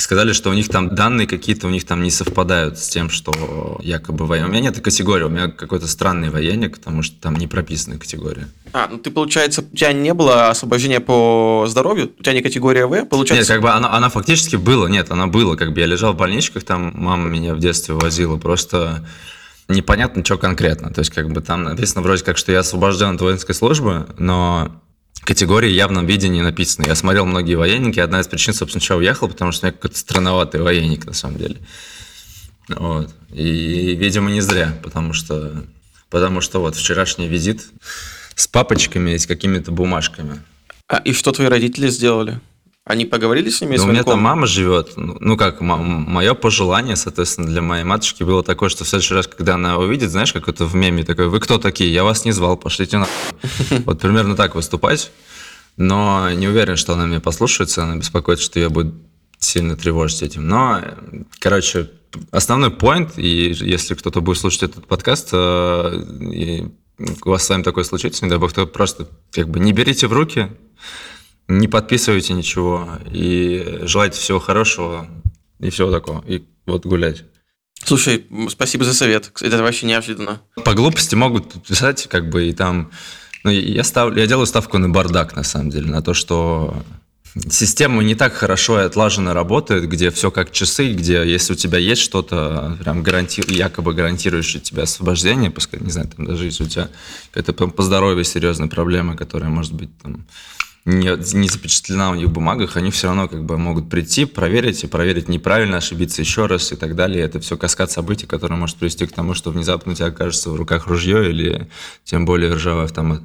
сказали, 0.00 0.32
что 0.32 0.50
у 0.50 0.52
них 0.52 0.68
там 0.68 0.94
данные 0.94 1.26
какие-то 1.26 1.66
у 1.66 1.70
них 1.70 1.84
там 1.84 2.02
не 2.02 2.10
совпадают 2.10 2.78
с 2.78 2.88
тем, 2.88 3.10
что 3.10 3.78
якобы 3.82 4.26
военный. 4.26 4.48
У 4.48 4.52
меня 4.52 4.62
нет 4.62 4.80
категории, 4.80 5.24
у 5.24 5.28
меня 5.28 5.48
какой-то 5.48 5.86
странный 5.86 6.30
военник, 6.30 6.78
потому 6.78 7.02
что 7.02 7.20
там 7.20 7.36
не 7.36 7.46
прописаны 7.46 7.98
категории. 7.98 8.46
А, 8.72 8.88
ну 8.90 8.98
ты, 8.98 9.10
получается, 9.10 9.62
у 9.62 9.76
тебя 9.76 9.92
не 9.92 10.14
было 10.14 10.50
освобождения 10.50 11.00
по 11.00 11.66
здоровью? 11.68 12.12
У 12.18 12.22
тебя 12.22 12.32
не 12.32 12.42
категория 12.42 12.86
В, 12.86 13.04
получается? 13.04 13.42
Нет, 13.42 13.48
как 13.48 13.62
бы 13.62 13.70
она, 13.70 13.92
она 13.92 14.08
фактически 14.08 14.56
была, 14.56 14.88
нет, 14.88 15.10
она 15.10 15.26
была, 15.26 15.56
как 15.56 15.72
бы 15.72 15.80
я 15.80 15.86
лежал 15.86 16.12
в 16.12 16.16
больничках, 16.16 16.64
там 16.64 16.92
мама 16.94 17.28
меня 17.28 17.54
в 17.54 17.58
детстве 17.58 17.94
возила, 17.94 18.36
просто 18.36 19.06
непонятно, 19.68 20.24
что 20.24 20.38
конкретно. 20.38 20.92
То 20.92 21.00
есть, 21.00 21.10
как 21.10 21.30
бы 21.30 21.40
там 21.40 21.62
написано 21.64 22.02
вроде 22.02 22.24
как, 22.24 22.36
что 22.36 22.52
я 22.52 22.60
освобожден 22.60 23.14
от 23.14 23.20
воинской 23.20 23.54
службы, 23.54 24.06
но 24.18 24.82
категории 25.22 25.70
явном 25.70 26.06
виде 26.06 26.28
не 26.28 26.42
написаны. 26.42 26.86
Я 26.86 26.94
смотрел 26.94 27.26
многие 27.26 27.54
военники, 27.54 28.00
одна 28.00 28.20
из 28.20 28.28
причин, 28.28 28.54
собственно, 28.54 28.80
чего 28.80 28.98
уехал, 28.98 29.28
потому 29.28 29.52
что 29.52 29.66
у 29.66 29.68
меня 29.68 29.76
какой-то 29.76 29.98
странноватый 29.98 30.60
военник, 30.60 31.06
на 31.06 31.12
самом 31.12 31.38
деле. 31.38 31.56
Вот. 32.68 33.14
И, 33.32 33.94
видимо, 33.96 34.30
не 34.30 34.40
зря, 34.40 34.78
потому 34.82 35.12
что, 35.12 35.64
потому 36.08 36.40
что 36.40 36.60
вот 36.60 36.76
вчерашний 36.76 37.28
визит 37.28 37.66
с 38.34 38.46
папочками 38.46 39.12
и 39.12 39.18
с 39.18 39.26
какими-то 39.26 39.72
бумажками. 39.72 40.40
А 40.88 40.98
и 40.98 41.12
что 41.12 41.32
твои 41.32 41.48
родители 41.48 41.88
сделали? 41.88 42.40
Они 42.90 43.04
поговорили 43.04 43.50
с 43.50 43.60
ними? 43.60 43.76
Да, 43.76 43.84
у 43.84 43.86
меня 43.86 44.02
там 44.02 44.20
мама 44.20 44.48
живет. 44.48 44.94
Ну, 44.96 45.16
ну 45.20 45.36
как, 45.36 45.60
мое 45.60 46.34
пожелание, 46.34 46.96
соответственно, 46.96 47.46
для 47.46 47.62
моей 47.62 47.84
матушки 47.84 48.24
было 48.24 48.42
такое, 48.42 48.68
что 48.68 48.82
в 48.82 48.88
следующий 48.88 49.14
раз, 49.14 49.28
когда 49.28 49.54
она 49.54 49.78
увидит, 49.78 50.10
знаешь, 50.10 50.32
как 50.32 50.48
это 50.48 50.64
в 50.64 50.74
меме, 50.74 51.04
такой, 51.04 51.28
вы 51.28 51.38
кто 51.38 51.58
такие? 51.58 51.94
Я 51.94 52.02
вас 52.02 52.24
не 52.24 52.32
звал, 52.32 52.56
пошлите 52.56 52.98
на... 52.98 53.06
Вот 53.86 54.00
примерно 54.00 54.34
так 54.34 54.56
выступать. 54.56 55.12
Но 55.76 56.32
не 56.32 56.48
уверен, 56.48 56.74
что 56.74 56.94
она 56.94 57.06
меня 57.06 57.20
послушается, 57.20 57.84
она 57.84 57.94
беспокоится, 57.94 58.44
что 58.44 58.58
я 58.58 58.70
буду 58.70 58.92
сильно 59.38 59.76
тревожить 59.76 60.22
этим. 60.22 60.48
Но, 60.48 60.82
короче, 61.38 61.90
основной 62.32 62.72
поинт, 62.72 63.12
и 63.16 63.54
если 63.56 63.94
кто-то 63.94 64.20
будет 64.20 64.38
слушать 64.38 64.64
этот 64.64 64.88
подкаст, 64.88 65.28
э, 65.30 66.02
и 66.32 66.66
у 67.24 67.30
вас 67.30 67.44
с 67.44 67.48
вами 67.50 67.62
такое 67.62 67.84
случится, 67.84 68.24
не 68.24 68.30
дай 68.30 68.40
бог, 68.40 68.52
то 68.52 68.66
просто 68.66 69.06
как 69.30 69.48
бы 69.48 69.60
не 69.60 69.72
берите 69.72 70.08
в 70.08 70.12
руки, 70.12 70.48
не 71.50 71.68
подписывайте 71.68 72.32
ничего 72.32 72.88
и 73.10 73.80
желайте 73.82 74.18
всего 74.18 74.38
хорошего 74.38 75.06
и 75.58 75.70
всего 75.70 75.90
такого. 75.90 76.24
И 76.26 76.44
вот 76.66 76.86
гулять. 76.86 77.24
Слушай, 77.84 78.26
спасибо 78.48 78.84
за 78.84 78.94
совет. 78.94 79.32
Это 79.40 79.62
вообще 79.62 79.86
неожиданно. 79.86 80.40
По 80.64 80.74
глупости 80.74 81.14
могут 81.14 81.66
писать, 81.66 82.06
как 82.08 82.28
бы, 82.28 82.48
и 82.48 82.52
там... 82.52 82.90
Ну, 83.42 83.50
я, 83.50 83.84
ставлю, 83.84 84.20
я 84.20 84.26
делаю 84.26 84.46
ставку 84.46 84.76
на 84.76 84.90
бардак, 84.90 85.34
на 85.34 85.42
самом 85.42 85.70
деле, 85.70 85.90
на 85.90 86.02
то, 86.02 86.12
что 86.12 86.82
система 87.48 88.02
не 88.02 88.14
так 88.14 88.34
хорошо 88.34 88.80
и 88.80 88.84
отлаженно 88.84 89.32
работает, 89.32 89.88
где 89.88 90.10
все 90.10 90.30
как 90.30 90.52
часы, 90.52 90.92
где 90.92 91.26
если 91.26 91.54
у 91.54 91.56
тебя 91.56 91.78
есть 91.78 92.02
что-то, 92.02 92.76
прям 92.80 93.02
гаранти... 93.02 93.42
якобы 93.46 93.94
гарантирующее 93.94 94.60
тебе 94.60 94.82
освобождение, 94.82 95.50
пускай, 95.50 95.80
не 95.80 95.90
знаю, 95.90 96.08
там 96.14 96.26
даже 96.26 96.44
если 96.44 96.64
у 96.64 96.68
тебя 96.68 96.90
какая-то 97.32 97.68
по 97.68 97.82
здоровью 97.82 98.24
серьезная 98.24 98.68
проблема, 98.68 99.16
которая 99.16 99.48
может 99.48 99.72
быть 99.72 99.90
там 100.02 100.26
не, 100.84 101.16
не 101.34 101.48
запечатлена 101.48 102.10
у 102.10 102.14
них 102.14 102.28
в 102.28 102.32
бумагах, 102.32 102.76
они 102.76 102.90
все 102.90 103.08
равно 103.08 103.28
как 103.28 103.44
бы 103.44 103.58
могут 103.58 103.90
прийти, 103.90 104.24
проверить 104.24 104.82
и 104.84 104.86
проверить 104.86 105.28
неправильно, 105.28 105.76
ошибиться 105.76 106.22
еще 106.22 106.46
раз 106.46 106.72
и 106.72 106.76
так 106.76 106.96
далее. 106.96 107.24
Это 107.24 107.40
все 107.40 107.56
каскад 107.56 107.90
событий, 107.90 108.26
который 108.26 108.56
может 108.56 108.76
привести 108.76 109.06
к 109.06 109.12
тому, 109.12 109.34
что 109.34 109.50
внезапно 109.50 109.92
у 109.92 109.94
тебя 109.94 110.06
окажется 110.06 110.50
в 110.50 110.56
руках 110.56 110.86
ружье 110.86 111.28
или 111.28 111.70
тем 112.04 112.24
более 112.24 112.52
ржавый 112.54 112.84
автомат. 112.84 113.22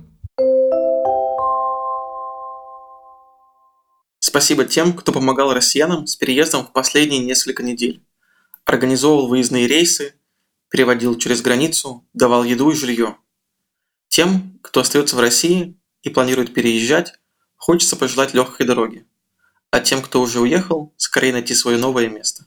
Спасибо 4.20 4.66
тем, 4.66 4.92
кто 4.92 5.14
помогал 5.14 5.54
россиянам 5.54 6.08
с 6.08 6.18
переездом 6.18 6.66
в 6.66 6.74
последние 6.74 7.24
несколько 7.24 7.64
недель. 7.64 8.04
Организовывал 8.66 9.28
выездные 9.28 9.66
рейсы, 9.66 10.16
переводил 10.70 11.18
через 11.18 11.42
границу, 11.42 12.06
давал 12.14 12.44
еду 12.44 12.70
и 12.72 12.76
жилье. 12.76 13.16
Тем, 14.10 14.60
кто 14.62 14.82
остается 14.82 15.16
в 15.16 15.22
России 15.22 15.78
и 16.04 16.10
планирует 16.10 16.54
переезжать, 16.54 17.14
Хочется 17.66 17.96
пожелать 17.96 18.36
легкой 18.36 18.68
дороги, 18.68 19.08
а 19.72 19.80
тем, 19.80 20.04
кто 20.04 20.22
уже 20.22 20.40
уехал, 20.40 20.94
скорее 20.98 21.34
найти 21.34 21.56
свое 21.56 21.80
новое 21.80 22.10
место. 22.10 22.46